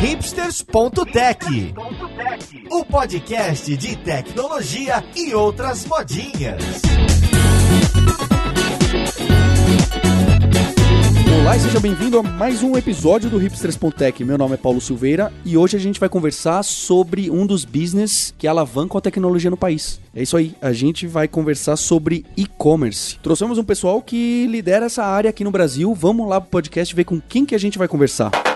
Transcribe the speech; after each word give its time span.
hipsters.tech, 0.00 1.74
o 2.70 2.84
podcast 2.86 3.76
de 3.76 3.96
tecnologia 3.96 5.04
e 5.14 5.34
outras 5.34 5.84
modinhas. 5.84 6.80
Olá 11.42 11.54
e 11.54 11.60
seja 11.60 11.78
bem-vindo 11.80 12.18
a 12.18 12.22
mais 12.22 12.62
um 12.62 12.78
episódio 12.78 13.28
do 13.28 13.36
Hipsters.tech. 13.36 14.24
Meu 14.24 14.38
nome 14.38 14.54
é 14.54 14.56
Paulo 14.56 14.80
Silveira 14.80 15.30
e 15.44 15.58
hoje 15.58 15.76
a 15.76 15.80
gente 15.80 16.00
vai 16.00 16.08
conversar 16.08 16.62
sobre 16.62 17.30
um 17.30 17.44
dos 17.44 17.66
business 17.66 18.34
que 18.38 18.48
alavancam 18.48 18.96
a 18.96 19.02
tecnologia 19.02 19.50
no 19.50 19.56
país. 19.56 20.00
É 20.14 20.22
isso 20.22 20.34
aí, 20.34 20.54
a 20.62 20.72
gente 20.72 21.06
vai 21.06 21.28
conversar 21.28 21.76
sobre 21.76 22.24
e-commerce. 22.38 23.18
Trouxemos 23.22 23.58
um 23.58 23.64
pessoal 23.64 24.00
que 24.00 24.46
lidera 24.46 24.86
essa 24.86 25.04
área 25.04 25.28
aqui 25.28 25.44
no 25.44 25.50
Brasil. 25.50 25.94
Vamos 25.94 26.26
lá 26.26 26.40
pro 26.40 26.48
podcast 26.48 26.94
ver 26.94 27.04
com 27.04 27.20
quem 27.20 27.44
que 27.44 27.54
a 27.54 27.58
gente 27.58 27.76
vai 27.76 27.86
conversar. 27.86 28.49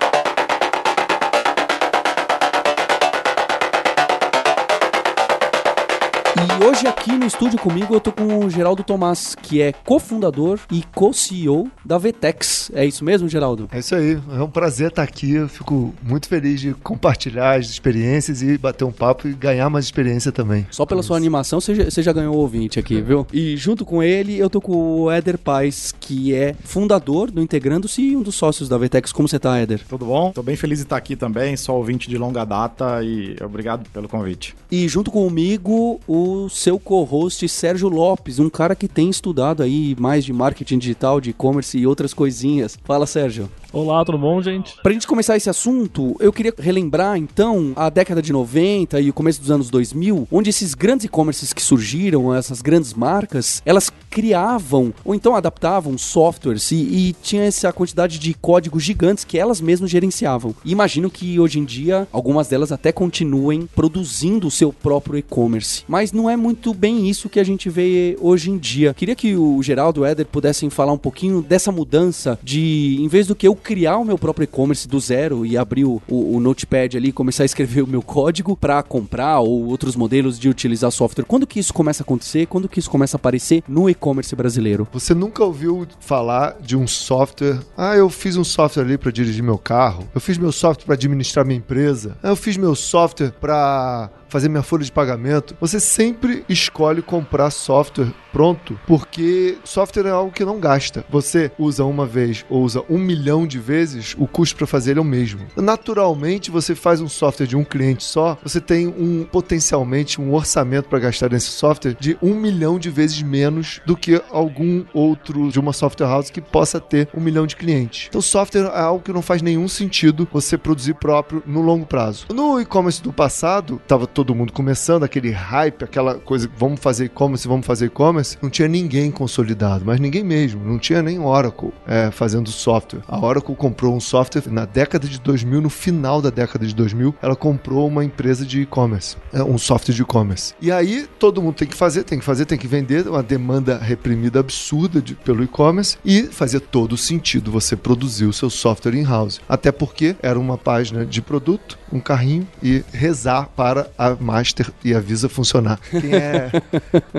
Thank 6.44 6.52
you. 6.52 6.53
E 6.54 6.64
hoje 6.64 6.86
aqui 6.86 7.10
no 7.10 7.26
estúdio 7.26 7.58
comigo 7.58 7.92
eu 7.92 8.00
tô 8.00 8.12
com 8.12 8.44
o 8.44 8.48
Geraldo 8.48 8.84
Tomás, 8.84 9.34
que 9.34 9.60
é 9.60 9.72
cofundador 9.72 10.60
e 10.70 10.84
co-CEO 10.94 11.68
da 11.84 11.98
Vetex. 11.98 12.70
É 12.72 12.86
isso 12.86 13.04
mesmo, 13.04 13.28
Geraldo? 13.28 13.68
É 13.72 13.80
isso 13.80 13.92
aí, 13.92 14.20
é 14.30 14.40
um 14.40 14.48
prazer 14.48 14.88
estar 14.88 15.02
aqui. 15.02 15.32
Eu 15.32 15.48
fico 15.48 15.92
muito 16.00 16.28
feliz 16.28 16.60
de 16.60 16.72
compartilhar 16.74 17.58
as 17.58 17.66
experiências 17.66 18.40
e 18.40 18.56
bater 18.56 18.84
um 18.84 18.92
papo 18.92 19.26
e 19.26 19.32
ganhar 19.32 19.68
mais 19.68 19.84
experiência 19.84 20.30
também. 20.30 20.64
Só 20.70 20.86
pela 20.86 21.02
sua 21.02 21.16
animação 21.16 21.60
você 21.60 21.74
já, 21.74 21.84
você 21.90 22.02
já 22.04 22.12
ganhou 22.12 22.36
o 22.36 22.38
ouvinte 22.38 22.78
aqui, 22.78 23.00
viu? 23.00 23.26
E 23.32 23.56
junto 23.56 23.84
com 23.84 24.00
ele 24.00 24.38
eu 24.38 24.48
tô 24.48 24.60
com 24.60 25.02
o 25.02 25.10
Éder 25.10 25.38
Paz, 25.38 25.92
que 25.98 26.32
é 26.34 26.54
fundador 26.62 27.32
do 27.32 27.42
Integrando-se 27.42 28.00
e 28.00 28.16
um 28.16 28.22
dos 28.22 28.36
sócios 28.36 28.68
da 28.68 28.78
Vetex. 28.78 29.12
Como 29.12 29.26
você 29.26 29.40
tá, 29.40 29.58
Éder? 29.58 29.80
Tudo 29.88 30.06
bom? 30.06 30.30
Tô 30.30 30.42
bem 30.42 30.54
feliz 30.54 30.78
de 30.78 30.84
estar 30.84 30.96
aqui 30.96 31.16
também, 31.16 31.56
sou 31.56 31.76
ouvinte 31.76 32.08
de 32.08 32.16
longa 32.16 32.44
data 32.44 33.02
e 33.02 33.36
obrigado 33.42 33.90
pelo 33.90 34.08
convite. 34.08 34.54
E 34.70 34.86
junto 34.86 35.10
comigo, 35.10 36.00
o 36.06 36.44
seu 36.54 36.78
co-host 36.78 37.48
Sérgio 37.48 37.88
Lopes, 37.88 38.38
um 38.38 38.48
cara 38.48 38.76
que 38.76 38.86
tem 38.86 39.10
estudado 39.10 39.60
aí 39.60 39.96
mais 39.98 40.24
de 40.24 40.32
marketing 40.32 40.78
digital, 40.78 41.20
de 41.20 41.30
e-commerce 41.30 41.76
e 41.76 41.84
outras 41.84 42.14
coisinhas. 42.14 42.78
Fala, 42.84 43.06
Sérgio. 43.06 43.50
Olá, 43.74 44.04
tudo 44.04 44.16
bom, 44.16 44.40
gente? 44.40 44.76
Pra 44.84 44.92
gente 44.92 45.04
começar 45.04 45.36
esse 45.36 45.50
assunto, 45.50 46.14
eu 46.20 46.32
queria 46.32 46.54
relembrar 46.56 47.18
então 47.18 47.72
a 47.74 47.90
década 47.90 48.22
de 48.22 48.32
90 48.32 49.00
e 49.00 49.10
o 49.10 49.12
começo 49.12 49.40
dos 49.40 49.50
anos 49.50 49.68
2000, 49.68 50.28
onde 50.30 50.48
esses 50.48 50.74
grandes 50.74 51.06
e-commerces 51.06 51.52
que 51.52 51.60
surgiram, 51.60 52.32
essas 52.32 52.62
grandes 52.62 52.94
marcas, 52.94 53.60
elas 53.66 53.90
criavam 54.08 54.94
ou 55.04 55.12
então 55.12 55.34
adaptavam 55.34 55.98
softwares 55.98 56.70
e, 56.70 56.76
e 56.76 57.16
tinha 57.20 57.42
essa 57.42 57.72
quantidade 57.72 58.20
de 58.20 58.32
códigos 58.34 58.80
gigantes 58.80 59.24
que 59.24 59.36
elas 59.36 59.60
mesmas 59.60 59.90
gerenciavam. 59.90 60.54
E 60.64 60.70
imagino 60.70 61.10
que 61.10 61.40
hoje 61.40 61.58
em 61.58 61.64
dia 61.64 62.06
algumas 62.12 62.46
delas 62.46 62.70
até 62.70 62.92
continuem 62.92 63.68
produzindo 63.74 64.46
o 64.46 64.52
seu 64.52 64.72
próprio 64.72 65.18
e-commerce. 65.18 65.82
Mas 65.88 66.12
não 66.12 66.30
é 66.30 66.36
muito 66.36 66.72
bem 66.72 67.10
isso 67.10 67.28
que 67.28 67.40
a 67.40 67.44
gente 67.44 67.68
vê 67.68 68.16
hoje 68.20 68.52
em 68.52 68.56
dia. 68.56 68.94
Queria 68.94 69.16
que 69.16 69.34
o 69.34 69.60
Geraldo 69.64 69.98
e 69.98 70.02
o 70.02 70.06
Éder 70.06 70.26
pudessem 70.26 70.70
falar 70.70 70.92
um 70.92 70.98
pouquinho 70.98 71.42
dessa 71.42 71.72
mudança 71.72 72.38
de, 72.40 72.98
em 73.00 73.08
vez 73.08 73.26
do 73.26 73.34
que 73.34 73.48
eu 73.48 73.63
criar 73.64 73.96
o 73.96 74.04
meu 74.04 74.18
próprio 74.18 74.44
e-commerce 74.44 74.86
do 74.86 75.00
zero 75.00 75.46
e 75.46 75.56
abrir 75.56 75.86
o, 75.86 76.00
o, 76.06 76.36
o 76.36 76.40
Notepad 76.40 76.96
ali 76.96 77.10
começar 77.10 77.42
a 77.42 77.46
escrever 77.46 77.80
o 77.82 77.86
meu 77.86 78.02
código 78.02 78.54
para 78.54 78.82
comprar 78.82 79.40
ou 79.40 79.64
outros 79.64 79.96
modelos 79.96 80.38
de 80.38 80.48
utilizar 80.48 80.90
software. 80.90 81.24
Quando 81.24 81.46
que 81.46 81.58
isso 81.58 81.72
começa 81.72 82.02
a 82.02 82.04
acontecer? 82.04 82.46
Quando 82.46 82.68
que 82.68 82.78
isso 82.78 82.90
começa 82.90 83.16
a 83.16 83.18
aparecer 83.18 83.64
no 83.66 83.88
e-commerce 83.88 84.36
brasileiro? 84.36 84.86
Você 84.92 85.14
nunca 85.14 85.42
ouviu 85.42 85.86
falar 85.98 86.58
de 86.60 86.76
um 86.76 86.86
software? 86.86 87.58
Ah, 87.76 87.96
eu 87.96 88.10
fiz 88.10 88.36
um 88.36 88.44
software 88.44 88.84
ali 88.84 88.98
para 88.98 89.10
dirigir 89.10 89.42
meu 89.42 89.56
carro. 89.56 90.06
Eu 90.14 90.20
fiz 90.20 90.36
meu 90.36 90.52
software 90.52 90.84
para 90.84 90.94
administrar 90.94 91.44
minha 91.46 91.58
empresa. 91.58 92.18
Eu 92.22 92.36
fiz 92.36 92.58
meu 92.58 92.74
software 92.74 93.32
para 93.40 94.10
fazer 94.34 94.48
minha 94.48 94.64
folha 94.64 94.82
de 94.82 94.90
pagamento, 94.90 95.56
você 95.60 95.78
sempre 95.78 96.44
escolhe 96.48 97.00
comprar 97.00 97.52
software 97.52 98.12
pronto, 98.32 98.76
porque 98.84 99.56
software 99.62 100.06
é 100.06 100.10
algo 100.10 100.32
que 100.32 100.44
não 100.44 100.58
gasta. 100.58 101.04
Você 101.08 101.52
usa 101.56 101.84
uma 101.84 102.04
vez 102.04 102.44
ou 102.50 102.64
usa 102.64 102.82
um 102.90 102.98
milhão 102.98 103.46
de 103.46 103.60
vezes, 103.60 104.16
o 104.18 104.26
custo 104.26 104.56
para 104.56 104.66
fazer 104.66 104.90
ele 104.90 104.98
é 104.98 105.02
o 105.02 105.04
mesmo. 105.04 105.46
Naturalmente, 105.56 106.50
você 106.50 106.74
faz 106.74 107.00
um 107.00 107.08
software 107.08 107.46
de 107.46 107.56
um 107.56 107.62
cliente 107.62 108.02
só, 108.02 108.36
você 108.42 108.60
tem 108.60 108.88
um 108.88 109.24
potencialmente 109.24 110.20
um 110.20 110.34
orçamento 110.34 110.88
para 110.88 110.98
gastar 110.98 111.30
nesse 111.30 111.50
software 111.50 111.96
de 112.00 112.18
um 112.20 112.34
milhão 112.34 112.76
de 112.76 112.90
vezes 112.90 113.22
menos 113.22 113.80
do 113.86 113.96
que 113.96 114.20
algum 114.32 114.84
outro 114.92 115.52
de 115.52 115.60
uma 115.60 115.72
software 115.72 116.08
house 116.08 116.28
que 116.28 116.40
possa 116.40 116.80
ter 116.80 117.08
um 117.14 117.20
milhão 117.20 117.46
de 117.46 117.54
clientes. 117.54 118.06
Então, 118.08 118.20
software 118.20 118.64
é 118.64 118.80
algo 118.80 119.04
que 119.04 119.12
não 119.12 119.22
faz 119.22 119.42
nenhum 119.42 119.68
sentido 119.68 120.26
você 120.32 120.58
produzir 120.58 120.94
próprio 120.94 121.40
no 121.46 121.60
longo 121.60 121.86
prazo. 121.86 122.26
No 122.34 122.60
e-commerce 122.60 123.00
do 123.00 123.12
passado, 123.12 123.80
estava 123.80 124.08
todo 124.08 124.23
mundo 124.32 124.52
começando, 124.52 125.02
aquele 125.02 125.32
hype, 125.32 125.82
aquela 125.82 126.14
coisa, 126.14 126.48
vamos 126.56 126.78
fazer 126.78 127.06
e-commerce, 127.06 127.48
vamos 127.48 127.66
fazer 127.66 127.86
e-commerce, 127.86 128.38
não 128.40 128.48
tinha 128.48 128.68
ninguém 128.68 129.10
consolidado, 129.10 129.84
mas 129.84 129.98
ninguém 129.98 130.22
mesmo, 130.22 130.64
não 130.64 130.78
tinha 130.78 131.02
nem 131.02 131.18
Oracle 131.18 131.72
é, 131.84 132.12
fazendo 132.12 132.48
software. 132.50 133.00
A 133.08 133.18
Oracle 133.18 133.56
comprou 133.56 133.94
um 133.94 134.00
software 134.00 134.44
na 134.46 134.64
década 134.64 135.08
de 135.08 135.18
2000, 135.18 135.60
no 135.60 135.70
final 135.70 136.22
da 136.22 136.30
década 136.30 136.64
de 136.64 136.74
2000, 136.74 137.16
ela 137.20 137.34
comprou 137.34 137.88
uma 137.88 138.04
empresa 138.04 138.46
de 138.46 138.60
e-commerce, 138.60 139.16
é, 139.32 139.42
um 139.42 139.58
software 139.58 139.94
de 139.94 140.02
e-commerce. 140.02 140.54
E 140.60 140.70
aí 140.70 141.08
todo 141.18 141.42
mundo 141.42 141.54
tem 141.54 141.66
que 141.66 141.76
fazer, 141.76 142.04
tem 142.04 142.18
que 142.18 142.24
fazer, 142.24 142.44
tem 142.44 142.58
que 142.58 142.68
vender, 142.68 143.08
uma 143.08 143.22
demanda 143.22 143.78
reprimida 143.78 144.38
absurda 144.38 145.00
de, 145.00 145.14
pelo 145.14 145.42
e-commerce 145.42 145.96
e 146.04 146.24
fazia 146.24 146.60
todo 146.60 146.96
sentido 146.96 147.50
você 147.50 147.74
produzir 147.74 148.26
o 148.26 148.32
seu 148.32 148.50
software 148.50 148.94
in-house. 148.94 149.40
Até 149.48 149.72
porque 149.72 150.14
era 150.22 150.38
uma 150.38 150.58
página 150.58 151.04
de 151.06 151.22
produto, 151.22 151.78
um 151.92 152.00
carrinho 152.00 152.46
e 152.62 152.84
rezar 152.92 153.48
para 153.56 153.90
a 153.96 154.13
Master 154.20 154.70
e 154.84 154.94
a 154.94 155.00
Visa 155.00 155.28
funcionar. 155.28 155.78
Quem 155.90 156.14
é, 156.14 156.50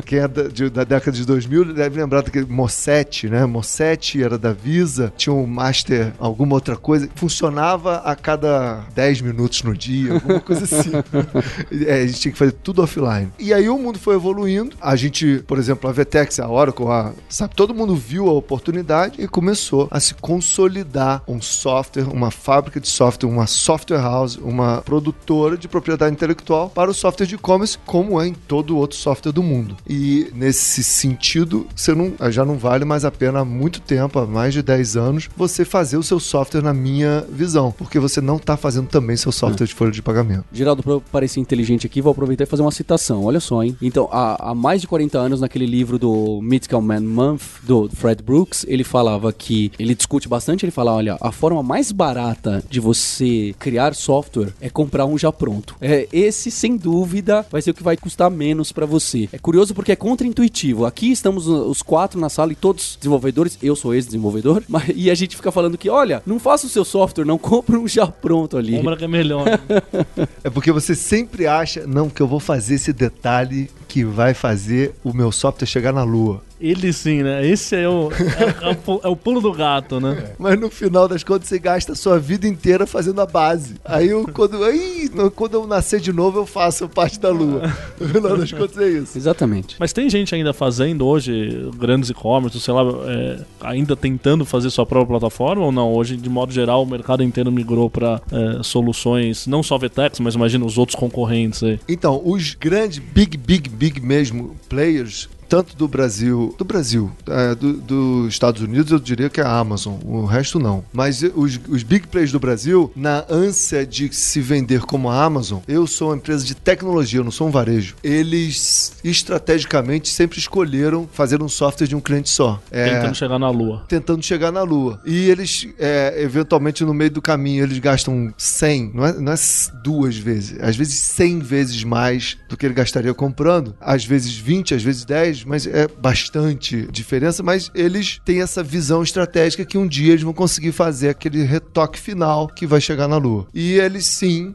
quem 0.05 0.19
é 0.19 0.27
da, 0.27 0.43
de, 0.43 0.69
da 0.69 0.83
década 0.83 1.15
de 1.15 1.25
2000 1.25 1.73
deve 1.73 1.99
lembrar 1.99 2.21
daquele 2.21 2.45
Mossetti, 2.45 3.29
né? 3.29 3.45
Mossetti 3.45 4.23
era 4.23 4.37
da 4.37 4.53
Visa, 4.53 5.13
tinha 5.17 5.33
um 5.33 5.45
Master, 5.45 6.13
alguma 6.19 6.55
outra 6.55 6.75
coisa, 6.75 7.09
funcionava 7.15 7.97
a 7.97 8.15
cada 8.15 8.83
10 8.93 9.21
minutos 9.21 9.63
no 9.63 9.75
dia, 9.75 10.13
alguma 10.13 10.39
coisa 10.39 10.63
assim. 10.63 10.91
é, 11.85 12.01
a 12.01 12.07
gente 12.07 12.19
tinha 12.19 12.31
que 12.31 12.37
fazer 12.37 12.53
tudo 12.53 12.81
offline. 12.81 13.31
E 13.39 13.53
aí 13.53 13.69
o 13.69 13.77
mundo 13.77 13.99
foi 13.99 14.15
evoluindo. 14.15 14.75
A 14.81 14.95
gente, 14.95 15.43
por 15.47 15.57
exemplo, 15.57 15.89
a 15.89 15.93
Vetex, 15.93 16.39
a 16.39 16.49
Oracle, 16.49 16.87
a, 16.87 17.13
sabe, 17.29 17.55
todo 17.55 17.73
mundo 17.73 17.95
viu 17.95 18.27
a 18.27 18.33
oportunidade 18.33 19.21
e 19.21 19.27
começou 19.27 19.87
a 19.91 19.99
se 19.99 20.13
consolidar 20.15 21.23
um 21.27 21.41
software, 21.41 22.07
uma 22.11 22.31
fábrica 22.31 22.79
de 22.79 22.87
software, 22.87 23.29
uma 23.29 23.47
software 23.47 23.99
house, 23.99 24.37
uma 24.37 24.81
produtora 24.81 25.57
de 25.57 25.67
propriedade 25.67 26.13
intelectual 26.13 26.69
para 26.75 26.91
o 26.91 26.93
software 26.93 27.25
de 27.25 27.35
e-commerce, 27.35 27.79
como 27.85 28.21
é 28.21 28.27
em 28.27 28.33
todo 28.33 28.77
outro 28.77 28.97
software 28.97 29.31
do 29.31 29.41
mundo. 29.41 29.77
E 29.87 30.29
nesse 30.35 30.83
sentido, 30.83 31.65
você 31.73 31.95
não, 31.95 32.13
já 32.29 32.43
não 32.43 32.57
vale 32.57 32.83
mais 32.83 33.05
a 33.05 33.11
pena 33.11 33.39
há 33.39 33.45
muito 33.45 33.79
tempo, 33.79 34.19
há 34.19 34.27
mais 34.27 34.53
de 34.53 34.61
10 34.61 34.97
anos, 34.97 35.29
você 35.37 35.63
fazer 35.63 35.95
o 35.95 36.03
seu 36.03 36.19
software 36.19 36.61
na 36.61 36.73
minha 36.73 37.25
visão, 37.29 37.71
porque 37.71 37.97
você 37.97 38.19
não 38.19 38.35
está 38.35 38.57
fazendo 38.57 38.87
também 38.87 39.15
seu 39.15 39.31
software 39.31 39.65
de 39.65 39.73
folha 39.73 39.91
de 39.91 40.01
pagamento. 40.01 40.43
Geraldo, 40.51 40.83
para 40.83 40.91
eu 40.91 41.01
parecer 41.01 41.39
inteligente 41.39 41.87
aqui, 41.87 42.01
vou 42.01 42.11
aproveitar 42.11 42.43
e 42.43 42.47
fazer 42.47 42.61
uma 42.61 42.71
citação. 42.71 43.23
Olha 43.23 43.39
só, 43.39 43.63
hein? 43.63 43.77
Então, 43.81 44.09
há, 44.11 44.51
há 44.51 44.55
mais 44.55 44.81
de 44.81 44.87
40 44.87 45.17
anos, 45.17 45.39
naquele 45.39 45.65
livro 45.65 45.97
do 45.97 46.41
Mythical 46.41 46.81
Man 46.81 47.01
Month, 47.01 47.41
do 47.63 47.89
Fred 47.93 48.21
Brooks, 48.21 48.65
ele 48.67 48.83
falava 48.83 49.31
que, 49.31 49.71
ele 49.79 49.95
discute 49.95 50.27
bastante, 50.27 50.65
ele 50.65 50.71
fala, 50.71 50.93
olha, 50.93 51.17
a 51.21 51.31
forma 51.31 51.63
mais 51.63 51.93
barata 51.93 52.61
de 52.69 52.81
você 52.81 53.55
criar 53.57 53.95
software 53.95 54.53
é 54.59 54.69
comprar 54.69 55.05
um 55.05 55.17
já 55.17 55.31
pronto. 55.31 55.75
É, 55.79 56.07
esse, 56.11 56.51
sem 56.65 56.75
dúvida, 56.77 57.45
vai 57.51 57.61
ser 57.61 57.71
o 57.71 57.73
que 57.75 57.83
vai 57.83 57.95
custar 57.95 58.31
menos 58.31 58.71
para 58.71 58.87
você. 58.87 59.29
É 59.31 59.37
curioso 59.37 59.75
porque 59.75 59.91
é 59.91 59.95
contra-intuitivo. 59.95 60.85
Aqui 60.85 61.11
estamos 61.11 61.47
uh, 61.47 61.69
os 61.69 61.83
quatro 61.83 62.19
na 62.19 62.27
sala 62.27 62.51
e 62.53 62.55
todos 62.55 62.97
desenvolvedores, 62.99 63.55
eu 63.61 63.75
sou 63.75 63.93
ex-desenvolvedor, 63.93 64.63
e 64.95 65.11
a 65.11 65.15
gente 65.15 65.35
fica 65.35 65.51
falando 65.51 65.77
que, 65.77 65.89
olha, 65.89 66.23
não 66.25 66.39
faça 66.39 66.65
o 66.65 66.69
seu 66.69 66.83
software, 66.83 67.23
não 67.23 67.37
compra 67.39 67.77
um 67.77 67.87
já 67.87 68.07
pronto 68.07 68.57
ali. 68.57 68.77
Compra 68.77 68.97
que 68.97 69.03
é 69.03 69.07
melhor. 69.07 69.45
né? 69.45 69.59
É 70.43 70.49
porque 70.49 70.71
você 70.71 70.95
sempre 70.95 71.47
acha, 71.47 71.85
não, 71.85 72.09
que 72.09 72.21
eu 72.21 72.27
vou 72.27 72.39
fazer 72.39 72.75
esse 72.75 72.93
detalhe 72.93 73.69
que 73.87 74.03
vai 74.03 74.33
fazer 74.33 74.93
o 75.03 75.13
meu 75.13 75.31
software 75.31 75.67
chegar 75.67 75.93
na 75.93 76.03
lua. 76.03 76.41
Ele 76.59 76.91
sim, 76.93 77.21
né? 77.23 77.45
Esse 77.45 77.75
é 77.75 77.87
o, 77.89 78.09
é, 78.11 78.69
é 78.71 78.77
o 78.87 79.01
é 79.03 79.07
o 79.09 79.15
pulo 79.15 79.41
do 79.41 79.51
gato, 79.51 79.99
né? 79.99 80.31
Mas 80.39 80.59
no 80.59 80.69
final 80.69 81.07
das 81.07 81.23
contas 81.23 81.47
você 81.49 81.59
gasta 81.59 81.91
a 81.91 81.95
sua 81.95 82.17
vida 82.17 82.47
inteira 82.47 82.85
fazendo 82.87 83.19
a 83.21 83.25
base. 83.25 83.75
Aí 83.83 84.07
eu, 84.09 84.25
quando, 84.33 84.63
aí, 84.63 85.09
no- 85.13 85.29
quando 85.29 85.55
eu 85.55 85.67
nascer 85.67 85.99
de 85.99 86.13
novo, 86.13 86.39
eu 86.39 86.45
faço 86.45 86.87
parte 86.87 87.19
da 87.19 87.29
lua. 87.29 87.73
No 87.99 88.07
final 88.07 88.37
das 88.37 88.51
contas 88.51 88.77
é 88.77 88.87
isso. 88.89 89.17
Exatamente. 89.17 89.75
Mas 89.79 89.91
tem 89.93 90.09
gente 90.09 90.33
ainda 90.33 90.53
fazendo 90.53 91.05
hoje 91.05 91.69
grandes 91.77 92.09
e-commerce, 92.09 92.59
sei 92.59 92.73
lá, 92.73 92.83
é, 93.07 93.39
ainda 93.61 93.95
tentando 93.95 94.45
fazer 94.45 94.69
sua 94.69 94.85
própria 94.85 95.19
plataforma 95.19 95.63
ou 95.63 95.71
não? 95.71 95.93
Hoje, 95.93 96.15
de 96.17 96.29
modo 96.29 96.51
geral, 96.53 96.83
o 96.83 96.85
mercado 96.85 97.21
inteiro 97.23 97.51
migrou 97.51 97.89
para 97.89 98.21
soluções, 98.63 99.47
não 99.47 99.61
só 99.63 99.77
Vetex, 99.77 100.19
mas 100.19 100.35
imagina 100.35 100.65
os 100.65 100.77
outros 100.77 100.95
concorrentes 100.97 101.63
aí. 101.63 101.79
Então, 101.87 102.21
os 102.23 102.53
grandes, 102.55 102.97
big, 102.99 103.37
big, 103.37 103.69
big 103.69 103.99
mesmo 104.01 104.55
players 104.69 105.29
tanto 105.47 105.75
do 105.75 105.87
Brasil, 105.87 106.53
do 106.57 106.65
Brasil, 106.65 107.11
é, 107.27 107.55
do, 107.55 107.73
dos 107.73 108.27
Estados 108.33 108.61
Unidos, 108.61 108.91
eu 108.91 108.99
diria 108.99 109.29
que 109.29 109.41
é 109.41 109.43
a 109.43 109.57
Amazon, 109.57 109.95
o 110.03 110.25
resto 110.25 110.59
não. 110.59 110.83
Mas 110.93 111.23
os, 111.35 111.59
os 111.67 111.83
big 111.83 112.07
players 112.07 112.31
do 112.31 112.39
Brasil, 112.39 112.91
na 112.95 113.25
ânsia 113.29 113.85
de 113.85 114.13
se 114.13 114.41
vender 114.41 114.81
como 114.81 115.09
a 115.09 115.23
Amazon, 115.23 115.59
eu 115.67 115.87
sou 115.87 116.09
uma 116.09 116.17
empresa 116.17 116.45
de 116.45 116.55
tecnologia, 116.55 117.19
eu 117.19 117.23
não 117.23 117.31
sou 117.31 117.47
um 117.47 117.51
varejo. 117.51 117.95
Eles 118.03 118.97
estrategicamente 119.03 120.09
sempre 120.09 120.39
escolheram 120.39 121.07
fazer 121.11 121.41
um 121.41 121.49
software 121.49 121.87
de 121.87 121.95
um 121.95 122.01
cliente 122.01 122.29
só. 122.29 122.61
É, 122.71 122.95
Tentando 122.95 123.15
chegar 123.15 123.39
na 123.39 123.49
lua. 123.49 123.85
tentando 123.87 124.23
chegar 124.23 124.51
na 124.51 124.63
Lua. 124.63 124.99
E 125.05 125.29
eles, 125.29 125.67
é, 125.79 126.15
eventualmente, 126.21 126.83
no 126.83 126.93
meio 126.93 127.11
do 127.11 127.21
caminho, 127.21 127.63
eles 127.63 127.77
gastam 127.79 128.33
100, 128.37 128.91
não 128.93 129.05
é, 129.05 129.13
não 129.13 129.31
é 129.31 129.35
duas 129.83 130.17
vezes, 130.17 130.57
às 130.61 130.75
vezes 130.75 130.95
100 130.95 131.39
vezes 131.39 131.83
mais 131.83 132.37
do 132.49 132.57
que 132.57 132.65
ele 132.65 132.73
gastaria 132.73 133.13
comprando. 133.13 133.75
Às 133.79 134.05
vezes 134.05 134.35
20, 134.35 134.73
às 134.73 134.83
vezes 134.83 135.05
10, 135.05 135.34
mas 135.43 135.67
é 135.67 135.87
bastante 135.87 136.87
diferença. 136.91 137.43
Mas 137.43 137.71
eles 137.73 138.19
têm 138.23 138.41
essa 138.41 138.63
visão 138.63 139.03
estratégica 139.03 139.65
que 139.65 139.77
um 139.77 139.87
dia 139.87 140.11
eles 140.13 140.23
vão 140.23 140.33
conseguir 140.33 140.71
fazer 140.71 141.09
aquele 141.09 141.43
retoque 141.43 141.99
final 141.99 142.47
que 142.47 142.67
vai 142.67 142.81
chegar 142.81 143.07
na 143.07 143.17
Lua. 143.17 143.47
E 143.53 143.73
eles, 143.73 144.05
sim, 144.05 144.53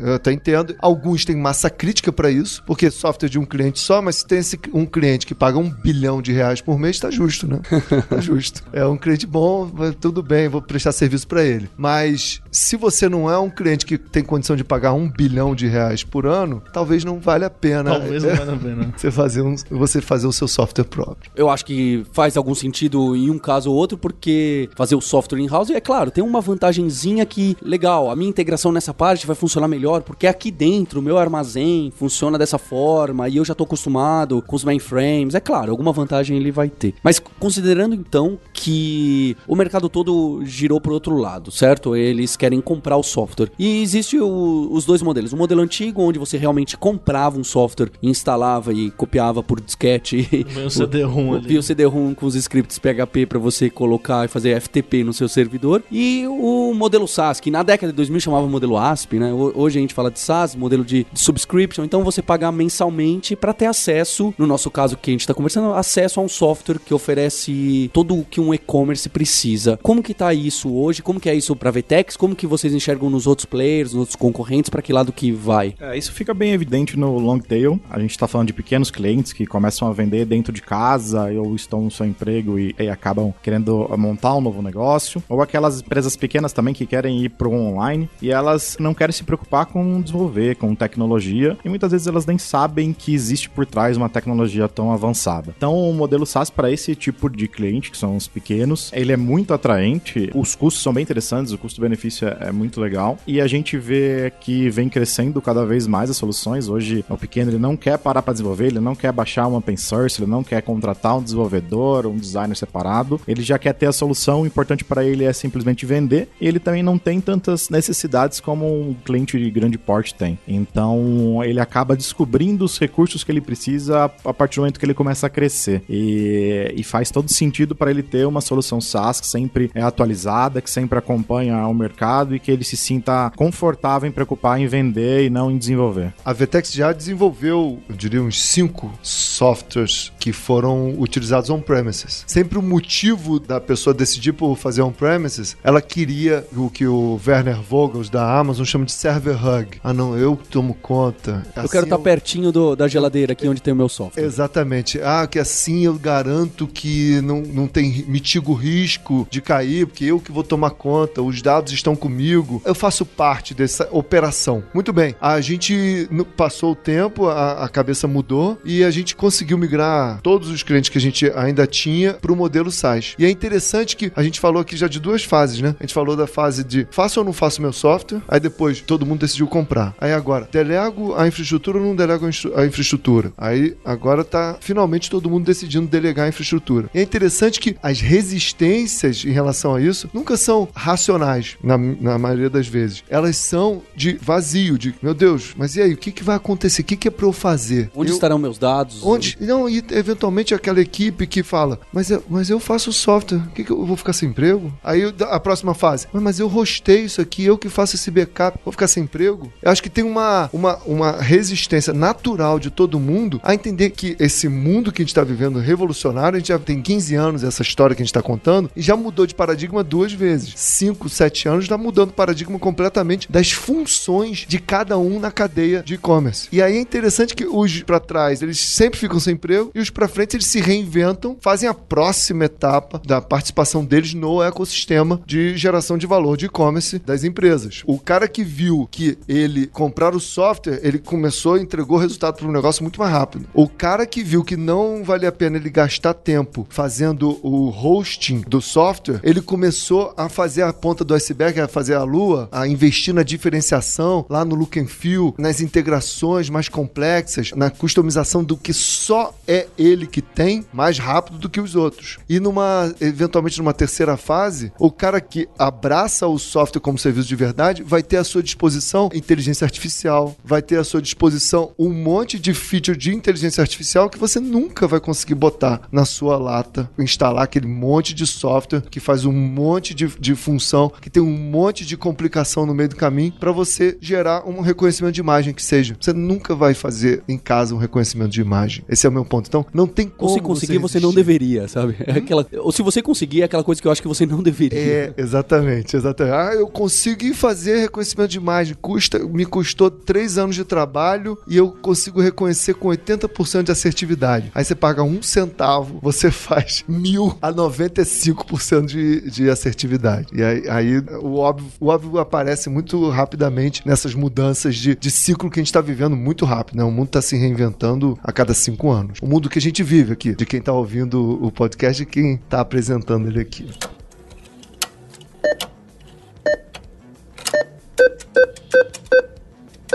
eu 0.00 0.14
até 0.14 0.32
entendo, 0.32 0.74
alguns 0.78 1.24
têm 1.24 1.36
massa 1.36 1.70
crítica 1.70 2.12
para 2.12 2.30
isso, 2.30 2.62
porque 2.64 2.90
software 2.90 3.28
de 3.28 3.38
um 3.38 3.44
cliente 3.44 3.80
só, 3.80 4.00
mas 4.00 4.16
se 4.16 4.26
tem 4.26 4.38
esse, 4.38 4.58
um 4.72 4.86
cliente 4.86 5.26
que 5.26 5.34
paga 5.34 5.58
um 5.58 5.70
bilhão 5.70 6.20
de 6.20 6.32
reais 6.32 6.60
por 6.60 6.78
mês, 6.78 6.98
tá 6.98 7.10
justo, 7.10 7.46
né? 7.46 7.60
tá 8.08 8.20
justo. 8.20 8.62
É 8.72 8.84
um 8.86 8.96
cliente 8.96 9.26
bom, 9.26 9.70
tudo 10.00 10.22
bem, 10.22 10.48
vou 10.48 10.60
prestar 10.60 10.92
serviço 10.92 11.26
para 11.26 11.42
ele. 11.44 11.68
Mas 11.76 12.41
se 12.52 12.76
você 12.76 13.08
não 13.08 13.30
é 13.30 13.38
um 13.38 13.48
cliente 13.48 13.86
que 13.86 13.96
tem 13.96 14.22
condição 14.22 14.54
de 14.54 14.62
pagar 14.62 14.92
um 14.92 15.08
bilhão 15.08 15.54
de 15.54 15.66
reais 15.66 16.04
por 16.04 16.26
ano, 16.26 16.62
talvez 16.70 17.02
não 17.02 17.18
vale 17.18 17.46
a 17.46 17.50
pena. 17.50 17.92
Talvez 17.92 18.22
não 18.22 18.36
valha 18.36 18.52
a 18.52 18.56
pena. 18.56 18.92
Você 18.94 19.10
fazer, 19.10 19.40
um, 19.40 19.56
você 19.70 20.00
fazer 20.02 20.26
o 20.26 20.32
seu 20.32 20.46
software 20.46 20.84
próprio. 20.84 21.30
Eu 21.34 21.48
acho 21.48 21.64
que 21.64 22.04
faz 22.12 22.36
algum 22.36 22.54
sentido 22.54 23.16
em 23.16 23.30
um 23.30 23.38
caso 23.38 23.70
ou 23.70 23.76
outro, 23.76 23.96
porque 23.96 24.68
fazer 24.76 24.94
o 24.94 25.00
software 25.00 25.40
in-house, 25.40 25.70
é 25.70 25.80
claro, 25.80 26.10
tem 26.10 26.22
uma 26.22 26.40
vantagenzinha 26.40 27.24
que, 27.24 27.56
legal, 27.62 28.10
a 28.10 28.16
minha 28.16 28.28
integração 28.28 28.70
nessa 28.70 28.92
parte 28.92 29.26
vai 29.26 29.34
funcionar 29.34 29.66
melhor, 29.66 30.02
porque 30.02 30.26
aqui 30.26 30.50
dentro, 30.50 31.00
o 31.00 31.02
meu 31.02 31.16
armazém 31.16 31.90
funciona 31.96 32.36
dessa 32.36 32.58
forma, 32.58 33.28
e 33.28 33.38
eu 33.38 33.44
já 33.44 33.54
tô 33.54 33.64
acostumado 33.64 34.42
com 34.42 34.54
os 34.54 34.64
mainframes. 34.64 35.34
É 35.34 35.40
claro, 35.40 35.70
alguma 35.70 35.92
vantagem 35.92 36.36
ele 36.36 36.52
vai 36.52 36.68
ter. 36.68 36.94
Mas 37.02 37.18
considerando 37.18 37.94
então 37.94 38.38
que 38.52 39.36
o 39.48 39.56
mercado 39.56 39.88
todo 39.88 40.42
girou 40.44 40.80
pro 40.80 40.92
outro 40.92 41.16
lado, 41.16 41.50
certo? 41.50 41.96
Eles 41.96 42.36
querem 42.42 42.60
comprar 42.60 42.96
o 42.96 43.02
software. 43.04 43.50
E 43.58 43.82
existe 43.82 44.18
o- 44.18 44.68
os 44.72 44.84
dois 44.84 45.00
modelos. 45.00 45.32
O 45.32 45.36
modelo 45.36 45.60
antigo, 45.60 46.02
onde 46.02 46.18
você 46.18 46.36
realmente 46.36 46.76
comprava 46.76 47.38
um 47.38 47.44
software, 47.44 47.90
instalava 48.02 48.72
e 48.72 48.90
copiava 48.90 49.42
por 49.42 49.60
disquete. 49.60 50.28
O 50.66 50.70
CD-ROM 50.70 51.34
ali. 51.34 51.56
O 51.58 51.62
CD-ROM 51.62 52.14
com 52.14 52.26
os 52.26 52.34
scripts 52.34 52.78
PHP 52.78 53.26
para 53.26 53.38
você 53.38 53.70
colocar 53.70 54.24
e 54.24 54.28
fazer 54.28 54.60
FTP 54.60 55.04
no 55.04 55.12
seu 55.12 55.28
servidor. 55.28 55.82
E 55.90 56.24
o 56.28 56.72
modelo 56.74 57.06
SaaS, 57.06 57.38
que 57.40 57.50
na 57.50 57.62
década 57.62 57.92
de 57.92 57.96
2000 57.96 58.20
chamava 58.20 58.46
modelo 58.48 58.76
ASP, 58.76 59.18
né? 59.18 59.32
Ho- 59.32 59.52
Hoje 59.54 59.78
a 59.78 59.80
gente 59.82 59.94
fala 59.94 60.10
de 60.10 60.18
SaaS, 60.18 60.54
modelo 60.56 60.84
de 60.84 61.06
de 61.12 61.20
subscription. 61.20 61.84
Então 61.84 62.02
você 62.04 62.20
pagar 62.22 62.50
mensalmente 62.52 63.34
para 63.36 63.52
ter 63.52 63.66
acesso, 63.66 64.32
no 64.38 64.46
nosso 64.46 64.70
caso 64.70 64.96
que 64.96 65.10
a 65.10 65.12
gente 65.14 65.20
está 65.22 65.32
conversando, 65.34 65.72
acesso 65.74 66.20
a 66.20 66.22
um 66.22 66.28
software 66.28 66.78
que 66.78 66.92
oferece 66.92 67.90
tudo 67.92 68.16
o 68.18 68.24
que 68.24 68.40
um 68.40 68.52
e-commerce 68.52 69.08
precisa. 69.08 69.78
Como 69.82 70.02
que 70.02 70.12
tá 70.14 70.32
isso 70.34 70.72
hoje? 70.74 71.02
Como 71.02 71.18
que 71.20 71.28
é 71.28 71.34
isso 71.34 71.54
para 71.56 71.70
Vetex? 71.70 72.16
Como 72.16 72.31
que 72.34 72.46
vocês 72.46 72.72
enxergam 72.74 73.10
nos 73.10 73.26
outros 73.26 73.44
players, 73.44 73.92
nos 73.92 74.00
outros 74.00 74.16
concorrentes? 74.16 74.70
Para 74.70 74.82
que 74.82 74.92
lado 74.92 75.12
que 75.12 75.32
vai? 75.32 75.74
É, 75.80 75.96
isso 75.96 76.12
fica 76.12 76.34
bem 76.34 76.52
evidente 76.52 76.98
no 76.98 77.18
long 77.18 77.38
tail. 77.38 77.80
A 77.90 77.98
gente 77.98 78.18
tá 78.18 78.26
falando 78.26 78.48
de 78.48 78.52
pequenos 78.52 78.90
clientes 78.90 79.32
que 79.32 79.46
começam 79.46 79.88
a 79.88 79.92
vender 79.92 80.24
dentro 80.24 80.52
de 80.52 80.62
casa 80.62 81.30
ou 81.32 81.54
estão 81.54 81.82
no 81.82 81.90
seu 81.90 82.06
emprego 82.06 82.58
e, 82.58 82.74
e 82.78 82.88
acabam 82.88 83.32
querendo 83.42 83.88
montar 83.96 84.34
um 84.34 84.40
novo 84.40 84.62
negócio. 84.62 85.22
Ou 85.28 85.40
aquelas 85.40 85.80
empresas 85.80 86.16
pequenas 86.16 86.52
também 86.52 86.74
que 86.74 86.86
querem 86.86 87.24
ir 87.24 87.30
pro 87.30 87.52
online 87.52 88.08
e 88.20 88.30
elas 88.30 88.76
não 88.78 88.94
querem 88.94 89.12
se 89.12 89.24
preocupar 89.24 89.66
com 89.66 90.00
desenvolver, 90.00 90.56
com 90.56 90.74
tecnologia. 90.74 91.56
E 91.64 91.68
muitas 91.68 91.92
vezes 91.92 92.06
elas 92.06 92.26
nem 92.26 92.38
sabem 92.38 92.92
que 92.92 93.14
existe 93.14 93.48
por 93.48 93.66
trás 93.66 93.96
uma 93.96 94.08
tecnologia 94.08 94.68
tão 94.68 94.92
avançada. 94.92 95.54
Então 95.56 95.74
o 95.74 95.92
modelo 95.92 96.26
SaaS 96.26 96.50
para 96.50 96.70
esse 96.70 96.94
tipo 96.94 97.28
de 97.28 97.48
cliente, 97.48 97.90
que 97.90 97.96
são 97.96 98.16
os 98.16 98.28
pequenos, 98.28 98.90
ele 98.92 99.12
é 99.12 99.16
muito 99.16 99.54
atraente. 99.54 100.30
Os 100.34 100.54
custos 100.54 100.82
são 100.82 100.92
bem 100.92 101.02
interessantes, 101.02 101.52
o 101.52 101.58
custo-benefício 101.58 102.21
é, 102.24 102.48
é 102.48 102.52
muito 102.52 102.80
legal. 102.80 103.18
E 103.26 103.40
a 103.40 103.46
gente 103.46 103.76
vê 103.76 104.32
que 104.40 104.68
vem 104.70 104.88
crescendo 104.88 105.40
cada 105.40 105.64
vez 105.64 105.86
mais 105.86 106.10
as 106.10 106.16
soluções. 106.16 106.68
Hoje, 106.68 107.04
o 107.08 107.16
pequeno 107.16 107.50
ele 107.50 107.58
não 107.58 107.76
quer 107.76 107.98
parar 107.98 108.22
para 108.22 108.32
desenvolver, 108.32 108.66
ele 108.66 108.80
não 108.80 108.94
quer 108.94 109.12
baixar 109.12 109.46
uma 109.46 109.58
open 109.58 109.76
source, 109.76 110.20
ele 110.20 110.30
não 110.30 110.42
quer 110.42 110.62
contratar 110.62 111.16
um 111.16 111.22
desenvolvedor, 111.22 112.06
um 112.06 112.16
designer 112.16 112.56
separado. 112.56 113.20
Ele 113.26 113.42
já 113.42 113.58
quer 113.58 113.72
ter 113.72 113.86
a 113.86 113.92
solução, 113.92 114.42
o 114.42 114.46
importante 114.46 114.84
para 114.84 115.04
ele 115.04 115.24
é 115.24 115.32
simplesmente 115.32 115.84
vender. 115.84 116.28
E 116.40 116.46
ele 116.46 116.58
também 116.58 116.82
não 116.82 116.98
tem 116.98 117.20
tantas 117.20 117.68
necessidades 117.68 118.40
como 118.40 118.66
um 118.66 118.94
cliente 118.94 119.38
de 119.38 119.50
grande 119.50 119.78
porte 119.78 120.14
tem. 120.14 120.38
Então, 120.46 121.42
ele 121.44 121.60
acaba 121.60 121.96
descobrindo 121.96 122.64
os 122.64 122.78
recursos 122.78 123.24
que 123.24 123.32
ele 123.32 123.40
precisa 123.40 124.04
a 124.04 124.34
partir 124.34 124.56
do 124.56 124.62
momento 124.62 124.78
que 124.78 124.86
ele 124.86 124.94
começa 124.94 125.26
a 125.26 125.30
crescer. 125.30 125.82
E, 125.88 126.72
e 126.76 126.82
faz 126.82 127.10
todo 127.10 127.30
sentido 127.30 127.74
para 127.74 127.90
ele 127.90 128.02
ter 128.02 128.26
uma 128.26 128.40
solução 128.40 128.80
SaaS 128.80 129.20
que 129.20 129.26
sempre 129.26 129.70
é 129.74 129.82
atualizada, 129.82 130.60
que 130.60 130.70
sempre 130.70 130.98
acompanha 130.98 131.66
o 131.66 131.74
mercado 131.74 132.11
e 132.34 132.38
que 132.38 132.50
ele 132.50 132.64
se 132.64 132.76
sinta 132.76 133.30
confortável 133.36 134.08
em 134.08 134.12
preocupar 134.12 134.60
em 134.60 134.66
vender 134.66 135.24
e 135.24 135.30
não 135.30 135.50
em 135.50 135.56
desenvolver. 135.58 136.12
A 136.24 136.32
Vetex 136.32 136.72
já 136.72 136.92
desenvolveu, 136.92 137.78
eu 137.88 137.94
diria, 137.96 138.22
uns 138.22 138.40
cinco 138.42 138.92
softwares 139.02 140.12
que 140.18 140.32
foram 140.32 140.94
utilizados 140.98 141.50
on-premises. 141.50 142.24
Sempre 142.26 142.58
o 142.58 142.62
motivo 142.62 143.38
da 143.40 143.60
pessoa 143.60 143.92
decidir 143.94 144.32
por 144.32 144.56
fazer 144.56 144.82
on-premises, 144.82 145.56
ela 145.64 145.80
queria 145.80 146.46
o 146.56 146.68
que 146.70 146.86
o 146.86 147.18
Werner 147.26 147.60
Vogels 147.60 148.08
da 148.10 148.38
Amazon 148.38 148.64
chama 148.64 148.84
de 148.84 148.92
server 148.92 149.36
hug. 149.44 149.78
Ah, 149.82 149.92
não, 149.92 150.16
eu 150.16 150.38
tomo 150.50 150.74
conta. 150.74 151.42
Eu 151.56 151.68
quero 151.68 151.84
estar 151.84 151.98
pertinho 151.98 152.52
do- 152.52 152.76
da 152.76 152.86
geladeira 152.88 153.32
aqui 153.32 153.48
onde 153.48 153.62
tem 153.62 153.72
o 153.72 153.76
meu 153.76 153.88
software. 153.88 154.22
Exatamente. 154.22 155.00
Ah, 155.02 155.26
que 155.26 155.38
assim 155.38 155.84
eu 155.86 155.94
garanto 155.94 156.66
que 156.66 157.20
não, 157.22 157.40
não 157.42 157.66
tem 157.66 158.04
mitigo 158.08 158.52
o 158.52 158.54
risco 158.54 159.26
de 159.30 159.40
cair, 159.40 159.86
porque 159.86 160.04
eu 160.04 160.20
que 160.20 160.32
vou 160.32 160.42
tomar 160.42 160.70
conta, 160.70 161.22
os 161.22 161.40
dados 161.42 161.72
estão 161.72 161.94
comigo. 162.02 162.60
Eu 162.64 162.74
faço 162.74 163.06
parte 163.06 163.54
dessa 163.54 163.88
operação. 163.92 164.64
Muito 164.74 164.92
bem. 164.92 165.14
A 165.20 165.40
gente 165.40 166.08
passou 166.36 166.72
o 166.72 166.76
tempo, 166.76 167.28
a, 167.28 167.64
a 167.64 167.68
cabeça 167.68 168.08
mudou 168.08 168.58
e 168.64 168.82
a 168.82 168.90
gente 168.90 169.14
conseguiu 169.14 169.56
migrar 169.56 170.20
todos 170.20 170.48
os 170.48 170.64
clientes 170.64 170.90
que 170.90 170.98
a 170.98 171.00
gente 171.00 171.30
ainda 171.36 171.64
tinha 171.64 172.14
para 172.14 172.32
o 172.32 172.36
modelo 172.36 172.72
SaaS. 172.72 173.14
E 173.16 173.24
é 173.24 173.30
interessante 173.30 173.96
que 173.96 174.10
a 174.16 174.22
gente 174.24 174.40
falou 174.40 174.60
aqui 174.60 174.76
já 174.76 174.88
de 174.88 174.98
duas 174.98 175.22
fases, 175.22 175.60
né? 175.60 175.76
A 175.78 175.84
gente 175.84 175.94
falou 175.94 176.16
da 176.16 176.26
fase 176.26 176.64
de 176.64 176.88
faço 176.90 177.20
ou 177.20 177.24
não 177.24 177.32
faço 177.32 177.62
meu 177.62 177.72
software, 177.72 178.20
aí 178.26 178.40
depois 178.40 178.80
todo 178.80 179.06
mundo 179.06 179.20
decidiu 179.20 179.46
comprar. 179.46 179.94
Aí 180.00 180.12
agora, 180.12 180.48
delego 180.50 181.14
a 181.14 181.28
infraestrutura 181.28 181.78
ou 181.78 181.84
não 181.84 181.94
delego 181.94 182.26
a 182.26 182.66
infraestrutura? 182.66 183.32
Aí 183.38 183.76
agora 183.84 184.24
tá 184.24 184.56
finalmente 184.60 185.08
todo 185.08 185.30
mundo 185.30 185.44
decidindo 185.44 185.86
delegar 185.86 186.26
a 186.26 186.28
infraestrutura. 186.28 186.90
E 186.92 186.98
é 186.98 187.02
interessante 187.02 187.60
que 187.60 187.76
as 187.80 188.00
resistências 188.00 189.24
em 189.24 189.30
relação 189.30 189.76
a 189.76 189.80
isso 189.80 190.10
nunca 190.12 190.36
são 190.36 190.68
racionais, 190.74 191.56
na, 191.62 191.78
na 192.00 192.18
maioria 192.18 192.50
das 192.50 192.66
vezes. 192.66 193.02
Elas 193.08 193.36
são 193.36 193.82
de 193.96 194.14
vazio, 194.20 194.78
de 194.78 194.94
meu 195.02 195.14
Deus, 195.14 195.54
mas 195.56 195.76
e 195.76 195.82
aí, 195.82 195.92
o 195.94 195.96
que, 195.96 196.10
que 196.12 196.22
vai 196.24 196.36
acontecer? 196.36 196.82
O 196.82 196.84
que, 196.84 196.96
que 196.96 197.08
é 197.08 197.10
pra 197.10 197.26
eu 197.26 197.32
fazer? 197.32 197.90
Onde 197.94 198.10
Eu- 198.10 198.14
estarão 198.14 198.38
meus 198.38 198.58
dados? 198.58 199.00
Onde? 199.02 199.36
Não, 199.40 199.68
e 199.68 199.82
eventualmente 199.90 200.54
aquela 200.54 200.80
equipe 200.80 201.26
que 201.26 201.42
fala, 201.42 201.78
mas 201.92 202.10
eu, 202.10 202.22
mas 202.28 202.50
eu 202.50 202.58
faço 202.60 202.92
software, 202.92 203.38
o 203.38 203.50
que, 203.50 203.64
que 203.64 203.70
eu 203.70 203.84
vou 203.84 203.96
ficar 203.96 204.12
sem 204.12 204.28
emprego? 204.28 204.72
Aí 204.82 205.00
eu- 205.02 205.12
a 205.28 205.38
próxima 205.40 205.74
fase, 205.74 206.06
mas, 206.12 206.22
mas 206.22 206.38
eu 206.40 206.48
rostei 206.48 207.02
isso 207.04 207.20
aqui, 207.20 207.44
eu 207.44 207.58
que 207.58 207.68
faço 207.68 207.96
esse 207.96 208.10
backup, 208.10 208.58
vou 208.64 208.72
ficar 208.72 208.88
sem 208.88 209.04
emprego? 209.04 209.52
Eu 209.62 209.70
acho 209.70 209.82
que 209.82 209.90
tem 209.90 210.04
uma, 210.04 210.48
uma, 210.52 210.76
uma 210.86 211.12
resistência 211.20 211.92
natural 211.92 212.58
de 212.58 212.70
todo 212.70 212.98
mundo 213.00 213.40
a 213.42 213.54
entender 213.54 213.90
que 213.90 214.16
esse 214.18 214.48
mundo 214.48 214.92
que 214.92 215.02
a 215.02 215.04
gente 215.04 215.10
está 215.10 215.24
vivendo 215.24 215.58
revolucionário, 215.58 216.36
a 216.36 216.38
gente 216.38 216.48
já 216.48 216.58
tem 216.58 216.80
15 216.80 217.14
anos 217.14 217.44
essa 217.44 217.62
história 217.62 217.94
que 217.96 218.02
a 218.02 218.04
gente 218.04 218.10
está 218.10 218.22
contando, 218.22 218.70
e 218.76 218.80
já 218.82 218.96
mudou 218.96 219.26
de 219.26 219.34
paradigma 219.34 219.82
duas 219.82 220.12
vezes. 220.12 220.52
5, 220.56 221.08
7 221.08 221.48
anos 221.48 221.68
está 221.72 221.78
mudando 221.78 222.10
o 222.10 222.14
paradigma 222.14 222.58
completamente 222.58 223.30
das 223.30 223.50
funções 223.50 224.44
de 224.46 224.58
cada 224.58 224.98
um 224.98 225.18
na 225.18 225.30
cadeia 225.30 225.82
de 225.82 225.94
e-commerce. 225.94 226.48
E 226.52 226.60
aí 226.60 226.76
é 226.76 226.80
interessante 226.80 227.34
que 227.34 227.46
os 227.46 227.82
para 227.82 227.98
trás, 227.98 228.42
eles 228.42 228.60
sempre 228.60 228.98
ficam 228.98 229.18
sem 229.18 229.34
emprego, 229.34 229.70
e 229.74 229.80
os 229.80 229.90
para 229.90 230.08
frente 230.08 230.36
eles 230.36 230.46
se 230.46 230.60
reinventam, 230.60 231.36
fazem 231.40 231.68
a 231.68 231.74
próxima 231.74 232.44
etapa 232.44 233.00
da 233.04 233.20
participação 233.20 233.84
deles 233.84 234.12
no 234.12 234.42
ecossistema 234.42 235.20
de 235.26 235.56
geração 235.56 235.96
de 235.96 236.06
valor 236.06 236.36
de 236.36 236.46
e-commerce 236.46 236.98
das 236.98 237.24
empresas. 237.24 237.82
O 237.86 237.98
cara 237.98 238.28
que 238.28 238.44
viu 238.44 238.86
que 238.90 239.16
ele 239.26 239.66
comprar 239.66 240.14
o 240.14 240.20
software, 240.20 240.80
ele 240.82 240.98
começou 240.98 241.56
e 241.56 241.62
entregou 241.62 241.96
o 241.96 242.00
resultado 242.00 242.36
para 242.36 242.48
um 242.48 242.52
negócio 242.52 242.82
muito 242.82 243.00
mais 243.00 243.12
rápido. 243.12 243.46
O 243.54 243.68
cara 243.68 244.04
que 244.04 244.22
viu 244.22 244.44
que 244.44 244.56
não 244.56 245.02
vale 245.02 245.26
a 245.26 245.32
pena 245.32 245.56
ele 245.56 245.70
gastar 245.70 246.14
tempo 246.14 246.66
fazendo 246.68 247.38
o 247.42 247.70
hosting 247.70 248.42
do 248.46 248.60
software, 248.60 249.20
ele 249.22 249.40
começou 249.40 250.12
a 250.16 250.28
fazer 250.28 250.62
a 250.62 250.72
ponta 250.72 251.04
do 251.04 251.14
iceberg, 251.14 251.60
a 251.62 251.68
fazer 251.68 251.94
a 251.94 252.02
lua, 252.02 252.48
a 252.50 252.66
investir 252.66 253.14
na 253.14 253.22
diferenciação, 253.22 254.26
lá 254.28 254.44
no 254.44 254.54
look 254.54 254.78
and 254.78 254.86
feel, 254.86 255.34
nas 255.38 255.60
integrações 255.60 256.50
mais 256.50 256.68
complexas, 256.68 257.52
na 257.54 257.70
customização 257.70 258.42
do 258.42 258.56
que 258.56 258.72
só 258.72 259.12
só 259.12 259.34
é 259.46 259.66
ele 259.76 260.06
que 260.06 260.22
tem 260.22 260.64
mais 260.72 260.98
rápido 260.98 261.36
do 261.36 261.50
que 261.50 261.60
os 261.60 261.76
outros. 261.76 262.18
E 262.28 262.40
numa 262.40 262.94
eventualmente 262.98 263.58
numa 263.58 263.74
terceira 263.74 264.16
fase, 264.16 264.72
o 264.78 264.90
cara 264.90 265.20
que 265.20 265.46
abraça 265.58 266.26
o 266.26 266.38
software 266.38 266.80
como 266.80 266.98
serviço 266.98 267.28
de 267.28 267.36
verdade 267.36 267.82
vai 267.82 268.02
ter 268.02 268.16
à 268.16 268.24
sua 268.24 268.42
disposição 268.42 269.10
inteligência 269.12 269.66
artificial, 269.66 270.34
vai 270.42 270.62
ter 270.62 270.78
à 270.78 270.84
sua 270.84 271.02
disposição 271.02 271.72
um 271.78 271.90
monte 271.90 272.38
de 272.38 272.54
feature 272.54 272.96
de 272.96 273.14
inteligência 273.14 273.60
artificial 273.60 274.08
que 274.08 274.18
você 274.18 274.40
nunca 274.40 274.86
vai 274.86 274.98
conseguir 274.98 275.34
botar 275.34 275.82
na 275.92 276.06
sua 276.06 276.38
lata, 276.38 276.90
instalar 276.98 277.44
aquele 277.44 277.66
monte 277.66 278.14
de 278.14 278.26
software 278.26 278.80
que 278.90 278.98
faz 278.98 279.26
um 279.26 279.32
monte 279.32 279.92
de, 279.92 280.06
de 280.18 280.34
função, 280.34 280.90
que 281.02 281.10
tem 281.10 281.22
um 281.22 281.36
monte 281.52 281.84
de 281.84 281.98
complicação 281.98 282.64
no 282.64 282.74
meio 282.74 282.88
do 282.88 282.96
caminho 282.96 283.32
para 283.38 283.52
você 283.52 283.98
gerar 284.00 284.48
um 284.48 284.62
reconhecimento 284.62 285.12
de 285.12 285.20
imagem 285.20 285.52
que 285.52 285.62
seja. 285.62 285.94
Você 286.00 286.12
nunca 286.12 286.54
vai 286.54 286.72
fazer 286.72 287.22
em 287.28 287.36
casa 287.36 287.74
um 287.74 287.78
reconhecimento 287.78 288.30
de 288.30 288.40
imagem. 288.40 288.82
Esse 288.88 289.06
é 289.06 289.10
o 289.10 289.12
meu 289.12 289.24
ponto. 289.24 289.48
Então, 289.48 289.66
não 289.74 289.86
tem 289.86 290.08
como. 290.08 290.30
Ou 290.30 290.36
se 290.38 290.42
conseguir, 290.42 290.78
você, 290.78 290.98
não 290.98 291.12
deveria, 291.12 291.68
sabe? 291.68 291.96
É 292.06 292.12
aquela... 292.12 292.46
Ou 292.58 292.72
se 292.72 292.82
você 292.82 293.02
conseguir, 293.02 293.42
é 293.42 293.44
aquela 293.44 293.62
coisa 293.62 293.82
que 293.82 293.86
eu 293.86 293.92
acho 293.92 294.00
que 294.00 294.08
você 294.08 294.24
não 294.24 294.42
deveria. 294.42 294.78
É, 294.78 295.14
exatamente, 295.16 295.94
exatamente. 295.94 296.34
Ah, 296.34 296.54
eu 296.54 296.66
consegui 296.68 297.34
fazer 297.34 297.80
reconhecimento 297.80 298.30
de 298.30 298.38
imagem. 298.38 298.74
Custa, 298.80 299.18
me 299.18 299.44
custou 299.44 299.90
três 299.90 300.38
anos 300.38 300.56
de 300.56 300.64
trabalho 300.64 301.36
e 301.46 301.56
eu 301.56 301.70
consigo 301.70 302.20
reconhecer 302.20 302.74
com 302.74 302.88
80% 302.88 303.64
de 303.64 303.72
assertividade. 303.72 304.50
Aí 304.54 304.64
você 304.64 304.74
paga 304.74 305.02
um 305.02 305.20
centavo, 305.20 305.98
você 306.00 306.30
faz 306.32 306.82
mil 306.88 307.36
a 307.42 307.52
95% 307.52 308.86
de, 308.86 309.30
de 309.30 309.50
assertividade. 309.50 310.28
E 310.32 310.42
aí, 310.42 310.68
aí 310.68 310.98
o, 311.20 311.41
óbvio, 311.42 311.66
o 311.80 311.88
óbvio 311.88 312.18
aparece 312.18 312.68
muito 312.68 313.08
rapidamente 313.10 313.86
nessas 313.86 314.14
mudanças 314.14 314.76
de, 314.76 314.94
de 314.96 315.10
ciclo 315.10 315.50
que 315.50 315.60
a 315.60 315.62
gente 315.62 315.68
está 315.68 315.80
vivendo 315.80 316.16
muito 316.16 316.44
rápido, 316.44 316.76
né? 316.76 316.84
O 316.84 316.90
mundo 316.90 317.06
está 317.06 317.22
se 317.22 317.36
reinventando 317.36 318.18
a 318.22 318.32
cada 318.32 318.54
cinco 318.54 318.90
anos. 318.90 319.18
O 319.20 319.26
mundo 319.26 319.48
que 319.48 319.58
a 319.58 319.62
gente 319.62 319.82
vive 319.82 320.12
aqui, 320.12 320.34
de 320.34 320.46
quem 320.46 320.60
está 320.60 320.72
ouvindo 320.72 321.44
o 321.44 321.50
podcast 321.50 322.02
e 322.02 322.06
quem 322.06 322.34
está 322.34 322.60
apresentando 322.60 323.28
ele 323.28 323.40
aqui. 323.40 323.68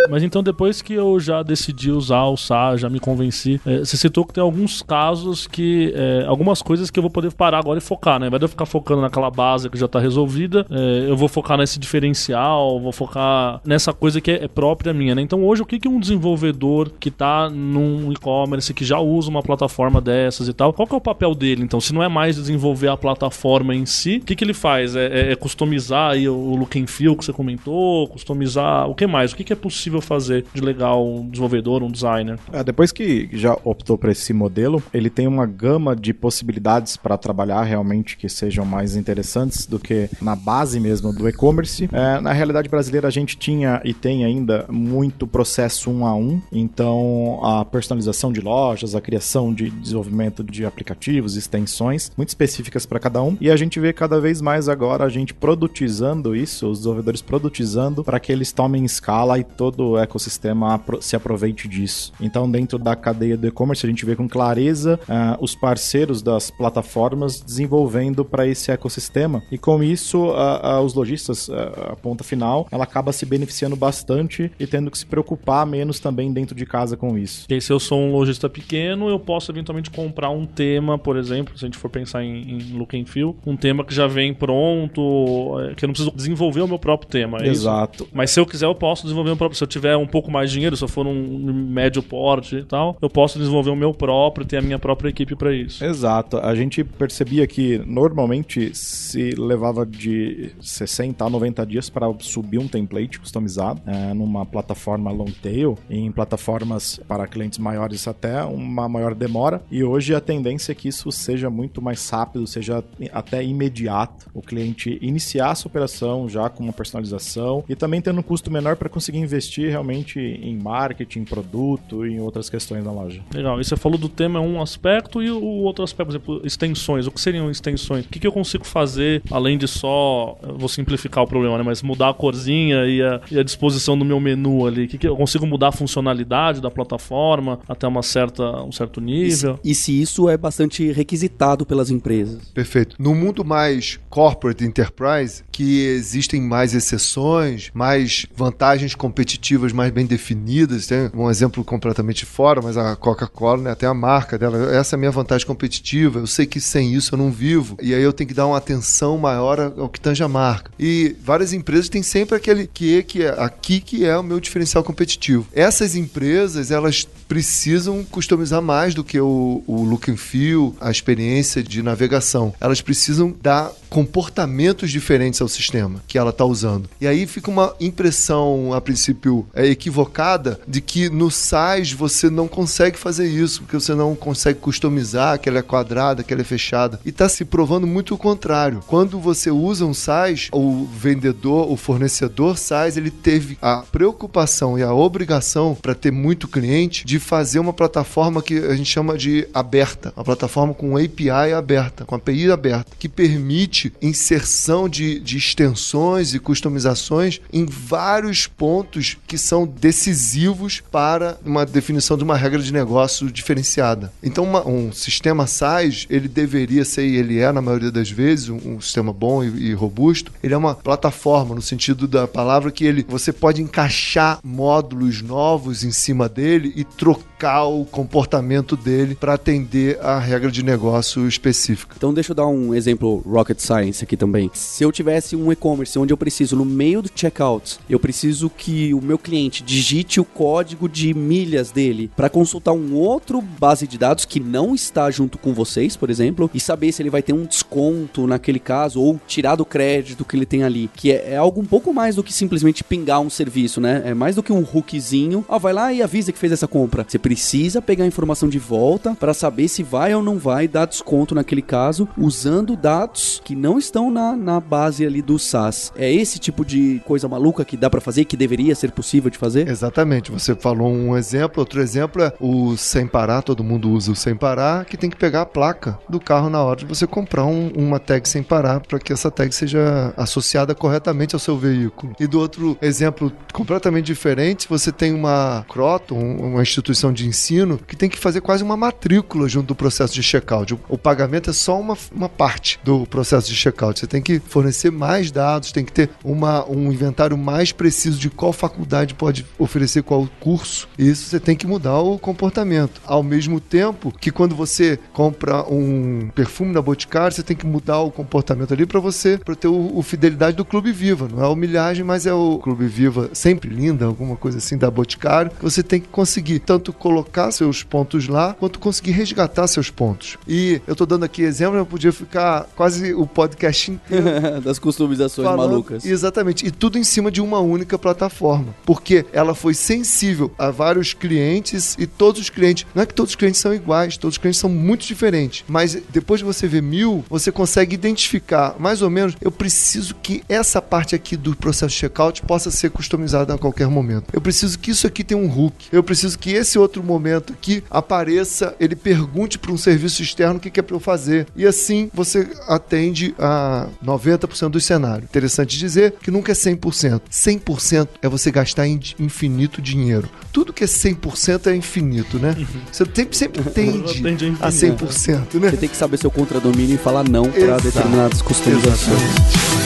Mas 0.10 0.24
então, 0.24 0.44
depois 0.44 0.82
que 0.82 0.94
eu 0.94 1.20
já 1.20 1.44
decidi 1.44 1.92
usar 1.92 2.26
o 2.26 2.38
SAR, 2.38 2.78
já 2.78 2.90
me 2.90 3.00
convenci, 3.00 3.60
é, 3.66 3.80
você 3.80 3.98
citou 3.98 4.26
que 4.26 4.34
tem 4.34 4.42
alguns 4.42 4.82
casos 4.82 5.48
que. 5.48 5.94
É, 5.96 6.26
algumas 6.26 6.62
coisas 6.62 6.90
que 6.90 7.00
eu 7.00 7.04
vou 7.04 7.12
poder 7.12 7.32
parar 7.34 7.60
agora 7.60 7.78
e 7.78 7.82
focar, 7.82 8.20
né? 8.20 8.30
De 8.30 8.44
eu 8.44 8.50
ficar 8.50 8.66
focando 8.66 9.02
naquela 9.02 9.32
base 9.32 9.70
que 9.70 9.78
já 9.78 9.88
tá 9.88 10.00
resolvida, 10.00 10.66
é, 10.70 11.10
eu 11.10 11.18
vou 11.18 11.28
focar 11.28 11.58
nesse 11.58 11.80
diferencial, 11.80 12.80
vou 12.80 12.92
focar 12.92 13.62
nessa 13.66 13.94
coisa 13.94 14.22
que 14.22 14.32
é, 14.32 14.44
é, 14.44 14.48
própria 14.48 14.94
minha, 14.94 15.16
né? 15.16 15.22
Então, 15.22 15.44
hoje, 15.44 15.62
o 15.62 15.66
que, 15.66 15.80
que 15.80 15.88
um 15.88 16.00
desenvolvedor 16.00 16.92
que 17.00 17.10
tá 17.10 17.50
num 17.50 18.12
e-commerce, 18.12 18.74
que 18.74 18.86
já 18.86 19.00
usa 19.00 19.30
uma 19.30 19.42
plataforma 19.42 20.00
dessas 20.00 20.48
e 20.48 20.54
tal, 20.54 20.74
qual 20.74 20.88
que 20.88 20.94
é 20.94 20.98
o 20.98 21.02
papel 21.02 21.34
dele? 21.34 21.64
Então, 21.64 21.80
se 21.80 21.94
não 21.94 22.04
é 22.04 22.08
mais 22.08 22.36
desenvolver 22.36 22.90
a 22.90 22.98
plataforma 22.98 23.76
em 23.76 23.86
si, 23.86 24.18
o 24.18 24.26
que, 24.26 24.36
que 24.36 24.44
ele 24.44 24.54
faz? 24.54 24.96
É, 24.96 25.06
é, 25.08 25.32
é 25.32 25.36
customizar 25.36 26.12
aí 26.12 26.28
o 26.28 26.56
look 26.56 26.80
and 26.80 26.88
feel 26.88 27.16
que 27.16 27.26
você 27.26 27.34
comentou, 27.34 28.08
customizar 28.08 28.90
o 28.90 28.96
que 28.96 29.08
mais? 29.08 29.32
O 29.32 29.36
que, 29.36 29.44
que 29.44 29.54
é 29.54 29.56
possível 29.56 29.97
possível 29.98 30.02
fazer 30.02 30.46
de 30.54 30.62
legal 30.62 31.06
um 31.06 31.30
desenvolvedor, 31.30 31.84
um 31.84 31.92
designer. 31.92 32.40
É, 32.52 32.64
depois 32.64 32.92
que 32.92 33.30
já 33.34 33.58
optou 33.64 33.98
por 33.98 34.10
esse 34.10 34.34
modelo, 34.34 34.82
ele 34.94 35.10
tem 35.10 35.28
uma 35.28 35.46
gama 35.46 35.96
de 35.96 36.14
possibilidades 36.14 36.98
para 36.98 37.18
trabalhar 37.18 37.64
realmente 37.64 38.18
que 38.18 38.30
sejam 38.30 38.66
mais 38.66 38.96
interessantes 38.96 39.66
do 39.66 39.80
que 39.80 40.10
na 40.22 40.36
base 40.36 40.80
mesmo 40.80 41.14
do 41.14 41.28
e-commerce. 41.28 41.90
É, 41.92 42.20
na 42.20 42.32
realidade 42.34 42.70
brasileira 42.70 43.08
a 43.08 43.12
gente 43.12 43.38
tinha 43.38 43.82
e 43.84 43.94
tem 43.94 44.24
ainda 44.24 44.66
muito 44.70 45.28
processo 45.28 45.90
um 45.90 46.06
a 46.06 46.16
um, 46.16 46.42
então 46.52 47.40
a 47.44 47.66
personalização 47.66 48.32
de 48.32 48.42
lojas, 48.42 48.96
a 48.96 49.02
criação 49.02 49.54
de 49.54 49.70
desenvolvimento 49.70 50.44
de 50.44 50.66
aplicativos, 50.66 51.36
extensões 51.36 52.12
muito 52.18 52.30
específicas 52.30 52.86
para 52.86 53.00
cada 53.00 53.22
um, 53.22 53.38
e 53.40 53.50
a 53.50 53.56
gente 53.56 53.80
vê 53.80 53.94
cada 53.94 54.20
vez 54.20 54.42
mais 54.42 54.70
agora 54.70 55.06
a 55.06 55.10
gente 55.10 55.34
produtizando 55.34 56.36
isso, 56.36 56.68
os 56.68 56.80
desenvolvedores 56.80 57.22
produtizando 57.22 58.04
para 58.04 58.20
que 58.20 58.32
eles 58.32 58.52
tomem 58.52 58.86
escala 58.86 59.40
e 59.40 59.44
todo 59.44 59.87
o 59.92 59.98
ecossistema 59.98 60.82
se 61.02 61.16
aproveite 61.16 61.68
disso. 61.68 62.12
Então, 62.20 62.50
dentro 62.50 62.78
da 62.78 62.96
cadeia 62.96 63.38
do 63.38 63.48
e-commerce, 63.48 63.86
a 63.86 63.90
gente 63.90 64.06
vê 64.06 64.16
com 64.16 64.28
clareza 64.28 65.00
uh, 65.04 65.44
os 65.44 65.56
parceiros 65.56 66.22
das 66.22 66.52
plataformas 66.52 67.40
desenvolvendo 67.42 68.24
para 68.26 68.48
esse 68.48 68.72
ecossistema. 68.72 69.44
E 69.52 69.58
com 69.58 69.84
isso, 69.84 70.28
uh, 70.28 70.80
uh, 70.80 70.82
os 70.82 70.94
lojistas, 70.94 71.50
a 71.50 71.96
ponta 71.96 72.24
final, 72.24 72.68
ela 72.72 72.84
acaba 72.84 73.12
se 73.12 73.26
beneficiando 73.26 73.76
bastante 73.76 74.52
e 74.60 74.68
tendo 74.68 74.92
que 74.92 74.98
se 74.98 75.06
preocupar 75.06 75.66
menos 75.66 76.00
também 76.00 76.32
dentro 76.32 76.56
de 76.56 76.66
casa 76.66 76.98
com 76.98 77.18
isso. 77.18 77.46
E 77.50 77.62
se 77.62 77.72
eu 77.72 77.80
sou 77.80 78.00
um 78.00 78.12
lojista 78.12 78.50
pequeno, 78.50 79.10
eu 79.10 79.20
posso 79.20 79.52
eventualmente 79.52 79.90
comprar 79.90 80.30
um 80.30 80.46
tema, 80.46 80.98
por 80.98 81.18
exemplo, 81.18 81.58
se 81.58 81.66
a 81.66 81.68
gente 81.68 81.78
for 81.78 81.90
pensar 81.90 82.24
em, 82.24 82.52
em 82.52 82.78
look 82.78 83.00
and 83.00 83.06
feel, 83.06 83.36
um 83.46 83.56
tema 83.56 83.84
que 83.84 83.94
já 83.94 84.08
vem 84.08 84.34
pronto, 84.34 85.60
é, 85.60 85.76
que 85.76 85.86
eu 85.86 85.88
não 85.88 85.94
preciso 85.94 86.16
desenvolver 86.16 86.62
o 86.62 86.68
meu 86.68 86.80
próprio 86.80 87.10
tema. 87.10 87.40
É 87.40 87.48
Exato. 87.48 88.04
Isso? 88.04 88.14
Mas 88.14 88.32
se 88.32 88.40
eu 88.40 88.46
quiser, 88.46 88.66
eu 88.66 88.76
posso 88.76 89.04
desenvolver 89.04 89.30
o 89.30 89.32
meu 89.32 89.38
próprio. 89.38 89.58
Se 89.58 89.64
eu 89.64 89.68
tiver 89.78 89.96
um 89.96 90.08
pouco 90.08 90.30
mais 90.32 90.50
de 90.50 90.56
dinheiro, 90.56 90.76
se 90.76 90.84
eu 90.84 90.88
for 90.88 91.06
um 91.06 91.54
médio 91.54 92.02
porte 92.02 92.58
e 92.58 92.64
tal, 92.64 92.98
eu 93.02 93.10
posso 93.10 93.38
desenvolver 93.38 93.70
o 93.70 93.76
meu 93.76 93.94
próprio, 93.94 94.46
ter 94.46 94.58
a 94.58 94.62
minha 94.62 94.80
própria 94.80 95.10
equipe 95.10 95.36
para 95.36 95.54
isso. 95.54 95.84
Exato. 95.84 96.38
A 96.38 96.56
gente 96.56 96.84
percebia 96.84 97.46
que 97.48 97.78
normalmente 97.86 98.76
se 98.76 99.32
levava 99.32 99.86
de 99.86 100.52
60 100.60 101.24
a 101.24 101.30
90 101.30 101.66
dias 101.66 101.90
para 101.90 102.08
subir 102.20 102.58
um 102.58 102.68
template 102.68 103.20
customizado 103.20 103.82
é, 103.86 104.14
numa 104.14 104.46
plataforma 104.46 105.12
long 105.12 105.32
tail, 105.42 105.78
em 105.90 106.12
plataformas 106.12 107.00
para 107.08 107.28
clientes 107.28 107.60
maiores 107.60 108.08
até 108.08 108.44
uma 108.44 108.90
maior 108.90 109.14
demora. 109.14 109.62
E 109.70 109.84
hoje 109.84 110.16
a 110.16 110.20
tendência 110.20 110.72
é 110.72 110.76
que 110.76 110.88
isso 110.88 111.12
seja 111.12 111.50
muito 111.50 111.82
mais 111.82 112.10
rápido, 112.10 112.48
seja 112.48 112.84
até 113.12 113.44
imediato. 113.44 114.30
O 114.34 114.42
cliente 114.42 114.98
iniciar 115.02 115.52
a 115.52 115.56
sua 115.56 115.70
operação 115.70 116.28
já 116.28 116.50
com 116.50 116.64
uma 116.64 116.74
personalização 116.74 117.64
e 117.70 117.76
também 117.76 118.02
tendo 118.02 118.20
um 118.20 118.24
custo 118.24 118.50
menor 118.50 118.76
para 118.76 118.90
conseguir 118.90 119.20
investir 119.20 119.67
investir 119.68 119.72
realmente 119.72 120.20
em 120.20 120.58
marketing, 120.58 121.24
produto 121.24 122.06
e 122.06 122.14
em 122.14 122.20
outras 122.20 122.50
questões 122.50 122.84
da 122.84 122.92
loja. 122.92 123.22
Legal. 123.34 123.60
E 123.60 123.64
você 123.64 123.76
falou 123.76 123.98
do 123.98 124.10
tema 124.10 124.40
é 124.40 124.42
um 124.42 124.62
aspecto 124.62 125.22
e 125.22 125.30
o 125.30 125.44
outro 125.44 125.84
aspecto, 125.84 126.08
por 126.08 126.12
exemplo, 126.12 126.42
extensões. 126.44 127.06
O 127.08 127.12
que 127.12 127.20
seriam 127.20 127.52
extensões? 127.52 128.06
O 128.06 128.10
que, 128.10 128.20
que 128.20 128.28
eu 128.28 128.32
consigo 128.32 128.66
fazer 128.66 129.22
além 129.32 129.58
de 129.58 129.68
só, 129.68 130.38
vou 130.58 130.70
simplificar 130.70 131.24
o 131.24 131.28
problema, 131.28 131.58
né? 131.58 131.64
Mas 131.64 131.82
mudar 131.82 132.10
a 132.10 132.14
corzinha 132.14 132.86
e 132.86 133.02
a, 133.02 133.22
e 133.30 133.40
a 133.40 133.44
disposição 133.44 133.98
do 133.98 134.06
meu 134.06 134.20
menu 134.20 134.66
ali. 134.66 134.86
O 134.86 134.88
que, 134.88 134.98
que 134.98 135.08
eu 135.08 135.16
consigo 135.16 135.46
mudar 135.46 135.70
a 135.70 135.72
funcionalidade 135.72 136.62
da 136.62 136.72
plataforma 136.72 137.60
até 137.68 137.88
uma 137.88 138.02
certa, 138.02 138.64
um 138.64 138.72
certo 138.72 139.02
nível? 139.02 139.60
E 139.64 139.76
se, 139.76 139.92
e 139.92 139.98
se 139.98 140.02
isso 140.02 140.30
é 140.30 140.38
bastante 140.38 140.92
requisitado 140.92 141.66
pelas 141.66 141.90
empresas? 141.90 142.50
Perfeito. 142.50 142.96
No 143.00 143.14
mundo 143.14 143.44
mais 143.44 144.00
corporate 144.10 144.64
enterprise, 144.64 145.44
que 145.52 145.86
existem 145.86 146.42
mais 146.42 146.74
exceções, 146.74 147.72
mais 147.74 148.26
vantagens 148.36 148.96
competitivas 148.96 149.57
mais 149.74 149.92
bem 149.92 150.06
definidas. 150.06 150.88
Tem 150.88 151.10
um 151.14 151.30
exemplo 151.30 151.64
completamente 151.64 152.26
fora, 152.26 152.62
mas 152.62 152.78
a 152.78 152.96
Coca-Cola, 152.96 153.62
né, 153.62 153.76
tem 153.76 153.88
a 153.88 153.94
marca 153.94 154.38
dela. 154.38 154.76
Essa 154.76 154.96
é 154.96 154.98
a 154.98 155.00
minha 155.00 155.12
vantagem 155.12 155.46
competitiva. 155.46 156.20
Eu 156.20 156.28
sei 156.28 156.46
que 156.46 156.60
sem 156.60 156.94
isso 156.94 157.14
eu 157.14 157.18
não 157.18 157.32
vivo. 157.32 157.78
E 157.82 157.94
aí 157.94 158.02
eu 158.02 158.14
tenho 158.14 158.28
que 158.28 158.34
dar 158.34 158.48
uma 158.48 158.58
atenção 158.58 159.18
maior 159.18 159.74
ao 159.78 159.90
que 159.90 160.00
tange 160.00 160.24
a 160.24 160.28
marca. 160.28 160.72
E 160.80 161.16
várias 161.24 161.54
empresas 161.54 161.90
têm 161.90 162.04
sempre 162.04 162.36
aquele 162.36 162.68
que, 162.68 163.04
que 163.04 163.24
é 163.24 163.30
aqui 163.42 163.80
que 163.80 164.06
é 164.06 164.18
o 164.18 164.24
meu 164.24 164.40
diferencial 164.40 164.84
competitivo. 164.84 165.48
Essas 165.54 165.96
empresas, 165.96 166.72
elas 166.72 167.08
precisam 167.28 168.04
customizar 168.04 168.62
mais 168.62 168.94
do 168.94 169.04
que 169.04 169.20
o, 169.20 169.64
o 169.68 169.84
look 169.84 170.10
and 170.10 170.18
feel, 170.18 170.76
a 170.80 170.90
experiência 170.90 171.62
de 171.62 171.84
navegação. 171.84 172.54
Elas 172.60 172.82
precisam 172.82 173.36
dar 173.42 173.72
comportamentos 173.90 174.92
diferentes 174.92 175.42
ao 175.42 175.48
sistema 175.48 176.02
que 176.08 176.18
ela 176.18 176.30
está 176.32 176.46
usando. 176.46 176.90
E 177.00 177.08
aí 177.08 177.26
fica 177.26 177.50
uma 177.50 177.74
impressão, 177.80 178.74
a 178.74 178.82
princípio, 178.82 179.46
é, 179.54 179.66
equivocada 179.66 180.60
de 180.68 180.82
que 180.82 181.10
no 181.10 181.32
SaaS 181.32 181.92
você 181.92 182.30
não 182.30 182.48
consegue 182.48 182.98
fazer 182.98 183.28
isso, 183.28 183.62
porque 183.62 183.80
você 183.80 183.96
não 183.96 184.16
consegue 184.16 184.60
customizar 184.60 185.40
que 185.40 185.50
ela 185.50 185.60
é 185.60 185.62
quadrada, 185.62 186.24
que 186.24 186.34
ela 186.34 186.42
é 186.42 186.46
fechada. 186.46 187.00
E 187.06 187.10
está 187.10 187.30
se 187.30 187.46
provando 187.46 187.88
muito 187.88 188.14
o 188.14 188.18
contrário. 188.18 188.84
Quando 188.88 189.20
você 189.20 189.50
usa 189.50 189.86
um 189.86 189.94
SaaS, 189.94 190.50
o 190.52 190.86
vendedor, 190.86 191.72
o 191.72 191.78
fornecedor 191.78 192.58
SaaS, 192.58 192.98
ele 192.98 193.12
teve 193.12 193.58
a 193.62 193.84
preocupação 193.92 194.78
e 194.78 194.84
a 194.84 194.94
obrigação 194.94 195.76
para 195.76 195.96
ter 195.96 196.12
muito 196.12 196.48
cliente 196.48 197.06
de 197.06 197.17
fazer 197.20 197.60
uma 197.60 197.74
plataforma 197.74 198.42
que 198.42 198.58
a 198.58 198.76
gente 198.76 198.90
chama 198.90 199.18
de 199.18 199.48
aberta, 199.54 200.14
uma 200.16 200.24
plataforma 200.24 200.74
com 200.74 200.98
API 200.98 201.54
aberta, 201.54 202.06
com 202.06 202.16
API 202.16 202.52
aberta, 202.52 202.92
que 202.98 203.10
permite 203.10 203.94
inserção 204.02 204.88
de, 204.88 205.20
de 205.20 205.38
extensões 205.38 206.34
e 206.34 206.40
customizações 206.40 207.42
em 207.52 207.66
vários 207.66 208.48
pontos 208.48 209.18
que 209.28 209.38
são 209.38 209.66
decisivos 209.66 210.82
para 210.92 211.38
uma 211.46 211.66
definição 211.66 212.18
de 212.18 212.24
uma 212.24 212.36
regra 212.36 212.62
de 212.62 212.72
negócio 212.74 213.32
diferenciada. 213.32 214.12
Então, 214.22 214.44
uma, 214.44 214.68
um 214.68 214.92
sistema 214.92 215.48
SaaS, 215.48 216.06
ele 216.10 216.28
deveria 216.28 216.86
ser, 216.86 217.08
e 217.08 217.16
ele 217.16 217.40
é 217.40 217.52
na 217.52 217.62
maioria 217.62 217.92
das 217.92 218.10
vezes, 218.10 218.50
um, 218.50 218.58
um 218.76 218.82
sistema 218.82 219.14
bom 219.14 219.44
e, 219.44 219.70
e, 219.70 219.74
robusto, 219.74 220.32
ele 220.44 220.54
é 220.54 220.58
uma 220.58 220.76
plataforma 220.76 221.56
no 221.56 221.62
sentido 221.62 222.08
da 222.08 222.28
palavra 222.28 222.72
que 222.72 222.86
ele 222.86 223.06
você 223.08 223.32
pode 223.32 223.62
encaixar 223.62 224.40
módulos 224.44 225.22
novos 225.22 225.84
em 225.84 225.92
cima 225.92 226.28
dele 226.28 226.74
e 226.76 226.84
trocar 227.08 227.66
o 227.66 227.86
comportamento 227.86 228.76
dele 228.76 229.16
para 229.16 229.36
atender 229.36 230.00
a 230.02 230.20
regra 230.20 230.50
de 230.50 230.64
negócio 230.64 231.28
específica. 231.28 231.94
Então 231.96 232.14
deixa 232.14 232.32
eu 232.32 232.36
dar 232.36 232.48
um 232.48 232.74
exemplo 232.74 233.24
rocket 233.26 233.60
science 233.60 234.04
aqui 234.04 234.18
também. 234.18 234.50
Se 234.54 234.84
eu 234.84 234.92
tivesse 234.92 235.36
um 235.36 235.52
e-commerce 235.52 235.98
onde 236.00 236.12
eu 236.12 236.18
preciso 236.18 236.56
no 236.56 236.66
meio 236.66 237.02
do 237.02 237.10
checkout, 237.14 237.80
eu 237.88 238.00
preciso 238.00 238.50
que 238.50 238.94
o 238.94 239.02
meu 239.02 239.20
cliente 239.20 239.64
digite 239.64 240.20
o 240.20 240.26
código 240.26 240.90
de 240.90 241.14
milhas 241.14 241.72
dele 241.72 242.10
para 242.16 242.30
consultar 242.30 242.74
um 242.74 242.96
outro 242.96 243.40
base 243.42 243.88
de 243.88 243.98
dados 243.98 244.26
que 244.26 244.40
não 244.40 244.74
está 244.74 245.10
junto 245.12 245.38
com 245.38 245.54
vocês, 245.54 245.96
por 245.96 246.10
exemplo, 246.10 246.50
e 246.54 246.60
saber 246.60 246.92
se 246.92 247.02
ele 247.02 247.10
vai 247.10 247.22
ter 247.22 247.34
um 247.34 247.46
desconto 247.46 248.26
naquele 248.26 248.60
caso 248.60 249.00
ou 249.00 249.20
tirar 249.28 249.56
do 249.56 249.66
crédito 249.66 250.26
que 250.26 250.36
ele 250.36 250.46
tem 250.46 250.64
ali, 250.64 250.90
que 250.96 251.12
é, 251.12 251.34
é 251.34 251.38
algo 251.38 251.62
um 251.62 251.66
pouco 251.66 251.94
mais 251.94 252.16
do 252.16 252.24
que 252.24 252.34
simplesmente 252.34 252.84
pingar 252.84 253.22
um 253.22 253.30
serviço, 253.30 253.80
né? 253.80 254.02
É 254.06 254.14
mais 254.14 254.36
do 254.36 254.44
que 254.44 254.52
um 254.52 254.66
hookzinho. 254.74 255.46
Ó, 255.48 255.60
vai 255.60 255.72
lá 255.72 255.94
e 255.94 256.02
avisa 256.02 256.32
que 256.32 256.40
fez 256.40 256.52
essa 256.52 256.68
compra. 256.68 256.97
Você 257.08 257.20
precisa 257.20 257.82
pegar 257.82 258.04
a 258.04 258.08
informação 258.08 258.50
de 258.50 258.60
volta 258.60 259.16
para 259.16 259.34
saber 259.34 259.68
se 259.68 259.84
vai 259.84 260.14
ou 260.14 260.24
não 260.24 260.38
vai 260.38 260.68
dar 260.68 260.86
desconto 260.86 261.36
naquele 261.36 261.62
caso, 261.62 262.08
usando 262.18 262.76
dados 262.76 263.42
que 263.44 263.56
não 263.56 263.78
estão 263.78 264.12
na, 264.12 264.36
na 264.36 264.60
base 264.60 265.06
ali 265.06 265.22
do 265.22 265.38
SaaS. 265.38 265.92
É 265.96 266.12
esse 266.12 266.40
tipo 266.40 266.66
de 266.66 267.02
coisa 267.06 267.28
maluca 267.28 267.64
que 267.66 267.78
dá 267.78 267.90
para 267.90 268.02
fazer, 268.02 268.26
que 268.26 268.38
deveria 268.38 268.76
ser 268.76 268.92
possível 268.92 269.30
de 269.30 269.38
fazer? 269.38 269.68
Exatamente. 269.68 270.32
Você 270.32 270.56
falou 270.56 270.90
um 270.90 271.18
exemplo, 271.18 271.60
outro 271.60 271.82
exemplo 271.82 272.22
é 272.22 272.34
o 272.40 272.76
sem 272.78 273.08
parar, 273.08 273.42
todo 273.42 273.64
mundo 273.64 273.90
usa 273.90 274.12
o 274.12 274.16
sem 274.16 274.36
parar, 274.36 274.86
que 274.86 274.98
tem 274.98 275.10
que 275.10 275.18
pegar 275.18 275.42
a 275.42 275.46
placa 275.46 275.98
do 276.10 276.20
carro 276.20 276.50
na 276.50 276.64
hora 276.64 276.80
de 276.80 276.86
você 276.86 277.08
comprar 277.08 277.46
um, 277.46 277.72
uma 277.76 278.00
tag 278.00 278.28
sem 278.28 278.44
parar 278.44 278.80
para 278.80 279.00
que 279.00 279.14
essa 279.14 279.32
tag 279.32 279.54
seja 279.54 280.14
associada 280.18 280.74
corretamente 280.76 281.36
ao 281.36 281.40
seu 281.40 281.58
veículo. 281.58 282.14
E 282.20 282.28
do 282.28 282.40
outro 282.40 282.78
exemplo 282.82 283.32
completamente 283.54 284.06
diferente, 284.06 284.68
você 284.68 284.92
tem 284.92 285.14
uma 285.14 285.66
Croton, 285.68 286.20
uma 286.20 286.62
instituição 286.62 286.87
de 287.14 287.28
ensino, 287.28 287.80
que 287.88 287.96
tem 287.96 288.10
que 288.10 288.18
fazer 288.18 288.42
quase 288.42 288.64
uma 288.64 288.78
matrícula 288.78 289.48
junto 289.48 289.68
do 289.68 289.76
processo 289.76 290.14
de 290.14 290.24
checkout. 290.24 290.78
O, 290.88 290.98
pagamento 290.98 291.50
é 291.50 291.54
só 291.54 291.80
uma, 291.80 291.98
uma 292.14 292.30
parte 292.30 292.80
do 292.84 293.06
processo 293.06 293.48
de 293.48 293.56
checkout. 293.56 294.00
Você 294.00 294.08
tem 294.08 294.22
que 294.22 294.40
fornecer 294.40 294.92
mais 294.92 295.32
dados, 295.32 295.72
tem 295.72 295.86
que 295.86 295.92
ter 295.92 296.10
uma, 296.24 296.70
um 296.70 296.92
inventário 296.92 297.38
mais 297.38 297.72
preciso 297.72 298.20
de 298.20 298.30
qual 298.30 298.52
faculdade 298.52 299.14
pode 299.14 299.46
oferecer 299.58 300.04
qual 300.04 300.28
curso. 300.40 300.88
E 300.98 301.10
isso 301.10 301.30
você 301.30 301.40
tem 301.40 301.56
que 301.56 301.68
mudar 301.68 302.00
o 302.00 302.18
comportamento. 302.18 303.02
Ao 303.06 303.24
mesmo 303.24 303.60
tempo 303.60 304.12
que 304.12 304.32
quando 304.32 304.56
você 304.56 305.00
compra 305.14 305.64
um 305.64 306.30
perfume 306.34 306.74
na 306.74 306.82
Boticário, 306.82 307.36
você 307.36 307.44
tem 307.44 307.56
que 307.56 307.66
mudar 307.66 308.00
o 308.00 308.12
comportamento 308.12 308.74
ali 308.74 308.86
para 308.86 309.00
você 309.00 309.38
para 309.38 309.56
ter 309.56 309.68
o, 309.68 309.98
o, 309.98 310.02
fidelidade 310.02 310.58
do 310.58 310.66
Clube 310.66 310.92
Viva. 310.92 311.28
Não 311.32 311.44
é 311.44 311.48
humilhagem, 311.48 312.04
mas 312.04 312.26
é 312.26 312.34
o 312.34 312.60
Clube 312.60 312.88
Viva 312.88 313.30
sempre 313.34 313.70
linda, 313.70 314.06
alguma 314.06 314.36
coisa 314.36 314.58
assim 314.58 314.78
da 314.78 314.90
Boticário. 314.90 315.52
Você 315.62 315.84
tem 315.84 316.00
que 316.00 316.08
conseguir 316.08 316.60
tanto 316.78 316.94
colocar 316.94 317.52
seus 317.52 317.82
pontos 317.82 318.28
lá, 318.28 318.54
quanto 318.54 318.78
conseguir 318.78 319.12
resgatar 319.12 319.66
seus 319.68 319.90
pontos. 319.90 320.38
E 320.48 320.80
eu 320.86 320.96
tô 320.96 321.08
dando 321.08 321.26
aqui 321.26 321.42
exemplo, 321.42 321.78
eu 321.78 321.86
podia 321.86 322.12
ficar 322.12 322.68
quase 322.76 323.16
o 323.16 323.26
podcast 323.26 323.92
inteiro 323.92 324.62
das 324.62 324.78
customizações 324.78 325.48
falando, 325.48 325.70
malucas. 325.72 326.06
Exatamente. 326.06 326.66
E 326.66 326.72
tudo 326.72 327.00
em 327.00 327.04
cima 327.04 327.32
de 327.32 327.42
uma 327.42 327.60
única 327.60 327.98
plataforma. 327.98 328.76
Porque 328.86 329.26
ela 329.34 329.56
foi 329.56 329.74
sensível 329.74 330.52
a 330.58 330.70
vários 330.70 331.14
clientes 331.14 331.96
e 331.98 332.06
todos 332.06 332.42
os 332.42 332.50
clientes. 332.50 332.86
Não 332.94 333.02
é 333.02 333.06
que 333.06 333.14
todos 333.14 333.32
os 333.32 333.36
clientes 333.36 333.60
são 333.60 333.74
iguais, 333.74 334.18
todos 334.18 334.36
os 334.36 334.38
clientes 334.38 334.60
são 334.60 334.70
muito 334.70 335.06
diferentes. 335.06 335.66
Mas 335.68 335.98
depois 336.10 336.40
de 336.40 336.46
você 336.46 336.68
ver 336.68 336.84
mil, 336.84 337.26
você 337.28 337.52
consegue 337.52 337.96
identificar 337.96 338.76
mais 338.78 339.02
ou 339.02 339.10
menos. 339.10 339.36
Eu 339.42 339.52
preciso 339.52 340.14
que 340.14 340.44
essa 340.48 340.80
parte 340.80 341.16
aqui 341.16 341.36
do 341.36 341.56
processo 341.56 341.94
de 341.94 342.00
checkout 342.00 342.44
possa 342.44 342.70
ser 342.70 342.92
customizada 342.92 343.56
a 343.56 343.58
qualquer 343.58 343.88
momento. 343.88 344.26
Eu 344.32 344.42
preciso 344.42 344.78
que 344.78 344.92
isso 344.92 345.08
aqui 345.08 345.24
tenha 345.24 345.42
um 345.42 345.50
hook. 345.50 345.88
Eu 345.92 346.04
preciso 346.04 346.38
que 346.38 346.52
esse 346.52 346.67
outro 346.76 347.04
momento 347.04 347.54
aqui 347.54 347.84
apareça, 347.90 348.76
ele 348.80 348.96
pergunte 348.96 349.60
para 349.60 349.72
um 349.72 349.78
serviço 349.78 350.24
externo 350.24 350.56
o 350.56 350.60
que, 350.60 350.72
que 350.72 350.80
é 350.80 350.84
para 350.84 350.96
eu 350.96 351.00
fazer. 351.00 351.46
E 351.56 351.66
assim 351.66 352.10
você 352.12 352.48
atende 352.68 353.36
a 353.38 353.88
90% 354.04 354.70
dos 354.70 354.84
cenários. 354.84 355.30
Interessante 355.30 355.78
dizer 355.78 356.16
que 356.22 356.32
nunca 356.32 356.52
é 356.52 356.56
100%. 356.56 357.22
100% 357.32 358.08
é 358.22 358.30
você 358.30 358.50
gastar 358.50 358.88
infinito 358.88 359.82
dinheiro. 359.82 360.30
Tudo 360.52 360.74
que 360.74 360.84
é 360.84 360.88
100% 360.88 361.68
é 361.68 361.76
infinito, 361.76 362.40
né? 362.40 362.56
Uhum. 362.58 362.82
Você 362.92 363.06
sempre, 363.14 363.38
sempre 363.38 363.64
tende 363.70 364.24
a, 364.60 364.68
a 364.68 364.72
100%, 364.72 365.60
né? 365.60 365.70
Você 365.70 365.78
tem 365.78 365.90
que 365.90 365.98
saber 365.98 366.18
seu 366.18 366.32
contradomínio 366.32 366.96
e 366.96 366.98
falar 366.98 367.28
não 367.28 367.50
para 367.52 367.78
determinadas 367.78 368.42
customizações. 368.42 368.98
Exatamente. 368.98 369.77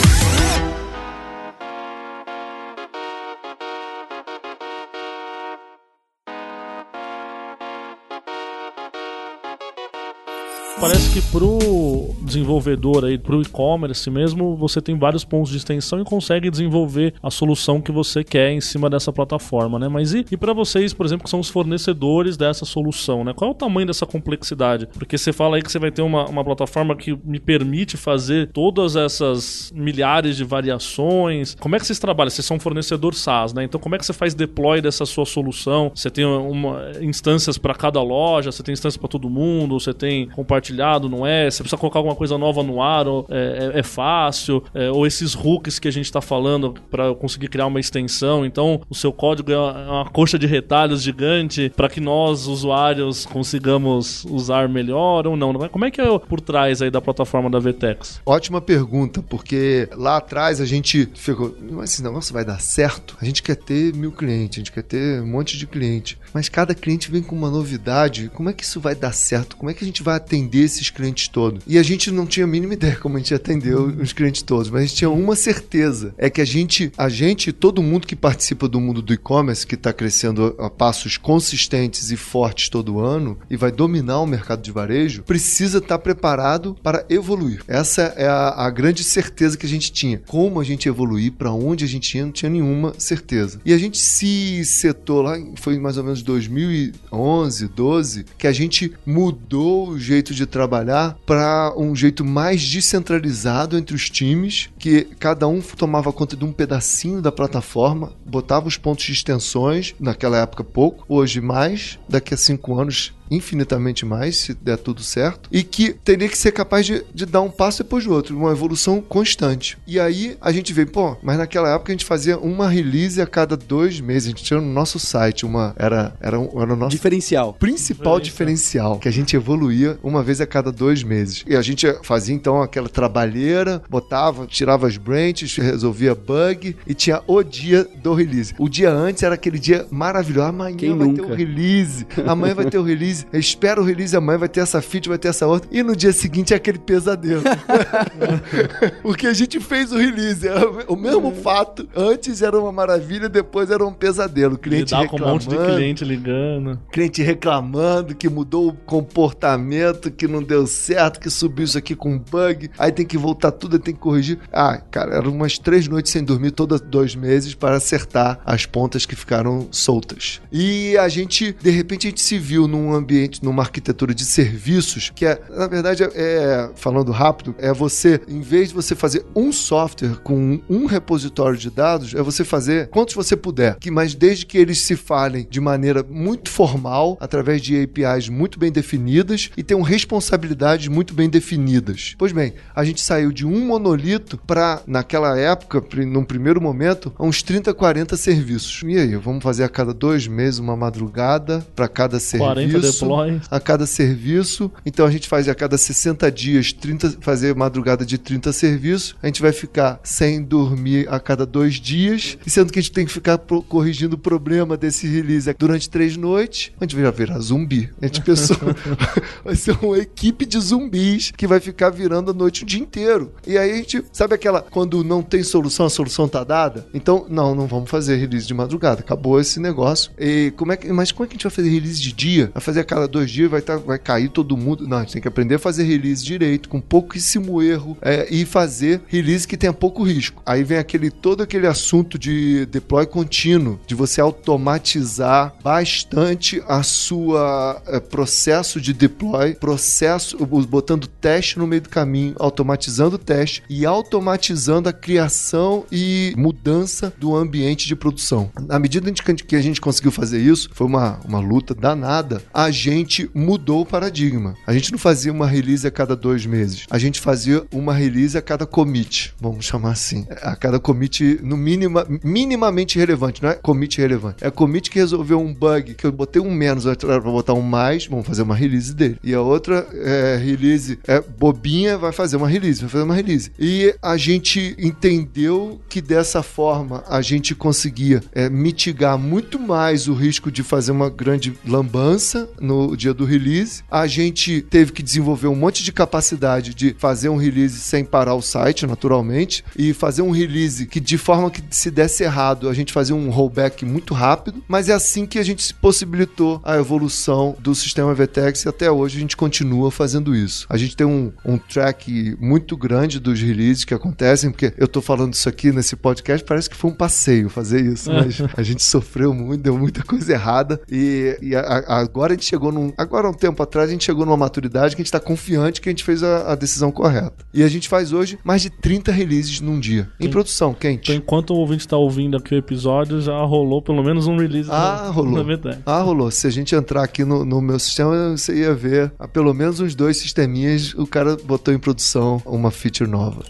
Parece 10.81 11.11
que 11.13 11.21
pro 11.29 12.09
desenvolvedor 12.23 13.05
aí, 13.05 13.15
pro 13.15 13.39
e-commerce 13.39 14.09
mesmo, 14.09 14.55
você 14.55 14.81
tem 14.81 14.97
vários 14.97 15.23
pontos 15.23 15.51
de 15.51 15.57
extensão 15.57 16.01
e 16.01 16.03
consegue 16.03 16.49
desenvolver 16.49 17.13
a 17.21 17.29
solução 17.29 17.79
que 17.79 17.91
você 17.91 18.23
quer 18.23 18.51
em 18.51 18.59
cima 18.59 18.89
dessa 18.89 19.13
plataforma, 19.13 19.77
né? 19.77 19.87
Mas 19.87 20.15
e, 20.15 20.25
e 20.31 20.35
para 20.35 20.53
vocês, 20.53 20.91
por 20.91 21.05
exemplo, 21.05 21.25
que 21.25 21.29
são 21.29 21.39
os 21.39 21.49
fornecedores 21.49 22.35
dessa 22.35 22.65
solução, 22.65 23.23
né? 23.23 23.31
Qual 23.31 23.51
é 23.51 23.53
o 23.53 23.55
tamanho 23.55 23.85
dessa 23.85 24.07
complexidade? 24.07 24.87
Porque 24.87 25.19
você 25.19 25.31
fala 25.31 25.57
aí 25.57 25.61
que 25.61 25.71
você 25.71 25.77
vai 25.77 25.91
ter 25.91 26.01
uma, 26.01 26.25
uma 26.27 26.43
plataforma 26.43 26.95
que 26.95 27.15
me 27.23 27.39
permite 27.39 27.95
fazer 27.95 28.47
todas 28.47 28.95
essas 28.95 29.71
milhares 29.75 30.35
de 30.35 30.43
variações. 30.43 31.55
Como 31.59 31.75
é 31.75 31.79
que 31.79 31.85
vocês 31.85 31.99
trabalham? 31.99 32.31
Vocês 32.31 32.45
são 32.45 32.57
um 32.57 32.59
fornecedor 32.59 33.13
SaaS, 33.13 33.53
né? 33.53 33.63
Então 33.63 33.79
como 33.79 33.93
é 33.93 33.99
que 33.99 34.05
você 34.05 34.13
faz 34.13 34.33
deploy 34.33 34.81
dessa 34.81 35.05
sua 35.05 35.27
solução? 35.27 35.91
Você 35.93 36.09
tem 36.09 36.25
uma, 36.25 36.91
instâncias 37.01 37.59
para 37.59 37.75
cada 37.75 38.01
loja, 38.01 38.51
você 38.51 38.63
tem 38.63 38.73
instâncias 38.73 38.97
para 38.97 39.07
todo 39.07 39.29
mundo, 39.29 39.79
você 39.79 39.93
tem 39.93 40.27
compartilhamento 40.29 40.70
não 41.09 41.25
é? 41.25 41.49
Você 41.49 41.63
precisa 41.63 41.79
colocar 41.79 41.99
alguma 41.99 42.15
coisa 42.15 42.37
nova 42.37 42.63
no 42.63 42.81
ar, 42.81 43.07
ou 43.07 43.25
é, 43.29 43.71
é, 43.75 43.79
é 43.79 43.83
fácil, 43.83 44.63
é, 44.73 44.89
ou 44.89 45.05
esses 45.05 45.35
hooks 45.35 45.79
que 45.79 45.87
a 45.87 45.91
gente 45.91 46.05
está 46.05 46.21
falando 46.21 46.73
para 46.89 47.13
conseguir 47.15 47.47
criar 47.47 47.67
uma 47.67 47.79
extensão. 47.79 48.45
Então, 48.45 48.81
o 48.89 48.95
seu 48.95 49.11
código 49.11 49.51
é 49.51 49.57
uma, 49.57 50.09
coxa 50.11 50.37
de 50.37 50.47
retalhos 50.47 51.01
gigante 51.01 51.71
para 51.75 51.89
que 51.89 51.99
nós, 51.99 52.47
usuários, 52.47 53.25
consigamos 53.25 54.25
usar 54.25 54.67
melhor 54.69 55.27
ou 55.27 55.35
não. 55.35 55.51
Como 55.69 55.85
é 55.85 55.91
que 55.91 56.01
é 56.01 56.19
por 56.19 56.39
trás 56.39 56.81
aí 56.81 56.89
da 56.89 57.01
plataforma 57.01 57.49
da 57.49 57.59
Vtex? 57.59 58.21
Ótima 58.25 58.61
pergunta, 58.61 59.21
porque 59.21 59.89
lá 59.95 60.17
atrás 60.17 60.61
a 60.61 60.65
gente 60.65 61.09
ficou, 61.13 61.55
mas 61.71 61.91
esse 61.91 62.03
negócio 62.03 62.33
vai 62.33 62.45
dar 62.45 62.59
certo? 62.59 63.17
A 63.21 63.25
gente 63.25 63.43
quer 63.43 63.55
ter 63.55 63.93
mil 63.93 64.11
clientes, 64.11 64.57
a 64.57 64.61
gente 64.61 64.71
quer 64.71 64.83
ter 64.83 65.21
um 65.21 65.27
monte 65.27 65.57
de 65.57 65.67
cliente, 65.67 66.17
mas 66.33 66.49
cada 66.49 66.73
cliente 66.73 67.11
vem 67.11 67.21
com 67.21 67.35
uma 67.35 67.49
novidade. 67.49 68.29
Como 68.33 68.49
é 68.49 68.53
que 68.53 68.63
isso 68.63 68.79
vai 68.79 68.95
dar 68.95 69.13
certo? 69.13 69.57
Como 69.57 69.69
é 69.69 69.73
que 69.73 69.83
a 69.83 69.87
gente 69.87 70.03
vai 70.03 70.15
atender 70.15 70.60
esses 70.61 70.89
clientes 70.89 71.27
todos. 71.27 71.63
E 71.67 71.77
a 71.77 71.83
gente 71.83 72.11
não 72.11 72.25
tinha 72.25 72.45
a 72.45 72.47
mínima 72.47 72.73
ideia 72.73 72.95
como 72.95 73.17
a 73.17 73.19
gente 73.19 73.33
atendeu 73.33 73.85
os 73.85 74.13
clientes 74.13 74.41
todos, 74.41 74.69
mas 74.69 74.81
a 74.81 74.85
gente 74.85 74.95
tinha 74.95 75.09
uma 75.09 75.35
certeza, 75.35 76.13
é 76.17 76.29
que 76.29 76.41
a 76.41 76.45
gente, 76.45 76.91
a 76.97 77.09
gente, 77.09 77.51
todo 77.51 77.81
mundo 77.81 78.07
que 78.07 78.15
participa 78.15 78.67
do 78.67 78.79
mundo 78.79 79.01
do 79.01 79.13
e-commerce, 79.13 79.65
que 79.65 79.75
está 79.75 79.93
crescendo 79.93 80.55
a 80.57 80.69
passos 80.69 81.17
consistentes 81.17 82.11
e 82.11 82.17
fortes 82.17 82.69
todo 82.69 82.99
ano 82.99 83.37
e 83.49 83.57
vai 83.57 83.71
dominar 83.71 84.19
o 84.19 84.25
mercado 84.25 84.61
de 84.61 84.71
varejo, 84.71 85.23
precisa 85.23 85.79
estar 85.79 85.97
tá 85.97 85.99
preparado 85.99 86.75
para 86.81 87.05
evoluir. 87.09 87.63
Essa 87.67 88.13
é 88.15 88.27
a, 88.27 88.65
a 88.65 88.69
grande 88.69 89.03
certeza 89.03 89.57
que 89.57 89.65
a 89.65 89.69
gente 89.69 89.91
tinha. 89.91 90.21
Como 90.27 90.59
a 90.59 90.63
gente 90.63 90.87
evoluir, 90.87 91.31
para 91.33 91.51
onde 91.51 91.83
a 91.83 91.87
gente 91.87 92.17
ia, 92.17 92.25
não 92.25 92.31
tinha 92.31 92.49
nenhuma 92.49 92.93
certeza. 92.97 93.59
E 93.65 93.73
a 93.73 93.77
gente 93.77 93.97
se 93.97 94.63
setou 94.65 95.21
lá, 95.21 95.37
foi 95.55 95.77
mais 95.79 95.97
ou 95.97 96.03
menos 96.03 96.21
2011, 96.21 97.67
12, 97.67 98.25
que 98.37 98.47
a 98.47 98.51
gente 98.51 98.93
mudou 99.05 99.89
o 99.89 99.99
jeito 99.99 100.33
de 100.33 100.45
trabalhar 100.51 101.17
para 101.25 101.73
um 101.75 101.95
jeito 101.95 102.23
mais 102.23 102.61
descentralizado 102.61 103.77
entre 103.77 103.95
os 103.95 104.09
times, 104.09 104.69
que 104.77 105.05
cada 105.19 105.47
um 105.47 105.61
tomava 105.61 106.13
conta 106.13 106.35
de 106.35 106.45
um 106.45 106.51
pedacinho 106.51 107.21
da 107.21 107.31
plataforma, 107.31 108.13
botava 108.25 108.67
os 108.67 108.77
pontos 108.77 109.05
de 109.05 109.13
extensões, 109.13 109.95
naquela 109.99 110.37
época 110.37 110.63
pouco, 110.63 111.05
hoje 111.07 111.41
mais, 111.41 111.97
daqui 112.07 112.33
a 112.33 112.37
cinco 112.37 112.79
anos 112.79 113.13
infinitamente 113.31 114.05
mais, 114.05 114.37
se 114.37 114.53
der 114.53 114.77
tudo 114.77 115.01
certo, 115.01 115.49
e 115.51 115.63
que 115.63 115.93
teria 115.93 116.27
que 116.27 116.37
ser 116.37 116.51
capaz 116.51 116.85
de, 116.85 117.03
de 117.13 117.25
dar 117.25 117.41
um 117.41 117.49
passo 117.49 117.81
depois 117.81 118.03
do 118.03 118.13
outro, 118.13 118.37
uma 118.37 118.51
evolução 118.51 119.01
constante. 119.01 119.77
E 119.87 119.99
aí 119.99 120.37
a 120.41 120.51
gente 120.51 120.73
vê, 120.73 120.85
pô, 120.85 121.15
mas 121.23 121.37
naquela 121.37 121.73
época 121.73 121.91
a 121.91 121.93
gente 121.93 122.05
fazia 122.05 122.37
uma 122.37 122.67
release 122.67 123.21
a 123.21 123.25
cada 123.25 123.55
dois 123.55 124.01
meses, 124.01 124.27
a 124.27 124.29
gente 124.31 124.43
tinha 124.43 124.59
no 124.59 124.67
nosso 124.67 124.99
site 124.99 125.45
uma. 125.45 125.73
Era, 125.77 126.13
era, 126.19 126.37
um, 126.37 126.61
era 126.61 126.73
o 126.73 126.75
nosso. 126.75 126.91
Diferencial. 126.91 127.53
Principal 127.53 128.19
diferencial, 128.19 128.99
que 128.99 129.07
a 129.07 129.11
gente 129.11 129.35
evoluía 129.35 129.97
uma 130.03 130.21
vez 130.21 130.41
a 130.41 130.45
cada 130.45 130.71
dois 130.71 131.01
meses. 131.03 131.43
E 131.47 131.55
a 131.55 131.61
gente 131.61 131.87
fazia 132.03 132.35
então 132.35 132.61
aquela 132.61 132.89
trabalheira, 132.89 133.81
botava, 133.89 134.45
tirava 134.45 134.87
as 134.87 134.97
branches, 134.97 135.55
resolvia 135.55 136.13
bug 136.13 136.75
e 136.85 136.93
tinha 136.93 137.21
o 137.25 137.41
dia 137.41 137.87
do 138.03 138.13
release. 138.13 138.53
O 138.57 138.67
dia 138.67 138.91
antes 138.91 139.23
era 139.23 139.35
aquele 139.35 139.59
dia 139.59 139.87
maravilhoso. 139.89 140.49
Amanhã 140.49 140.75
Quem 140.75 140.97
vai 140.97 141.07
nunca? 141.07 141.23
ter 141.23 141.31
o 141.31 141.35
release. 141.35 142.07
Amanhã 142.27 142.55
vai 142.55 142.65
ter 142.65 142.77
o 142.77 142.83
release 142.83 143.20
release, 143.21 143.27
espera 143.33 143.81
o 143.81 143.83
release 143.83 144.15
amanhã, 144.15 144.37
vai 144.39 144.49
ter 144.49 144.61
essa 144.61 144.81
feature, 144.81 145.09
vai 145.09 145.17
ter 145.17 145.29
essa 145.29 145.47
outra. 145.47 145.69
E 145.71 145.83
no 145.83 145.95
dia 145.95 146.11
seguinte 146.11 146.53
é 146.53 146.57
aquele 146.57 146.79
pesadelo. 146.79 147.43
Porque 149.01 149.27
a 149.27 149.33
gente 149.33 149.59
fez 149.59 149.91
o 149.91 149.97
release. 149.97 150.47
é 150.47 150.53
O 150.87 150.95
mesmo 150.95 151.31
fato. 151.35 151.87
Antes 151.95 152.41
era 152.41 152.59
uma 152.59 152.71
maravilha, 152.71 153.29
depois 153.29 153.69
era 153.69 153.85
um 153.85 153.93
pesadelo. 153.93 154.55
O 154.55 154.57
cliente 154.57 154.93
Lidar 154.93 155.07
com 155.07 155.15
um 155.15 155.19
reclamando, 155.19 155.45
monte 155.45 155.49
de 155.49 155.75
cliente 155.75 156.05
ligando. 156.05 156.79
cliente 156.91 157.21
reclamando 157.21 158.15
que 158.15 158.29
mudou 158.29 158.69
o 158.69 158.73
comportamento, 158.73 160.11
que 160.11 160.27
não 160.27 160.41
deu 160.41 160.65
certo, 160.67 161.19
que 161.19 161.29
subiu 161.29 161.65
isso 161.65 161.77
aqui 161.77 161.95
com 161.95 162.17
bug. 162.17 162.69
Aí 162.77 162.91
tem 162.91 163.05
que 163.05 163.17
voltar 163.17 163.51
tudo, 163.51 163.79
tem 163.79 163.93
que 163.93 163.99
corrigir. 163.99 164.39
Ah, 164.51 164.77
cara, 164.89 165.15
eram 165.15 165.31
umas 165.31 165.57
três 165.57 165.87
noites 165.87 166.11
sem 166.11 166.23
dormir, 166.23 166.51
todos 166.51 166.81
dois 166.81 167.15
meses, 167.15 167.53
para 167.53 167.75
acertar 167.75 168.39
as 168.45 168.65
pontas 168.65 169.05
que 169.05 169.15
ficaram 169.15 169.67
soltas. 169.71 170.41
E 170.51 170.97
a 170.97 171.07
gente, 171.07 171.55
de 171.61 171.69
repente, 171.69 172.07
a 172.07 172.09
gente 172.09 172.21
se 172.21 172.37
viu 172.37 172.67
num 172.67 172.93
ambiente, 172.93 173.00
numa 173.41 173.63
arquitetura 173.63 174.13
de 174.13 174.25
serviços, 174.25 175.11
que 175.13 175.25
é, 175.25 175.41
na 175.49 175.67
verdade, 175.67 176.03
é, 176.03 176.69
falando 176.75 177.11
rápido, 177.11 177.55
é 177.57 177.73
você, 177.73 178.19
em 178.27 178.41
vez 178.41 178.69
de 178.69 178.75
você 178.75 178.95
fazer 178.95 179.25
um 179.35 179.51
software 179.51 180.17
com 180.23 180.59
um 180.69 180.85
repositório 180.85 181.57
de 181.57 181.69
dados, 181.69 182.13
é 182.13 182.21
você 182.21 182.43
fazer 182.43 182.87
quantos 182.89 183.15
você 183.15 183.35
puder, 183.35 183.77
que 183.79 183.91
mas 183.91 184.15
desde 184.15 184.45
que 184.45 184.57
eles 184.57 184.79
se 184.79 184.95
falem 184.95 185.47
de 185.49 185.59
maneira 185.59 186.03
muito 186.03 186.49
formal, 186.49 187.17
através 187.19 187.61
de 187.61 187.81
APIs 187.81 188.29
muito 188.29 188.59
bem 188.59 188.71
definidas 188.71 189.49
e 189.57 189.63
tenham 189.63 189.81
responsabilidades 189.81 190.87
muito 190.87 191.13
bem 191.13 191.29
definidas. 191.29 192.15
Pois 192.17 192.31
bem, 192.31 192.53
a 192.75 192.83
gente 192.83 193.01
saiu 193.01 193.31
de 193.31 193.45
um 193.45 193.65
monolito 193.65 194.37
para, 194.37 194.81
naquela 194.87 195.37
época, 195.37 195.83
num 196.05 196.23
primeiro 196.23 196.61
momento, 196.61 197.13
uns 197.19 197.41
30, 197.43 197.73
40 197.73 198.17
serviços. 198.17 198.81
E 198.85 198.97
aí, 198.97 199.15
vamos 199.15 199.43
fazer 199.43 199.63
a 199.63 199.69
cada 199.69 199.93
dois 199.93 200.27
meses 200.27 200.59
uma 200.59 200.75
madrugada 200.75 201.65
para 201.75 201.87
cada 201.87 202.19
40 202.19 202.90
serviço 202.91 203.47
a 203.51 203.59
cada 203.59 203.85
serviço. 203.85 204.71
Então 204.85 205.05
a 205.05 205.11
gente 205.11 205.27
faz 205.27 205.47
a 205.47 205.55
cada 205.55 205.77
60 205.77 206.31
dias 206.31 206.71
30, 206.73 207.17
fazer 207.21 207.55
madrugada 207.55 208.05
de 208.05 208.17
30 208.17 208.51
serviços. 208.53 209.15
A 209.21 209.27
gente 209.27 209.41
vai 209.41 209.51
ficar 209.51 209.99
sem 210.03 210.41
dormir 210.43 211.07
a 211.09 211.19
cada 211.19 211.45
dois 211.45 211.75
dias. 211.75 212.37
E 212.45 212.49
sendo 212.49 212.71
que 212.71 212.79
a 212.79 212.81
gente 212.81 212.91
tem 212.91 213.05
que 213.05 213.11
ficar 213.11 213.37
pro- 213.37 213.61
corrigindo 213.63 214.15
o 214.15 214.19
problema 214.19 214.75
desse 214.77 215.07
release 215.07 215.53
durante 215.57 215.89
três 215.89 216.17
noites, 216.17 216.71
a 216.79 216.83
gente 216.83 216.95
vai 216.95 217.11
virar 217.11 217.39
zumbi. 217.39 217.89
A 218.01 218.05
gente 218.05 218.21
pensou, 218.21 218.57
vai 219.43 219.55
ser 219.55 219.77
uma 219.81 219.97
equipe 219.97 220.45
de 220.45 220.59
zumbis 220.59 221.31
que 221.35 221.47
vai 221.47 221.59
ficar 221.59 221.89
virando 221.89 222.31
a 222.31 222.33
noite 222.33 222.63
o 222.63 222.65
dia 222.65 222.79
inteiro. 222.79 223.33
E 223.45 223.57
aí 223.57 223.71
a 223.71 223.75
gente, 223.75 224.03
sabe 224.11 224.35
aquela, 224.35 224.61
quando 224.61 225.03
não 225.03 225.21
tem 225.21 225.43
solução, 225.43 225.85
a 225.85 225.89
solução 225.89 226.27
tá 226.27 226.43
dada? 226.43 226.87
Então, 226.93 227.25
não, 227.29 227.55
não 227.55 227.67
vamos 227.67 227.89
fazer 227.89 228.15
release 228.17 228.45
de 228.47 228.53
madrugada. 228.53 229.01
Acabou 229.01 229.39
esse 229.39 229.59
negócio. 229.59 230.11
E 230.19 230.53
como 230.57 230.71
é 230.71 230.77
que, 230.77 230.91
mas 230.91 231.11
como 231.11 231.25
é 231.25 231.27
que 231.27 231.33
a 231.33 231.35
gente 231.35 231.43
vai 231.43 231.51
fazer 231.51 231.69
release 231.69 232.01
de 232.01 232.11
dia? 232.11 232.51
Vai 232.53 232.61
fazer 232.61 232.80
a 232.81 232.85
cada 232.85 233.07
dois 233.07 233.29
dias, 233.29 233.49
vai, 233.49 233.61
tá, 233.61 233.77
vai 233.77 233.99
cair 233.99 234.29
todo 234.29 234.57
mundo. 234.57 234.87
Não, 234.87 234.97
a 234.97 235.01
gente 235.01 235.13
tem 235.13 235.21
que 235.21 235.27
aprender 235.27 235.55
a 235.55 235.59
fazer 235.59 235.83
release 235.83 236.23
direito, 236.23 236.69
com 236.69 236.81
pouquíssimo 236.81 237.61
erro, 237.61 237.97
é, 238.01 238.27
e 238.33 238.45
fazer 238.45 239.01
release 239.07 239.47
que 239.47 239.57
tenha 239.57 239.73
pouco 239.73 240.03
risco. 240.03 240.41
Aí 240.45 240.63
vem 240.63 240.77
aquele 240.77 241.11
todo 241.11 241.41
aquele 241.41 241.67
assunto 241.67 242.17
de 242.17 242.65
deploy 242.67 243.05
contínuo, 243.05 243.79
de 243.85 243.95
você 243.95 244.19
automatizar 244.21 245.53
bastante 245.63 246.61
a 246.67 246.83
sua 246.83 247.81
é, 247.87 247.99
processo 247.99 248.81
de 248.81 248.93
deploy, 248.93 249.55
processo 249.55 250.37
botando 250.45 251.07
teste 251.07 251.59
no 251.59 251.67
meio 251.67 251.81
do 251.81 251.89
caminho, 251.89 252.35
automatizando 252.39 253.15
o 253.15 253.19
teste 253.19 253.63
e 253.69 253.85
automatizando 253.85 254.89
a 254.89 254.93
criação 254.93 255.85
e 255.91 256.33
mudança 256.37 257.13
do 257.17 257.35
ambiente 257.35 257.87
de 257.87 257.95
produção. 257.95 258.49
Na 258.67 258.79
medida 258.79 259.11
que 259.47 259.55
a 259.55 259.61
gente 259.61 259.81
conseguiu 259.81 260.11
fazer 260.11 260.41
isso, 260.41 260.69
foi 260.73 260.87
uma, 260.87 261.19
uma 261.25 261.39
luta 261.39 261.73
danada, 261.73 262.41
a 262.53 262.70
gente 262.71 263.29
mudou 263.33 263.81
o 263.81 263.85
paradigma. 263.85 264.55
A 264.65 264.73
gente 264.73 264.91
não 264.91 264.99
fazia 264.99 265.31
uma 265.31 265.47
release 265.47 265.85
a 265.85 265.91
cada 265.91 266.15
dois 266.15 266.45
meses, 266.45 266.85
a 266.89 266.97
gente 266.97 267.19
fazia 267.19 267.63
uma 267.71 267.93
release 267.93 268.37
a 268.37 268.41
cada 268.41 268.65
commit, 268.65 269.33
vamos 269.39 269.65
chamar 269.65 269.91
assim. 269.91 270.25
A 270.41 270.55
cada 270.55 270.79
commit, 270.79 271.39
no 271.43 271.57
mínima, 271.57 272.05
minimamente 272.23 272.97
relevante, 272.97 273.41
não 273.41 273.49
é 273.49 273.55
commit 273.55 273.99
relevante. 273.99 274.43
É 274.43 274.49
commit 274.49 274.89
que 274.89 274.99
resolveu 274.99 275.39
um 275.39 275.53
bug, 275.53 275.93
que 275.93 276.05
eu 276.05 276.11
botei 276.11 276.41
um 276.41 276.51
menos, 276.51 276.85
pra 276.95 277.19
botar 277.19 277.53
um 277.53 277.61
mais, 277.61 278.07
vamos 278.07 278.25
fazer 278.25 278.41
uma 278.41 278.55
release 278.55 278.93
dele. 278.93 279.17
E 279.23 279.33
a 279.33 279.41
outra 279.41 279.87
é, 279.93 280.37
release 280.37 280.99
é 281.07 281.21
bobinha, 281.21 281.97
vai 281.97 282.11
fazer 282.11 282.37
uma 282.37 282.47
release, 282.47 282.81
vai 282.81 282.89
fazer 282.89 283.03
uma 283.03 283.15
release. 283.15 283.51
E 283.59 283.93
a 284.01 284.17
gente 284.17 284.75
entendeu 284.79 285.81
que 285.89 286.01
dessa 286.01 286.43
forma 286.43 287.03
a 287.07 287.21
gente 287.21 287.55
conseguia 287.55 288.21
é, 288.33 288.49
mitigar 288.49 289.17
muito 289.17 289.59
mais 289.59 290.07
o 290.07 290.13
risco 290.13 290.51
de 290.51 290.63
fazer 290.63 290.91
uma 290.91 291.09
grande 291.09 291.53
lambança 291.65 292.49
no 292.61 292.95
dia 292.95 293.13
do 293.13 293.25
release. 293.25 293.83
A 293.89 294.07
gente 294.07 294.61
teve 294.61 294.91
que 294.91 295.01
desenvolver 295.03 295.47
um 295.47 295.55
monte 295.55 295.83
de 295.83 295.91
capacidade 295.91 296.73
de 296.73 296.95
fazer 296.97 297.29
um 297.29 297.37
release 297.37 297.79
sem 297.79 298.05
parar 298.05 298.35
o 298.35 298.41
site, 298.41 298.85
naturalmente, 298.87 299.63
e 299.77 299.93
fazer 299.93 300.21
um 300.21 300.31
release 300.31 300.85
que 300.85 300.99
de 300.99 301.17
forma 301.17 301.49
que 301.49 301.61
se 301.71 301.89
desse 301.91 302.23
errado, 302.23 302.69
a 302.69 302.73
gente 302.73 302.93
fazia 302.93 303.15
um 303.15 303.29
rollback 303.29 303.83
muito 303.85 304.13
rápido, 304.13 304.63
mas 304.67 304.89
é 304.89 304.93
assim 304.93 305.25
que 305.25 305.39
a 305.39 305.43
gente 305.43 305.63
se 305.63 305.73
possibilitou 305.73 306.61
a 306.63 306.77
evolução 306.77 307.55
do 307.59 307.73
sistema 307.75 308.13
VTEX 308.13 308.63
e 308.65 308.69
até 308.69 308.91
hoje 308.91 309.17
a 309.17 309.19
gente 309.21 309.35
continua 309.37 309.89
fazendo 309.91 310.35
isso. 310.35 310.65
A 310.69 310.77
gente 310.77 310.95
tem 310.95 311.07
um, 311.07 311.31
um 311.45 311.57
track 311.57 312.35
muito 312.39 312.75
grande 312.77 313.19
dos 313.19 313.39
releases 313.41 313.83
que 313.83 313.93
acontecem, 313.93 314.51
porque 314.51 314.73
eu 314.77 314.87
tô 314.87 315.01
falando 315.01 315.33
isso 315.33 315.47
aqui 315.49 315.71
nesse 315.71 315.95
podcast, 315.95 316.45
parece 316.45 316.69
que 316.69 316.75
foi 316.75 316.91
um 316.91 316.93
passeio 316.95 317.49
fazer 317.49 317.81
isso, 317.81 318.11
mas 318.11 318.41
a 318.55 318.63
gente 318.63 318.83
sofreu 318.83 319.33
muito, 319.33 319.61
deu 319.61 319.77
muita 319.77 320.03
coisa 320.03 320.33
errada 320.33 320.79
e, 320.91 321.37
e 321.41 321.55
a- 321.55 321.61
a- 321.61 321.99
agora 321.99 322.33
a 322.33 322.35
gente 322.35 322.45
chegou 322.51 322.71
num. 322.71 322.93
Agora, 322.97 323.29
um 323.29 323.33
tempo 323.33 323.61
atrás, 323.63 323.89
a 323.89 323.91
gente 323.91 324.03
chegou 324.03 324.25
numa 324.25 324.37
maturidade 324.37 324.95
que 324.95 325.01
a 325.01 325.03
gente 325.03 325.11
tá 325.11 325.19
confiante 325.19 325.81
que 325.81 325.89
a 325.89 325.91
gente 325.91 326.03
fez 326.03 326.21
a, 326.23 326.51
a 326.51 326.55
decisão 326.55 326.91
correta. 326.91 327.45
E 327.53 327.63
a 327.63 327.67
gente 327.67 327.87
faz 327.87 328.13
hoje 328.13 328.37
mais 328.43 328.61
de 328.61 328.69
30 328.69 329.11
releases 329.11 329.61
num 329.61 329.79
dia, 329.79 330.09
em 330.19 330.25
Sim. 330.25 330.29
produção, 330.29 330.73
quente. 330.73 331.11
Então, 331.11 331.15
enquanto 331.15 331.51
o 331.51 331.57
ouvinte 331.57 331.87
tá 331.87 331.97
ouvindo 331.97 332.37
aqui 332.37 332.53
o 332.53 332.57
episódio, 332.57 333.21
já 333.21 333.37
rolou 333.43 333.81
pelo 333.81 334.03
menos 334.03 334.27
um 334.27 334.37
release 334.37 334.69
Ah, 334.71 335.09
rolou. 335.11 335.45
Ah, 335.85 336.01
rolou. 336.01 336.29
Se 336.31 336.47
a 336.47 336.49
gente 336.49 336.75
entrar 336.75 337.03
aqui 337.03 337.23
no, 337.23 337.45
no 337.45 337.61
meu 337.61 337.79
sistema, 337.79 338.31
você 338.31 338.55
ia 338.55 338.73
ver 338.73 339.11
pelo 339.33 339.53
menos 339.53 339.79
uns 339.79 339.95
dois 339.95 340.17
sisteminhas, 340.17 340.93
o 340.93 341.07
cara 341.07 341.37
botou 341.43 341.73
em 341.73 341.79
produção 341.79 342.41
uma 342.45 342.71
feature 342.71 343.09
nova. 343.09 343.43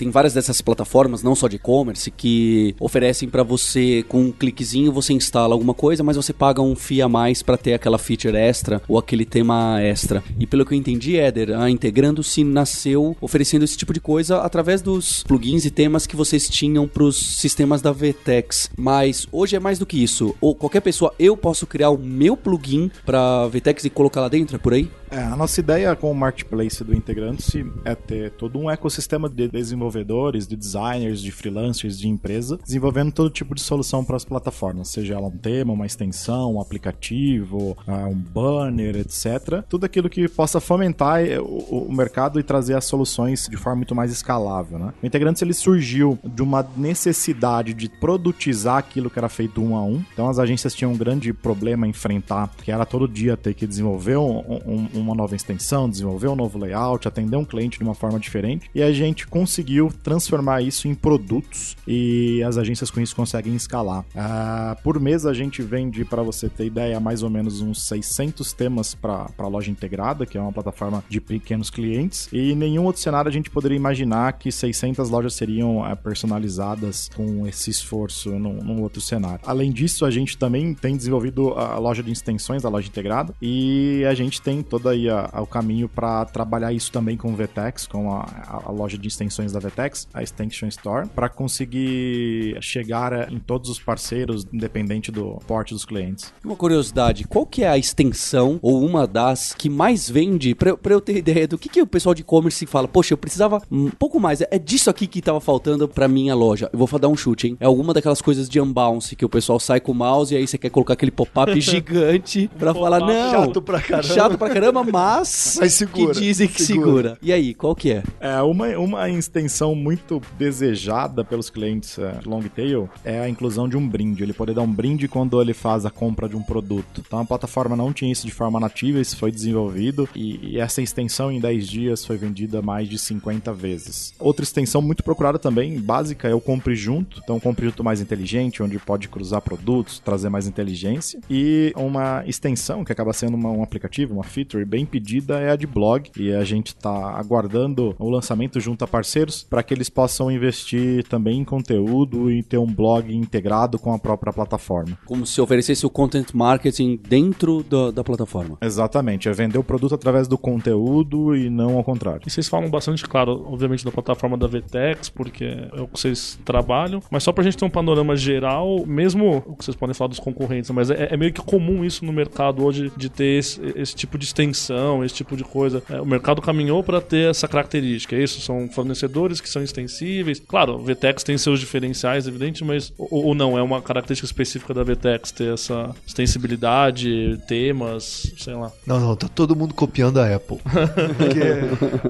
Tem 0.00 0.08
várias 0.08 0.32
dessas 0.32 0.62
plataformas, 0.62 1.22
não 1.22 1.34
só 1.34 1.46
de 1.46 1.56
e-commerce, 1.56 2.10
que 2.10 2.74
oferecem 2.80 3.28
pra 3.28 3.42
você, 3.42 4.02
com 4.08 4.22
um 4.22 4.32
cliquezinho, 4.32 4.90
você 4.90 5.12
instala 5.12 5.54
alguma 5.54 5.74
coisa, 5.74 6.02
mas 6.02 6.16
você 6.16 6.32
paga 6.32 6.62
um 6.62 6.74
FII 6.74 7.02
a 7.02 7.08
mais 7.08 7.42
pra 7.42 7.58
ter 7.58 7.74
aquela 7.74 7.98
feature 7.98 8.34
extra 8.34 8.80
ou 8.88 8.96
aquele 8.96 9.26
tema 9.26 9.78
extra. 9.82 10.24
E 10.38 10.46
pelo 10.46 10.64
que 10.64 10.72
eu 10.72 10.78
entendi, 10.78 11.18
Éder, 11.18 11.54
a 11.54 11.68
Integrando-se 11.68 12.42
nasceu 12.42 13.14
oferecendo 13.20 13.62
esse 13.62 13.76
tipo 13.76 13.92
de 13.92 14.00
coisa 14.00 14.38
através 14.38 14.80
dos 14.80 15.22
plugins 15.22 15.66
e 15.66 15.70
temas 15.70 16.06
que 16.06 16.16
vocês 16.16 16.48
tinham 16.48 16.88
pros 16.88 17.36
sistemas 17.36 17.82
da 17.82 17.92
VTEX. 17.92 18.70
Mas 18.78 19.28
hoje 19.30 19.54
é 19.54 19.60
mais 19.60 19.78
do 19.78 19.84
que 19.84 20.02
isso. 20.02 20.34
Ou 20.40 20.54
qualquer 20.54 20.80
pessoa, 20.80 21.12
eu 21.18 21.36
posso 21.36 21.66
criar 21.66 21.90
o 21.90 21.98
meu 21.98 22.38
plugin 22.38 22.90
pra 23.04 23.48
VTEX 23.48 23.84
e 23.84 23.90
colocar 23.90 24.22
lá 24.22 24.28
dentro, 24.28 24.56
é 24.56 24.58
por 24.58 24.72
aí? 24.72 24.88
É, 25.10 25.18
a 25.24 25.36
nossa 25.36 25.58
ideia 25.58 25.96
com 25.96 26.08
o 26.10 26.14
marketplace 26.14 26.84
do 26.84 26.94
Integrante-se 26.94 27.66
é 27.84 27.96
ter 27.96 28.30
todo 28.30 28.58
um 28.60 28.70
ecossistema 28.70 29.28
de 29.28 29.48
desenvolvedores, 29.48 30.46
de 30.46 30.54
designers, 30.54 31.20
de 31.20 31.32
freelancers, 31.32 31.98
de 31.98 32.08
empresa, 32.08 32.56
desenvolvendo 32.62 33.10
todo 33.10 33.28
tipo 33.28 33.52
de 33.52 33.60
solução 33.60 34.04
para 34.04 34.14
as 34.16 34.24
plataformas, 34.24 34.88
seja 34.88 35.14
ela 35.14 35.26
um 35.26 35.36
tema, 35.36 35.72
uma 35.72 35.84
extensão, 35.84 36.54
um 36.54 36.60
aplicativo, 36.60 37.76
ah, 37.88 38.06
um 38.06 38.14
banner, 38.14 38.96
etc. 38.98 39.64
Tudo 39.68 39.84
aquilo 39.84 40.08
que 40.08 40.28
possa 40.28 40.60
fomentar 40.60 41.24
eh, 41.24 41.40
o, 41.40 41.86
o 41.88 41.92
mercado 41.92 42.38
e 42.38 42.42
trazer 42.44 42.74
as 42.74 42.84
soluções 42.84 43.48
de 43.50 43.56
forma 43.56 43.78
muito 43.78 43.96
mais 43.96 44.12
escalável. 44.12 44.78
Né? 44.78 44.92
O 45.02 45.06
Integrante 45.06 45.42
ele 45.42 45.54
surgiu 45.54 46.20
de 46.24 46.40
uma 46.42 46.64
necessidade 46.76 47.74
de 47.74 47.88
produtizar 47.88 48.76
aquilo 48.76 49.10
que 49.10 49.18
era 49.18 49.28
feito 49.28 49.60
um 49.60 49.74
a 49.74 49.82
um. 49.82 50.04
Então 50.12 50.28
as 50.28 50.38
agências 50.38 50.72
tinham 50.72 50.92
um 50.92 50.96
grande 50.96 51.32
problema 51.32 51.84
a 51.84 51.88
enfrentar, 51.88 52.48
que 52.62 52.70
era 52.70 52.86
todo 52.86 53.08
dia 53.08 53.36
ter 53.36 53.54
que 53.54 53.66
desenvolver 53.66 54.16
um- 54.16 54.38
um- 54.66 54.99
uma 55.00 55.14
nova 55.14 55.34
extensão, 55.34 55.88
desenvolver 55.88 56.28
um 56.28 56.36
novo 56.36 56.58
layout, 56.58 57.06
atender 57.06 57.36
um 57.36 57.44
cliente 57.44 57.78
de 57.78 57.84
uma 57.84 57.94
forma 57.94 58.18
diferente. 58.18 58.70
E 58.74 58.82
a 58.82 58.92
gente 58.92 59.26
conseguiu 59.26 59.92
transformar 60.02 60.62
isso 60.62 60.88
em 60.88 60.94
produtos 60.94 61.76
e 61.86 62.42
as 62.42 62.56
agências 62.56 62.90
com 62.90 63.00
isso 63.00 63.14
conseguem 63.14 63.54
escalar. 63.54 64.04
Ah, 64.14 64.76
por 64.82 65.00
mês 65.00 65.26
a 65.26 65.32
gente 65.32 65.62
vende, 65.62 66.04
para 66.04 66.22
você 66.22 66.48
ter 66.48 66.66
ideia, 66.66 67.00
mais 67.00 67.22
ou 67.22 67.30
menos 67.30 67.60
uns 67.60 67.82
600 67.82 68.52
temas 68.52 68.94
para 68.94 69.26
a 69.38 69.48
loja 69.48 69.70
integrada, 69.70 70.26
que 70.26 70.36
é 70.36 70.40
uma 70.40 70.52
plataforma 70.52 71.02
de 71.08 71.20
pequenos 71.20 71.70
clientes. 71.70 72.28
E 72.32 72.54
nenhum 72.54 72.84
outro 72.84 73.00
cenário 73.00 73.28
a 73.28 73.32
gente 73.32 73.50
poderia 73.50 73.76
imaginar 73.76 74.32
que 74.34 74.50
600 74.50 75.08
lojas 75.10 75.34
seriam 75.34 75.84
ah, 75.84 75.96
personalizadas 75.96 77.08
com 77.14 77.46
esse 77.46 77.70
esforço 77.70 78.30
num, 78.30 78.62
num 78.62 78.82
outro 78.82 79.00
cenário. 79.00 79.40
Além 79.46 79.72
disso, 79.72 80.04
a 80.04 80.10
gente 80.10 80.36
também 80.36 80.74
tem 80.74 80.96
desenvolvido 80.96 81.50
a 81.54 81.78
loja 81.78 82.02
de 82.02 82.10
extensões 82.10 82.62
da 82.62 82.68
loja 82.68 82.88
integrada 82.88 83.34
e 83.40 84.04
a 84.08 84.14
gente 84.14 84.40
tem 84.40 84.62
toda 84.62 84.89
aí 84.90 85.08
a, 85.08 85.28
a, 85.32 85.40
o 85.40 85.46
caminho 85.46 85.88
para 85.88 86.24
trabalhar 86.24 86.72
isso 86.72 86.92
também 86.92 87.16
com 87.16 87.32
o 87.32 87.36
VTEX, 87.36 87.86
com 87.86 88.12
a, 88.12 88.62
a, 88.66 88.70
loja 88.70 88.98
de 88.98 89.08
extensões 89.08 89.52
da 89.52 89.60
VTEX, 89.60 90.08
a 90.12 90.22
Extension 90.22 90.68
Store, 90.68 91.08
para 91.08 91.28
conseguir 91.28 92.56
chegar 92.60 93.32
em 93.32 93.38
todos 93.38 93.70
os 93.70 93.78
parceiros, 93.78 94.46
independente 94.52 95.10
do 95.10 95.38
porte 95.46 95.74
dos 95.74 95.84
clientes. 95.84 96.32
Uma 96.44 96.56
curiosidade, 96.56 97.24
qual 97.24 97.46
que 97.46 97.62
é 97.62 97.68
a 97.68 97.78
extensão 97.78 98.58
ou 98.62 98.84
uma 98.84 99.06
das 99.06 99.54
que 99.54 99.68
mais 99.68 100.08
vende, 100.08 100.54
para 100.54 100.76
eu 100.90 101.00
ter 101.00 101.16
ideia 101.16 101.46
do 101.46 101.58
que, 101.58 101.68
que 101.68 101.82
o 101.82 101.86
pessoal 101.86 102.14
de 102.14 102.22
e-commerce 102.22 102.66
fala, 102.66 102.86
poxa, 102.86 103.14
eu 103.14 103.18
precisava 103.18 103.62
um 103.70 103.90
pouco 103.90 104.20
mais, 104.20 104.40
é 104.40 104.58
disso 104.58 104.90
aqui 104.90 105.06
que 105.06 105.22
tava 105.22 105.40
faltando 105.40 105.88
para 105.88 106.08
minha 106.08 106.34
loja. 106.34 106.68
Eu 106.72 106.78
vou 106.78 106.98
dar 106.98 107.08
um 107.08 107.16
chute, 107.16 107.48
hein? 107.48 107.56
É 107.60 107.66
alguma 107.66 107.94
daquelas 107.94 108.20
coisas 108.20 108.48
de 108.48 108.60
unbounce 108.60 109.16
que 109.16 109.24
o 109.24 109.28
pessoal 109.28 109.58
sai 109.60 109.80
com 109.80 109.92
o 109.92 109.94
mouse 109.94 110.34
e 110.34 110.36
aí 110.36 110.46
você 110.46 110.58
quer 110.58 110.70
colocar 110.70 110.94
aquele 110.94 111.10
pop-up 111.10 111.58
gigante 111.60 112.50
para 112.58 112.74
falar, 112.74 113.00
não, 113.00 113.30
chato 113.30 113.62
pra 113.62 113.80
caramba, 113.80 114.14
chato 114.14 114.38
pra 114.38 114.50
caramba, 114.50 114.79
mas, 114.84 115.58
mas 115.60 115.72
segura, 115.74 116.14
que 116.14 116.20
dizem 116.20 116.48
que 116.48 116.62
segura. 116.62 116.86
segura. 116.86 117.18
E 117.22 117.32
aí, 117.32 117.54
qual 117.54 117.74
que 117.74 117.92
é? 117.92 118.02
É, 118.20 118.40
uma, 118.42 118.68
uma 118.78 119.08
extensão 119.10 119.74
muito 119.74 120.20
desejada 120.38 121.24
pelos 121.24 121.50
clientes 121.50 121.98
uh, 121.98 122.20
long 122.26 122.42
tail 122.42 122.88
é 123.04 123.20
a 123.20 123.28
inclusão 123.28 123.68
de 123.68 123.76
um 123.76 123.86
brinde. 123.86 124.22
Ele 124.22 124.32
poder 124.32 124.54
dar 124.54 124.62
um 124.62 124.72
brinde 124.72 125.08
quando 125.08 125.40
ele 125.40 125.54
faz 125.54 125.84
a 125.84 125.90
compra 125.90 126.28
de 126.28 126.36
um 126.36 126.42
produto. 126.42 127.02
Então 127.06 127.18
a 127.18 127.24
plataforma 127.24 127.76
não 127.76 127.92
tinha 127.92 128.10
isso 128.10 128.26
de 128.26 128.32
forma 128.32 128.58
nativa, 128.60 129.00
isso 129.00 129.16
foi 129.16 129.30
desenvolvido 129.30 130.08
e, 130.14 130.54
e 130.54 130.58
essa 130.58 130.82
extensão 130.82 131.30
em 131.30 131.40
10 131.40 131.68
dias 131.68 132.04
foi 132.04 132.16
vendida 132.16 132.62
mais 132.62 132.88
de 132.88 132.98
50 132.98 133.52
vezes. 133.52 134.14
Outra 134.18 134.42
extensão 134.42 134.82
muito 134.82 135.02
procurada 135.02 135.38
também, 135.38 135.78
básica, 135.80 136.28
é 136.28 136.34
o 136.34 136.40
Compre 136.40 136.74
Junto. 136.74 137.20
Então, 137.22 137.40
Compre 137.40 137.66
Junto 137.66 137.84
mais 137.84 138.00
inteligente, 138.00 138.62
onde 138.62 138.78
pode 138.78 139.08
cruzar 139.08 139.40
produtos, 139.40 139.98
trazer 139.98 140.28
mais 140.28 140.46
inteligência. 140.46 141.20
E 141.28 141.72
uma 141.76 142.22
extensão, 142.26 142.84
que 142.84 142.92
acaba 142.92 143.12
sendo 143.12 143.34
uma, 143.34 143.50
um 143.50 143.62
aplicativo, 143.62 144.14
uma 144.14 144.24
feature 144.24 144.64
bem 144.70 144.86
pedida, 144.86 145.40
é 145.40 145.50
a 145.50 145.56
de 145.56 145.66
blog. 145.66 146.10
E 146.16 146.32
a 146.32 146.44
gente 146.44 146.68
está 146.68 147.18
aguardando 147.18 147.94
o 147.98 148.08
lançamento 148.08 148.60
junto 148.60 148.84
a 148.84 148.88
parceiros 148.88 149.42
para 149.42 149.62
que 149.62 149.74
eles 149.74 149.90
possam 149.90 150.30
investir 150.30 151.04
também 151.08 151.40
em 151.40 151.44
conteúdo 151.44 152.30
e 152.30 152.42
ter 152.42 152.58
um 152.58 152.72
blog 152.72 153.14
integrado 153.14 153.78
com 153.78 153.92
a 153.92 153.98
própria 153.98 154.32
plataforma. 154.32 154.96
Como 155.04 155.26
se 155.26 155.40
oferecesse 155.40 155.84
o 155.84 155.90
content 155.90 156.32
marketing 156.32 156.98
dentro 157.08 157.62
da, 157.64 157.90
da 157.90 158.04
plataforma. 158.04 158.56
Exatamente, 158.60 159.28
é 159.28 159.32
vender 159.32 159.58
o 159.58 159.64
produto 159.64 159.94
através 159.94 160.28
do 160.28 160.38
conteúdo 160.38 161.34
e 161.34 161.50
não 161.50 161.76
ao 161.76 161.84
contrário. 161.84 162.22
E 162.26 162.30
vocês 162.30 162.48
falam 162.48 162.70
bastante, 162.70 163.04
claro, 163.04 163.44
obviamente, 163.46 163.84
da 163.84 163.90
plataforma 163.90 164.36
da 164.36 164.46
VTEX, 164.46 165.08
porque 165.08 165.44
é 165.44 165.80
o 165.80 165.88
que 165.88 165.98
vocês 165.98 166.38
trabalham, 166.44 167.02
mas 167.10 167.22
só 167.22 167.32
pra 167.32 167.42
gente 167.42 167.56
ter 167.56 167.64
um 167.64 167.70
panorama 167.70 168.14
geral, 168.14 168.84
mesmo 168.86 169.42
o 169.46 169.56
que 169.56 169.64
vocês 169.64 169.76
podem 169.76 169.94
falar 169.94 170.08
dos 170.08 170.20
concorrentes, 170.20 170.70
mas 170.70 170.90
é, 170.90 171.08
é 171.12 171.16
meio 171.16 171.32
que 171.32 171.40
comum 171.40 171.84
isso 171.84 172.04
no 172.04 172.12
mercado 172.12 172.64
hoje 172.64 172.92
de 172.96 173.08
ter 173.08 173.38
esse, 173.38 173.60
esse 173.74 173.94
tipo 173.94 174.18
de 174.18 174.24
extensão, 174.24 174.59
esse 175.04 175.14
tipo 175.14 175.36
de 175.36 175.44
coisa. 175.44 175.82
É, 175.88 176.00
o 176.00 176.06
mercado 176.06 176.42
caminhou 176.42 176.82
para 176.82 177.00
ter 177.00 177.30
essa 177.30 177.48
característica, 177.48 178.16
é 178.16 178.22
isso? 178.22 178.40
São 178.40 178.68
fornecedores 178.68 179.40
que 179.40 179.48
são 179.48 179.62
extensíveis. 179.62 180.40
Claro, 180.46 180.74
o 180.74 180.84
VTEX 180.84 181.22
tem 181.22 181.38
seus 181.38 181.60
diferenciais, 181.60 182.26
evidente, 182.26 182.64
mas 182.64 182.92
ou, 182.98 183.26
ou 183.26 183.34
não, 183.34 183.58
é 183.58 183.62
uma 183.62 183.80
característica 183.80 184.26
específica 184.26 184.74
da 184.74 184.82
VTEX 184.82 185.30
ter 185.30 185.54
essa 185.54 185.94
extensibilidade, 186.06 187.38
temas, 187.46 188.32
sei 188.36 188.54
lá. 188.54 188.70
Não, 188.86 189.00
não, 189.00 189.16
tá 189.16 189.28
todo 189.28 189.56
mundo 189.56 189.74
copiando 189.74 190.20
a 190.20 190.34
Apple. 190.34 190.58
Porque 191.16 191.40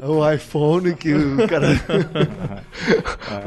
é 0.03 0.07
o 0.07 0.31
iPhone 0.31 0.95
que 0.95 1.15
o 1.15 1.49
cara. 1.49 1.69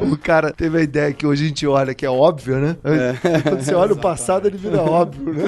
o 0.00 0.16
cara 0.16 0.52
teve 0.52 0.78
a 0.78 0.82
ideia 0.82 1.12
que 1.12 1.26
hoje 1.26 1.44
a 1.44 1.48
gente 1.48 1.66
olha 1.66 1.94
que 1.94 2.06
é 2.06 2.10
óbvio, 2.10 2.58
né? 2.58 2.76
É. 2.84 3.40
Quando 3.40 3.60
você 3.60 3.74
olha 3.74 3.92
o 3.92 3.98
passado, 4.00 4.46
ele 4.46 4.56
vira 4.56 4.80
óbvio, 4.82 5.32
né? 5.32 5.44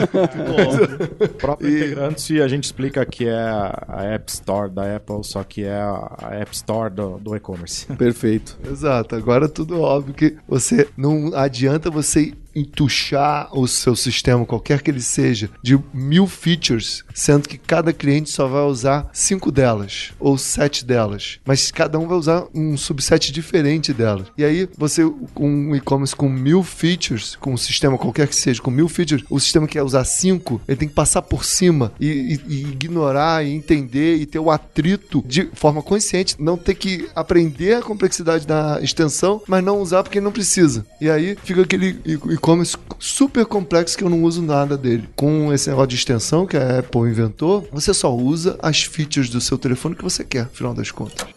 o 1.21 1.29
próprio 1.29 1.69
e... 1.69 1.77
integrante 1.77 2.41
a 2.41 2.49
gente 2.49 2.65
explica 2.65 3.05
que 3.05 3.27
é 3.27 3.36
a 3.39 4.05
App 4.15 4.31
Store 4.31 4.71
da 4.71 4.97
Apple, 4.97 5.23
só 5.23 5.43
que 5.43 5.65
é 5.65 5.79
a 5.79 6.31
App 6.33 6.55
Store 6.55 6.93
do, 6.93 7.19
do 7.19 7.37
e-commerce. 7.37 7.87
Perfeito. 7.97 8.59
Exato. 8.65 9.15
Agora 9.15 9.49
tudo 9.49 9.81
óbvio 9.81 10.15
que 10.15 10.37
você 10.49 10.89
não 10.97 11.35
adianta 11.35 11.91
você 11.91 12.33
entuchar 12.55 13.51
o 13.53 13.69
seu 13.69 13.95
sistema, 13.95 14.47
qualquer 14.47 14.81
que 14.81 14.91
ele 14.91 15.03
seja, 15.03 15.51
de 15.63 15.79
mil 15.93 16.27
features, 16.27 17.05
sendo 17.17 17.49
que 17.49 17.57
cada 17.57 17.95
cliente 17.95 18.29
só 18.29 18.47
vai 18.47 18.63
usar 18.65 19.09
cinco 19.11 19.51
delas 19.51 20.13
ou 20.21 20.37
sete 20.37 20.85
delas, 20.85 21.41
mas 21.47 21.71
cada 21.71 21.99
um 21.99 22.07
vai 22.07 22.19
usar 22.19 22.45
um 22.55 22.77
subset 22.77 23.33
diferente 23.33 23.95
delas. 23.95 24.27
E 24.37 24.45
aí 24.45 24.69
você 24.77 25.03
com 25.33 25.49
um 25.49 25.75
e-commerce 25.75 26.15
com 26.15 26.29
mil 26.29 26.63
features, 26.63 27.35
com 27.37 27.55
um 27.55 27.57
sistema 27.57 27.97
qualquer 27.97 28.29
que 28.29 28.37
seja, 28.37 28.61
com 28.61 28.71
mil 28.71 28.89
features, 28.89 29.25
o 29.31 29.41
sistema 29.41 29.67
que 29.67 29.73
quer 29.73 29.83
usar 29.83 30.05
cinco, 30.05 30.61
ele 30.69 30.77
tem 30.77 30.89
que 30.89 30.95
passar 30.95 31.23
por 31.23 31.45
cima 31.45 31.91
e, 31.99 32.07
e, 32.07 32.41
e 32.47 32.61
ignorar 32.69 33.45
e 33.45 33.51
entender 33.51 34.17
e 34.17 34.27
ter 34.27 34.39
o 34.39 34.51
atrito 34.51 35.25
de 35.27 35.49
forma 35.55 35.83
consciente, 35.83 36.37
não 36.39 36.59
ter 36.59 36.75
que 36.75 37.09
aprender 37.15 37.77
a 37.77 37.83
complexidade 37.83 38.47
da 38.47 38.79
extensão, 38.83 39.41
mas 39.47 39.65
não 39.65 39.81
usar 39.81 40.03
porque 40.03 40.21
não 40.21 40.33
precisa. 40.33 40.85
E 41.01 41.09
aí 41.09 41.37
fica 41.43 41.63
aquele 41.63 41.99
e-commerce 42.31 42.77
super 42.99 43.47
complexo 43.47 43.97
que 43.97 44.05
eu 44.05 44.11
não 44.11 44.23
uso 44.23 44.43
nada 44.43 44.77
dele. 44.77 45.09
Com 45.17 45.53
esse 45.53 45.71
negócio 45.71 45.89
de 45.89 45.97
extensão 45.97 46.47
que 46.47 46.57
a 46.57 46.81
Apple 46.81 47.06
inventou, 47.09 47.69
você 47.73 47.93
só 47.93 48.15
usa 48.15 48.59
as 48.63 48.83
features 48.83 49.29
do 49.29 49.41
seu 49.41 49.59
telefone 49.59 49.95
que 49.95 50.05
você 50.05 50.25
quer, 50.25 50.45
no 50.45 50.51
final 50.51 50.75
das 50.75 50.91
contas. 50.91 51.36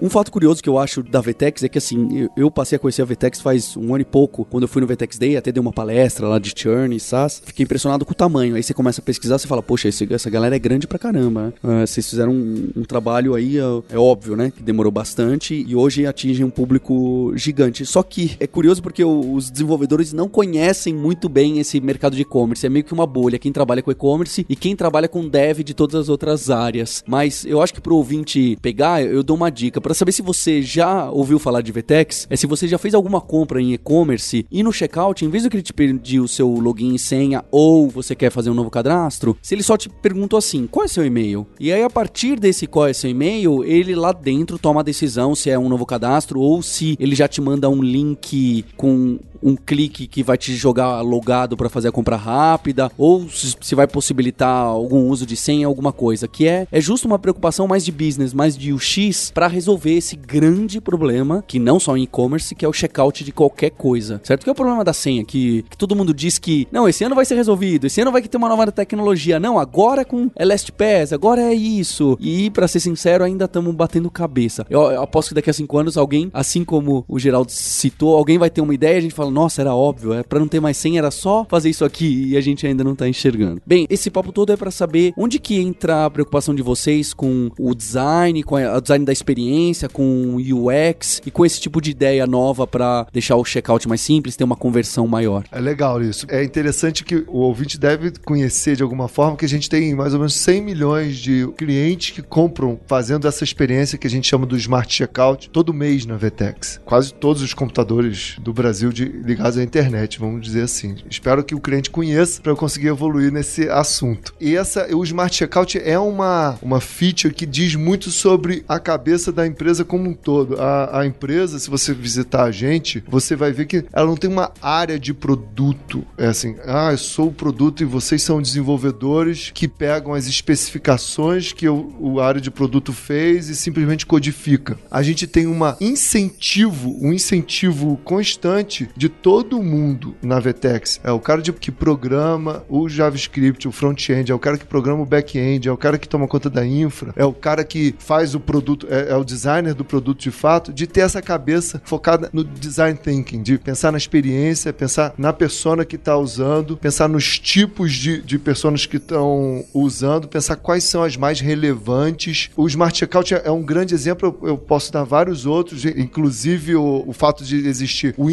Um 0.00 0.08
fato 0.08 0.30
curioso 0.30 0.62
que 0.62 0.68
eu 0.68 0.78
acho 0.78 1.02
da 1.02 1.20
Vetex 1.20 1.62
é 1.62 1.68
que, 1.68 1.78
assim, 1.78 2.28
eu, 2.36 2.50
passei 2.50 2.76
a 2.76 2.78
conhecer 2.78 3.02
a 3.02 3.04
Vetex 3.04 3.40
faz 3.40 3.76
um 3.76 3.94
ano 3.94 4.02
e 4.02 4.04
pouco, 4.04 4.44
quando 4.44 4.64
eu 4.64 4.68
fui 4.68 4.80
no 4.80 4.86
Vetex 4.86 5.18
Day, 5.18 5.36
até 5.36 5.52
dei 5.52 5.60
uma 5.60 5.72
palestra 5.72 6.26
lá 6.28 6.38
de 6.38 6.52
churn 6.56 6.94
e 6.94 7.00
SaaS. 7.00 7.42
Fiquei 7.44 7.64
impressionado 7.64 8.04
com 8.04 8.12
o 8.12 8.14
tamanho. 8.14 8.56
Aí 8.56 8.62
você 8.62 8.74
começa 8.74 9.00
a 9.00 9.04
pesquisar, 9.04 9.38
você 9.38 9.46
fala, 9.46 9.62
poxa, 9.62 9.88
esse, 9.88 10.12
essa 10.12 10.28
galera 10.28 10.56
é 10.56 10.58
grande 10.58 10.86
pra 10.86 10.98
caramba. 10.98 11.54
Uh, 11.62 11.86
vocês 11.86 12.08
fizeram 12.08 12.32
um, 12.32 12.70
um 12.76 12.82
trabalho 12.82 13.34
aí, 13.34 13.60
uh, 13.60 13.84
é 13.88 13.98
óbvio, 13.98 14.36
né? 14.36 14.52
Que 14.54 14.62
demorou 14.62 14.92
bastante 14.92 15.54
e 15.54 15.74
hoje 15.74 16.06
atinge 16.06 16.42
um 16.42 16.50
público 16.50 17.32
gigante. 17.36 17.86
Só 17.86 18.02
que 18.02 18.36
é 18.40 18.46
curioso 18.46 18.82
porque 18.82 19.04
os 19.04 19.50
desenvolvedores 19.50 20.12
não 20.12 20.28
conhecem 20.28 20.94
muito 20.94 21.28
bem 21.28 21.58
esse 21.58 21.80
mercado 21.80 22.16
de 22.16 22.22
e-commerce. 22.22 22.66
É 22.66 22.68
meio 22.68 22.84
que 22.84 22.92
uma 22.92 23.06
bolha. 23.06 23.38
Quem 23.38 23.52
trabalha 23.52 23.82
com 23.82 23.90
e-commerce 23.90 24.44
e 24.48 24.56
quem 24.56 24.74
trabalha 24.74 25.08
com 25.08 25.28
dev 25.28 25.60
de 25.60 25.74
todas 25.74 25.94
as 25.94 26.08
outras 26.08 26.50
áreas. 26.50 27.02
Mas 27.06 27.44
eu 27.44 27.62
acho 27.62 27.74
que 27.74 27.80
pro 27.80 27.96
ouvinte 27.96 28.58
pegar, 28.60 29.02
eu 29.02 29.22
dou 29.22 29.36
uma 29.36 29.50
dica. 29.50 29.80
Para 29.84 29.92
saber 29.92 30.12
se 30.12 30.22
você 30.22 30.62
já 30.62 31.10
ouviu 31.10 31.38
falar 31.38 31.60
de 31.60 31.70
VTEX, 31.70 32.26
é 32.30 32.36
se 32.36 32.46
você 32.46 32.66
já 32.66 32.78
fez 32.78 32.94
alguma 32.94 33.20
compra 33.20 33.60
em 33.60 33.74
e-commerce 33.74 34.46
e 34.50 34.62
no 34.62 34.72
checkout, 34.72 35.22
em 35.22 35.28
vez 35.28 35.42
de 35.42 35.50
que 35.50 35.56
ele 35.56 35.62
te 35.62 35.74
pedir 35.74 36.20
o 36.20 36.26
seu 36.26 36.48
login 36.48 36.94
e 36.94 36.98
senha 36.98 37.44
ou 37.50 37.90
você 37.90 38.14
quer 38.14 38.30
fazer 38.30 38.48
um 38.48 38.54
novo 38.54 38.70
cadastro, 38.70 39.36
se 39.42 39.54
ele 39.54 39.62
só 39.62 39.76
te 39.76 39.90
perguntou 39.90 40.38
assim, 40.38 40.66
qual 40.66 40.86
é 40.86 40.88
seu 40.88 41.04
e-mail? 41.04 41.46
E 41.60 41.70
aí 41.70 41.82
a 41.82 41.90
partir 41.90 42.40
desse 42.40 42.66
qual 42.66 42.86
é 42.86 42.94
seu 42.94 43.10
e-mail, 43.10 43.62
ele 43.62 43.94
lá 43.94 44.10
dentro 44.10 44.58
toma 44.58 44.80
a 44.80 44.82
decisão 44.82 45.34
se 45.34 45.50
é 45.50 45.58
um 45.58 45.68
novo 45.68 45.84
cadastro 45.84 46.40
ou 46.40 46.62
se 46.62 46.96
ele 46.98 47.14
já 47.14 47.28
te 47.28 47.42
manda 47.42 47.68
um 47.68 47.82
link 47.82 48.64
com 48.78 49.18
um 49.44 49.54
clique 49.54 50.06
que 50.06 50.22
vai 50.22 50.38
te 50.38 50.54
jogar 50.54 51.02
logado 51.02 51.56
para 51.56 51.68
fazer 51.68 51.88
a 51.88 51.92
compra 51.92 52.16
rápida, 52.16 52.90
ou 52.96 53.28
se 53.28 53.74
vai 53.74 53.86
possibilitar 53.86 54.64
algum 54.64 55.08
uso 55.08 55.26
de 55.26 55.36
senha, 55.36 55.66
alguma 55.66 55.92
coisa, 55.92 56.26
que 56.26 56.48
é, 56.48 56.66
é 56.72 56.80
justo 56.80 57.06
uma 57.06 57.18
preocupação 57.18 57.68
mais 57.68 57.84
de 57.84 57.92
business, 57.92 58.32
mais 58.32 58.56
de 58.56 58.72
UX, 58.72 59.30
para 59.32 59.46
resolver 59.46 59.92
esse 59.92 60.16
grande 60.16 60.80
problema, 60.80 61.44
que 61.46 61.58
não 61.58 61.78
só 61.78 61.96
em 61.96 62.04
e-commerce, 62.04 62.54
que 62.54 62.64
é 62.64 62.68
o 62.68 62.72
checkout 62.72 63.22
de 63.22 63.32
qualquer 63.32 63.70
coisa, 63.70 64.20
certo? 64.24 64.44
Que 64.44 64.48
é 64.48 64.52
o 64.52 64.56
problema 64.56 64.82
da 64.82 64.94
senha, 64.94 65.24
que, 65.24 65.64
que 65.68 65.76
todo 65.76 65.94
mundo 65.94 66.14
diz 66.14 66.38
que, 66.38 66.66
não, 66.72 66.88
esse 66.88 67.04
ano 67.04 67.14
vai 67.14 67.26
ser 67.26 67.34
resolvido, 67.34 67.86
esse 67.86 68.00
ano 68.00 68.10
vai 68.10 68.22
ter 68.22 68.36
uma 68.38 68.48
nova 68.48 68.72
tecnologia, 68.72 69.38
não, 69.38 69.58
agora 69.58 70.00
é 70.00 70.04
com 70.04 70.30
LastPass, 70.40 71.12
agora 71.12 71.42
é 71.42 71.54
isso, 71.54 72.16
e 72.18 72.48
para 72.50 72.66
ser 72.66 72.80
sincero, 72.80 73.22
ainda 73.22 73.44
estamos 73.44 73.74
batendo 73.74 74.10
cabeça. 74.10 74.66
Eu, 74.70 74.80
eu 74.90 75.02
aposto 75.02 75.28
que 75.28 75.34
daqui 75.34 75.50
a 75.50 75.52
cinco 75.52 75.76
anos 75.76 75.98
alguém, 75.98 76.30
assim 76.32 76.64
como 76.64 77.04
o 77.06 77.18
Geraldo 77.18 77.52
citou, 77.52 78.16
alguém 78.16 78.38
vai 78.38 78.48
ter 78.48 78.62
uma 78.62 78.74
ideia 78.74 78.94
a 78.98 79.00
gente 79.00 79.14
fala, 79.14 79.30
nossa, 79.34 79.60
era 79.60 79.74
óbvio, 79.74 80.14
é 80.14 80.22
para 80.22 80.38
não 80.38 80.48
ter 80.48 80.60
mais 80.60 80.76
senha 80.76 80.98
era 80.98 81.10
só 81.10 81.44
fazer 81.48 81.70
isso 81.70 81.84
aqui 81.84 82.28
e 82.28 82.36
a 82.36 82.40
gente 82.40 82.66
ainda 82.66 82.84
não 82.84 82.94
tá 82.94 83.08
enxergando. 83.08 83.60
Bem, 83.66 83.86
esse 83.90 84.10
papo 84.10 84.32
todo 84.32 84.52
é 84.52 84.56
para 84.56 84.70
saber 84.70 85.12
onde 85.16 85.38
que 85.38 85.60
entra 85.60 86.06
a 86.06 86.10
preocupação 86.10 86.54
de 86.54 86.62
vocês 86.62 87.12
com 87.12 87.50
o 87.58 87.74
design, 87.74 88.42
com 88.42 88.54
o 88.54 88.80
design 88.80 89.04
da 89.04 89.12
experiência, 89.12 89.88
com 89.88 90.36
o 90.36 90.68
UX 90.68 91.20
e 91.26 91.30
com 91.30 91.44
esse 91.44 91.60
tipo 91.60 91.80
de 91.80 91.90
ideia 91.90 92.26
nova 92.26 92.66
para 92.66 93.06
deixar 93.12 93.36
o 93.36 93.44
checkout 93.44 93.88
mais 93.88 94.00
simples, 94.00 94.36
ter 94.36 94.44
uma 94.44 94.56
conversão 94.56 95.06
maior. 95.06 95.44
É 95.50 95.60
legal 95.60 96.02
isso. 96.02 96.26
É 96.28 96.42
interessante 96.42 97.04
que 97.04 97.24
o 97.26 97.38
ouvinte 97.38 97.78
deve 97.78 98.12
conhecer 98.24 98.76
de 98.76 98.82
alguma 98.82 99.08
forma 99.08 99.36
que 99.36 99.44
a 99.44 99.48
gente 99.48 99.68
tem 99.68 99.94
mais 99.94 100.12
ou 100.12 100.20
menos 100.20 100.34
100 100.34 100.62
milhões 100.62 101.16
de 101.16 101.46
clientes 101.56 102.10
que 102.10 102.22
compram 102.22 102.78
fazendo 102.86 103.26
essa 103.26 103.44
experiência 103.44 103.98
que 103.98 104.06
a 104.06 104.10
gente 104.10 104.28
chama 104.28 104.46
do 104.46 104.56
Smart 104.56 104.92
Checkout 104.92 105.50
todo 105.50 105.74
mês 105.74 106.06
na 106.06 106.16
Vetex. 106.16 106.80
Quase 106.84 107.12
todos 107.12 107.42
os 107.42 107.54
computadores 107.54 108.36
do 108.40 108.52
Brasil 108.52 108.92
de 108.92 109.13
ligados 109.24 109.58
à 109.58 109.62
internet, 109.62 110.18
vamos 110.18 110.42
dizer 110.42 110.62
assim. 110.62 110.96
Espero 111.08 111.44
que 111.44 111.54
o 111.54 111.60
cliente 111.60 111.90
conheça 111.90 112.40
para 112.40 112.52
eu 112.52 112.56
conseguir 112.56 112.88
evoluir 112.88 113.32
nesse 113.32 113.68
assunto. 113.68 114.34
E 114.40 114.56
essa, 114.56 114.94
o 114.94 115.02
Smart 115.04 115.34
Checkout 115.34 115.78
é 115.78 115.98
uma, 115.98 116.58
uma 116.62 116.80
feature 116.80 117.32
que 117.32 117.46
diz 117.46 117.74
muito 117.74 118.10
sobre 118.10 118.64
a 118.68 118.78
cabeça 118.78 119.32
da, 119.32 119.46
empresa 119.46 119.84
como 119.84 120.10
um 120.10 120.14
todo. 120.14 120.60
A, 120.60 121.00
a 121.00 121.06
empresa, 121.06 121.58
se 121.58 121.70
você 121.70 121.94
visitar 121.94 122.44
a 122.44 122.50
gente, 122.50 123.02
você 123.06 123.36
vai 123.36 123.52
ver 123.52 123.66
que 123.66 123.84
ela 123.92 124.06
não 124.06 124.16
tem 124.16 124.30
uma 124.30 124.52
área 124.60 124.98
de 124.98 125.14
produto. 125.14 126.04
É 126.18 126.26
assim, 126.26 126.56
ah, 126.66 126.90
eu 126.92 126.98
sou 126.98 127.28
o 127.28 127.32
produto 127.32 127.82
e 127.82 127.86
vocês 127.86 128.22
são 128.22 128.42
desenvolvedores 128.42 129.50
que 129.54 129.68
pegam 129.68 130.14
as 130.14 130.26
especificações 130.26 131.52
que 131.52 131.68
o, 131.68 131.94
o 132.00 132.20
área 132.20 132.40
de 132.40 132.50
produto 132.50 132.92
fez 132.92 133.48
e 133.48 133.56
simplesmente 133.56 134.06
codifica. 134.06 134.78
A 134.90 135.02
gente 135.02 135.26
tem 135.26 135.46
uma 135.46 135.76
incentivo, 135.80 136.96
um 137.00 137.12
incentivo 137.12 137.96
constante 138.04 138.88
de 138.96 139.03
todo 139.08 139.62
mundo 139.62 140.14
na 140.22 140.40
Vetex. 140.40 141.00
É 141.02 141.10
o 141.10 141.20
cara 141.20 141.40
de, 141.42 141.52
que 141.52 141.70
programa 141.70 142.64
o 142.68 142.88
JavaScript, 142.88 143.66
o 143.66 143.72
front-end, 143.72 144.30
é 144.30 144.34
o 144.34 144.38
cara 144.38 144.58
que 144.58 144.64
programa 144.64 145.02
o 145.02 145.06
back-end, 145.06 145.68
é 145.68 145.72
o 145.72 145.76
cara 145.76 145.98
que 145.98 146.08
toma 146.08 146.26
conta 146.26 146.50
da 146.50 146.66
infra, 146.66 147.12
é 147.16 147.24
o 147.24 147.32
cara 147.32 147.64
que 147.64 147.94
faz 147.98 148.34
o 148.34 148.40
produto, 148.40 148.86
é, 148.90 149.10
é 149.10 149.16
o 149.16 149.24
designer 149.24 149.74
do 149.74 149.84
produto 149.84 150.20
de 150.20 150.30
fato, 150.30 150.72
de 150.72 150.86
ter 150.86 151.00
essa 151.00 151.22
cabeça 151.22 151.80
focada 151.84 152.30
no 152.32 152.44
design 152.44 152.98
thinking, 152.98 153.42
de 153.42 153.58
pensar 153.58 153.92
na 153.92 153.98
experiência, 153.98 154.72
pensar 154.72 155.14
na 155.18 155.32
persona 155.32 155.84
que 155.84 155.96
está 155.96 156.16
usando, 156.16 156.76
pensar 156.76 157.08
nos 157.08 157.38
tipos 157.38 157.92
de, 157.94 158.22
de 158.22 158.38
personas 158.38 158.86
que 158.86 158.96
estão 158.96 159.64
usando, 159.72 160.28
pensar 160.28 160.56
quais 160.56 160.84
são 160.84 161.02
as 161.02 161.16
mais 161.16 161.40
relevantes. 161.40 162.50
O 162.56 162.66
Smart 162.66 162.96
Checkout 162.96 163.34
é 163.34 163.50
um 163.50 163.62
grande 163.62 163.94
exemplo, 163.94 164.38
eu, 164.42 164.58
posso 164.58 164.92
dar 164.92 165.04
vários 165.04 165.46
outros, 165.46 165.84
inclusive 165.84 166.74
o, 166.76 167.04
o 167.06 167.12
fato 167.12 167.44
de 167.44 167.66
existir 167.66 168.14
o 168.16 168.30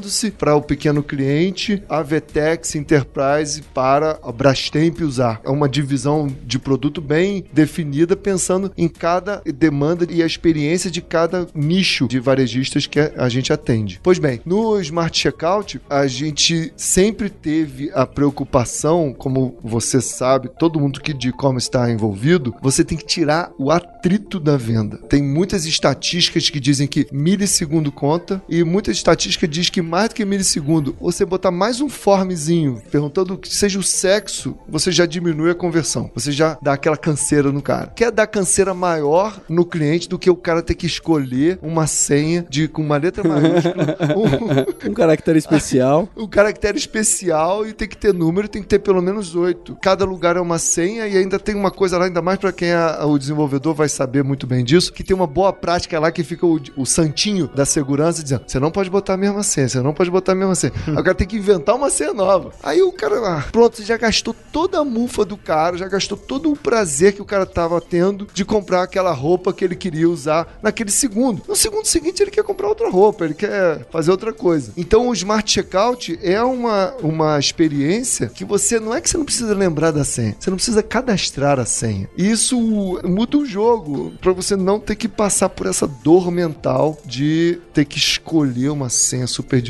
integrando-se 0.00 0.30
para 0.30 0.56
o 0.56 0.62
pequeno 0.62 1.02
cliente, 1.02 1.82
a 1.88 2.02
Vetex 2.02 2.74
Enterprise 2.74 3.62
para 3.74 4.18
a 4.22 4.32
Brastemp 4.32 5.00
usar. 5.00 5.40
É 5.44 5.50
uma 5.50 5.68
divisão 5.68 6.34
de 6.44 6.58
produto 6.58 7.00
bem 7.00 7.44
definida, 7.52 8.16
pensando 8.16 8.72
em 8.76 8.88
cada 8.88 9.42
demanda 9.54 10.06
e 10.08 10.22
a 10.22 10.26
experiência 10.26 10.90
de 10.90 11.02
cada 11.02 11.46
nicho 11.54 12.08
de 12.08 12.18
varejistas 12.18 12.86
que 12.86 12.98
a 12.98 13.28
gente 13.28 13.52
atende. 13.52 14.00
Pois 14.02 14.18
bem, 14.18 14.40
no 14.44 14.80
Smart 14.80 15.16
Checkout, 15.16 15.80
a 15.88 16.06
gente 16.06 16.72
sempre 16.76 17.28
teve 17.28 17.90
a 17.94 18.06
preocupação, 18.06 19.14
como 19.16 19.58
você 19.62 20.00
sabe, 20.00 20.50
todo 20.58 20.80
mundo 20.80 21.00
que 21.00 21.12
de 21.12 21.28
e-commerce 21.28 21.68
está 21.68 21.90
envolvido, 21.90 22.54
você 22.62 22.82
tem 22.82 22.96
que 22.96 23.04
tirar 23.04 23.52
o 23.58 23.70
atrito 23.70 24.40
da 24.40 24.56
venda. 24.56 24.96
Tem 25.08 25.22
muitas 25.22 25.66
estatísticas 25.66 26.48
que 26.48 26.60
dizem 26.60 26.86
que 26.86 27.06
milissegundo 27.12 27.92
conta 27.92 28.42
e 28.48 28.64
muitas 28.64 28.96
estatísticas 28.96 29.50
dizem 29.50 29.72
que 29.72 29.82
mais 29.90 30.08
do 30.08 30.14
que 30.14 30.24
milissegundo, 30.24 30.94
você 31.00 31.24
botar 31.24 31.50
mais 31.50 31.80
um 31.80 31.88
formzinho 31.88 32.80
perguntando 32.92 33.36
que 33.36 33.52
seja 33.52 33.76
o 33.76 33.82
sexo, 33.82 34.56
você 34.68 34.92
já 34.92 35.04
diminui 35.04 35.50
a 35.50 35.54
conversão. 35.54 36.08
Você 36.14 36.30
já 36.30 36.56
dá 36.62 36.74
aquela 36.74 36.96
canseira 36.96 37.50
no 37.50 37.60
cara. 37.60 37.88
Quer 37.88 38.12
dar 38.12 38.28
canseira 38.28 38.72
maior 38.72 39.40
no 39.48 39.66
cliente 39.66 40.08
do 40.08 40.16
que 40.16 40.30
o 40.30 40.36
cara 40.36 40.62
ter 40.62 40.76
que 40.76 40.86
escolher 40.86 41.58
uma 41.60 41.88
senha 41.88 42.46
de 42.48 42.68
com 42.68 42.82
uma 42.82 42.96
letra 42.98 43.26
maiúscula, 43.26 43.96
um, 44.86 44.90
um 44.90 44.94
caractere 44.94 45.40
especial. 45.40 46.08
um 46.16 46.28
caractere 46.28 46.78
especial 46.78 47.66
e 47.66 47.72
tem 47.72 47.88
que 47.88 47.96
ter 47.96 48.14
número, 48.14 48.46
tem 48.46 48.62
que 48.62 48.68
ter 48.68 48.78
pelo 48.78 49.02
menos 49.02 49.34
oito. 49.34 49.76
Cada 49.82 50.04
lugar 50.04 50.36
é 50.36 50.40
uma 50.40 50.58
senha 50.58 51.08
e 51.08 51.16
ainda 51.16 51.36
tem 51.36 51.56
uma 51.56 51.72
coisa 51.72 51.98
lá, 51.98 52.04
ainda 52.04 52.22
mais 52.22 52.38
para 52.38 52.52
quem 52.52 52.68
é 52.68 53.04
o 53.04 53.18
desenvolvedor 53.18 53.74
vai 53.74 53.88
saber 53.88 54.22
muito 54.22 54.46
bem 54.46 54.64
disso, 54.64 54.92
que 54.92 55.02
tem 55.02 55.16
uma 55.16 55.26
boa 55.26 55.52
prática 55.52 55.98
lá 55.98 56.12
que 56.12 56.22
fica 56.22 56.46
o, 56.46 56.60
o 56.76 56.86
santinho 56.86 57.48
da 57.48 57.64
segurança 57.64 58.22
dizendo: 58.22 58.44
você 58.46 58.60
não 58.60 58.70
pode 58.70 58.88
botar 58.88 59.14
a 59.14 59.16
mesma 59.16 59.42
senha, 59.42 59.68
você 59.68 59.79
não 59.82 59.94
pode 59.94 60.10
botar 60.10 60.32
a 60.32 60.34
mesma 60.34 60.54
senha. 60.54 60.72
Aí 60.86 60.94
o 60.94 61.02
cara 61.02 61.14
tem 61.14 61.26
que 61.26 61.36
inventar 61.36 61.74
uma 61.74 61.90
senha 61.90 62.12
nova. 62.12 62.52
Aí 62.62 62.82
o 62.82 62.92
cara, 62.92 63.16
ah, 63.26 63.44
pronto, 63.50 63.76
você 63.76 63.84
já 63.84 63.96
gastou 63.96 64.34
toda 64.52 64.78
a 64.78 64.84
mufa 64.84 65.24
do 65.24 65.36
cara, 65.36 65.76
já 65.76 65.88
gastou 65.88 66.16
todo 66.16 66.50
o 66.50 66.56
prazer 66.56 67.12
que 67.12 67.22
o 67.22 67.24
cara 67.24 67.46
tava 67.46 67.80
tendo 67.80 68.26
de 68.32 68.44
comprar 68.44 68.82
aquela 68.82 69.12
roupa 69.12 69.52
que 69.52 69.64
ele 69.64 69.76
queria 69.76 70.08
usar 70.08 70.58
naquele 70.62 70.90
segundo. 70.90 71.42
No 71.48 71.56
segundo 71.56 71.86
seguinte, 71.86 72.22
ele 72.22 72.30
quer 72.30 72.44
comprar 72.44 72.68
outra 72.68 72.90
roupa, 72.90 73.24
ele 73.24 73.34
quer 73.34 73.86
fazer 73.90 74.10
outra 74.10 74.32
coisa. 74.32 74.72
Então 74.76 75.08
o 75.08 75.14
Smart 75.14 75.50
Checkout 75.50 76.18
é 76.22 76.42
uma, 76.42 76.94
uma 77.02 77.38
experiência 77.38 78.28
que 78.28 78.44
você 78.44 78.78
não 78.80 78.94
é 78.94 79.00
que 79.00 79.08
você 79.08 79.18
não 79.18 79.24
precisa 79.24 79.54
lembrar 79.54 79.90
da 79.90 80.04
senha, 80.04 80.36
você 80.38 80.50
não 80.50 80.56
precisa 80.56 80.82
cadastrar 80.82 81.58
a 81.58 81.64
senha. 81.64 82.08
Isso 82.16 82.58
muda 83.04 83.38
o 83.38 83.46
jogo 83.46 84.12
para 84.20 84.32
você 84.32 84.56
não 84.56 84.78
ter 84.80 84.96
que 84.96 85.08
passar 85.08 85.48
por 85.48 85.66
essa 85.66 85.86
dor 85.86 86.30
mental 86.30 86.98
de 87.04 87.58
ter 87.72 87.84
que 87.84 87.98
escolher 87.98 88.70
uma 88.70 88.88
senha 88.88 89.26
super 89.26 89.60
difícil, 89.60 89.69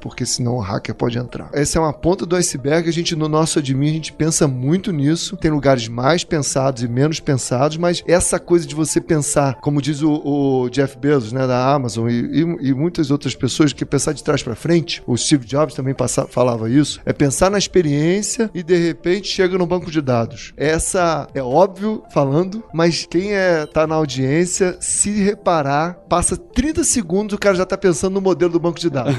porque 0.00 0.26
senão 0.26 0.54
o 0.54 0.60
hacker 0.60 0.94
pode 0.94 1.18
entrar. 1.18 1.50
Essa 1.52 1.78
é 1.78 1.80
uma 1.80 1.92
ponta 1.92 2.24
do 2.24 2.36
iceberg, 2.36 2.88
a 2.88 2.92
gente 2.92 3.14
no 3.14 3.28
nosso 3.28 3.58
admin 3.58 3.90
a 3.90 3.92
gente 3.92 4.12
pensa 4.12 4.46
muito 4.48 4.92
nisso. 4.92 5.36
Tem 5.36 5.50
lugares 5.50 5.88
mais 5.88 6.24
pensados 6.24 6.82
e 6.82 6.88
menos 6.88 7.20
pensados, 7.20 7.76
mas 7.76 8.02
essa 8.06 8.38
coisa 8.38 8.66
de 8.66 8.74
você 8.74 9.00
pensar, 9.00 9.54
como 9.60 9.82
diz 9.82 10.02
o, 10.02 10.12
o 10.24 10.68
Jeff 10.70 10.96
Bezos, 10.98 11.32
né, 11.32 11.46
da 11.46 11.72
Amazon 11.72 12.08
e, 12.08 12.12
e, 12.12 12.68
e, 12.68 12.74
muitas 12.74 13.10
outras 13.10 13.34
pessoas 13.34 13.72
que 13.72 13.84
pensar 13.84 14.12
de 14.12 14.22
trás 14.22 14.42
para 14.42 14.54
frente, 14.54 15.02
o 15.06 15.16
Steve 15.16 15.46
Jobs 15.46 15.74
também 15.74 15.94
passa, 15.94 16.26
falava 16.26 16.70
isso, 16.70 17.00
é 17.04 17.12
pensar 17.12 17.50
na 17.50 17.58
experiência 17.58 18.50
e 18.54 18.62
de 18.62 18.76
repente 18.76 19.28
chega 19.28 19.58
no 19.58 19.66
banco 19.66 19.90
de 19.90 20.00
dados. 20.00 20.52
Essa 20.56 21.28
é 21.34 21.42
óbvio 21.42 22.02
falando, 22.12 22.64
mas 22.72 23.06
quem 23.08 23.32
é 23.32 23.66
tá 23.66 23.86
na 23.86 23.94
audiência, 23.94 24.76
se 24.80 25.10
reparar, 25.10 25.94
passa 26.08 26.36
30 26.36 26.84
segundos 26.84 27.34
o 27.34 27.38
cara 27.38 27.54
já 27.54 27.64
tá 27.64 27.76
pensando 27.76 28.14
no 28.14 28.20
modelo 28.20 28.52
do 28.52 28.60
banco 28.60 28.78
de 28.78 28.90
dados. 28.90 29.14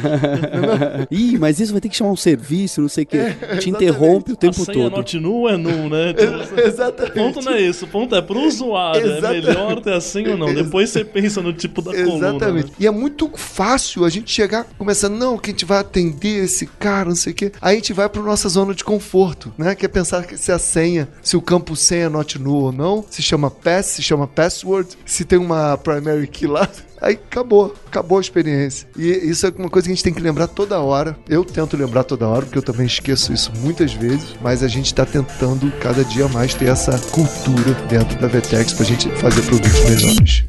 Ih, 1.12 1.38
mas 1.38 1.60
isso 1.60 1.72
vai 1.72 1.82
ter 1.82 1.90
que 1.90 1.96
chamar 1.96 2.12
um 2.12 2.16
serviço, 2.16 2.82
não 2.82 2.90
sei 2.90 3.04
o 3.04 3.08
que. 3.08 3.18
É, 3.18 3.58
Te 3.58 3.70
interrompe 3.70 4.32
o 4.32 4.36
tempo 4.36 4.62
a 4.62 4.66
senha 4.66 4.90
todo. 4.90 4.98
not 4.98 5.20
nu 5.20 5.48
é 5.48 5.58
nu, 5.58 5.90
né? 5.90 6.14
Tipo, 6.26 6.60
exatamente. 6.60 7.12
O 7.12 7.24
ponto 7.24 7.42
não 7.42 7.52
é 7.54 7.62
isso, 7.62 7.86
o 7.86 7.88
ponto 7.88 8.16
é 8.16 8.22
pro 8.22 8.40
usuário. 8.40 9.06
Exatamente. 9.06 9.46
É 9.48 9.50
melhor 9.50 9.82
ter 9.82 9.94
a 9.94 10.02
senha 10.02 10.32
ou 10.32 10.38
não. 10.38 10.54
Depois 10.54 10.90
você 10.90 11.04
pensa 11.04 11.42
no 11.42 11.54
tipo 11.54 11.82
da 11.82 11.92
coluna. 11.94 12.30
Exatamente. 12.30 12.68
né? 12.68 12.74
E 12.80 12.88
é 12.88 12.92
muito 12.92 13.30
fácil 13.36 14.06
a 14.06 14.10
gente 14.10 14.32
chegar 14.32 14.66
começando, 14.78 15.16
não, 15.16 15.38
que 15.38 15.50
a 15.50 15.54
gente 15.54 15.66
vai 15.66 15.80
atender 15.80 16.44
esse 16.44 16.66
cara, 16.66 17.10
não 17.10 17.16
sei 17.16 17.34
o 17.34 17.36
quê. 17.36 17.52
Aí 17.62 17.74
a 17.74 17.80
gente 17.80 17.94
vai 17.94 18.08
para 18.10 18.22
nossa 18.22 18.48
zona 18.50 18.74
de 18.74 18.84
conforto, 18.84 19.54
né? 19.58 19.76
Que 19.76 19.86
é 19.86 19.90
pensar 19.90 20.26
que 20.26 20.38
se 20.38 20.52
a 20.52 20.60
senha, 20.60 21.08
se 21.22 21.36
o 21.38 21.42
campo 21.42 21.76
senha 21.76 22.10
not 22.10 22.40
nu 22.40 22.56
ou 22.56 22.72
não, 22.72 23.04
se 23.10 23.22
chama 23.22 23.50
pass, 23.50 23.88
se 23.88 24.02
chama 24.04 24.28
password, 24.28 24.90
se 25.06 25.24
tem 25.26 25.40
uma 25.40 25.78
primary 25.78 26.28
key 26.28 26.48
lá. 26.48 26.68
Aí 27.02 27.16
acabou, 27.16 27.74
acabou 27.88 28.18
a 28.18 28.22
experiência. 28.22 28.88
E 28.98 29.08
isso 29.08 29.46
é 29.46 29.54
uma 29.58 29.70
coisa 29.70 29.88
que 29.88 29.92
a 29.92 29.96
gente 29.96 30.04
tem 30.04 30.14
que 30.14 30.22
lembrar 30.22 30.48
toda 30.48 30.80
hora. 30.80 31.18
Eu 31.28 31.44
tento 31.44 31.78
lembrar 31.78 32.04
toda 32.04 32.28
hora, 32.28 32.44
porque 32.44 32.58
eu 32.58 32.64
também 32.64 32.86
esqueço 32.86 33.34
isso 33.34 33.52
muitas 33.58 33.94
vezes, 33.94 34.36
mas 34.42 34.64
a 34.64 34.68
gente 34.68 34.88
está 34.88 35.06
tentando 35.06 35.72
cada 35.80 36.04
dia 36.04 36.28
mais 36.28 36.54
ter 36.54 36.70
essa 36.70 36.98
cultura 37.10 37.74
dentro 37.90 38.20
da 38.20 38.28
Vetex 38.28 38.74
para 38.74 38.84
a 38.84 38.88
gente 38.88 39.10
fazer 39.18 39.42
produtos 39.44 39.80
melhores. 39.84 40.46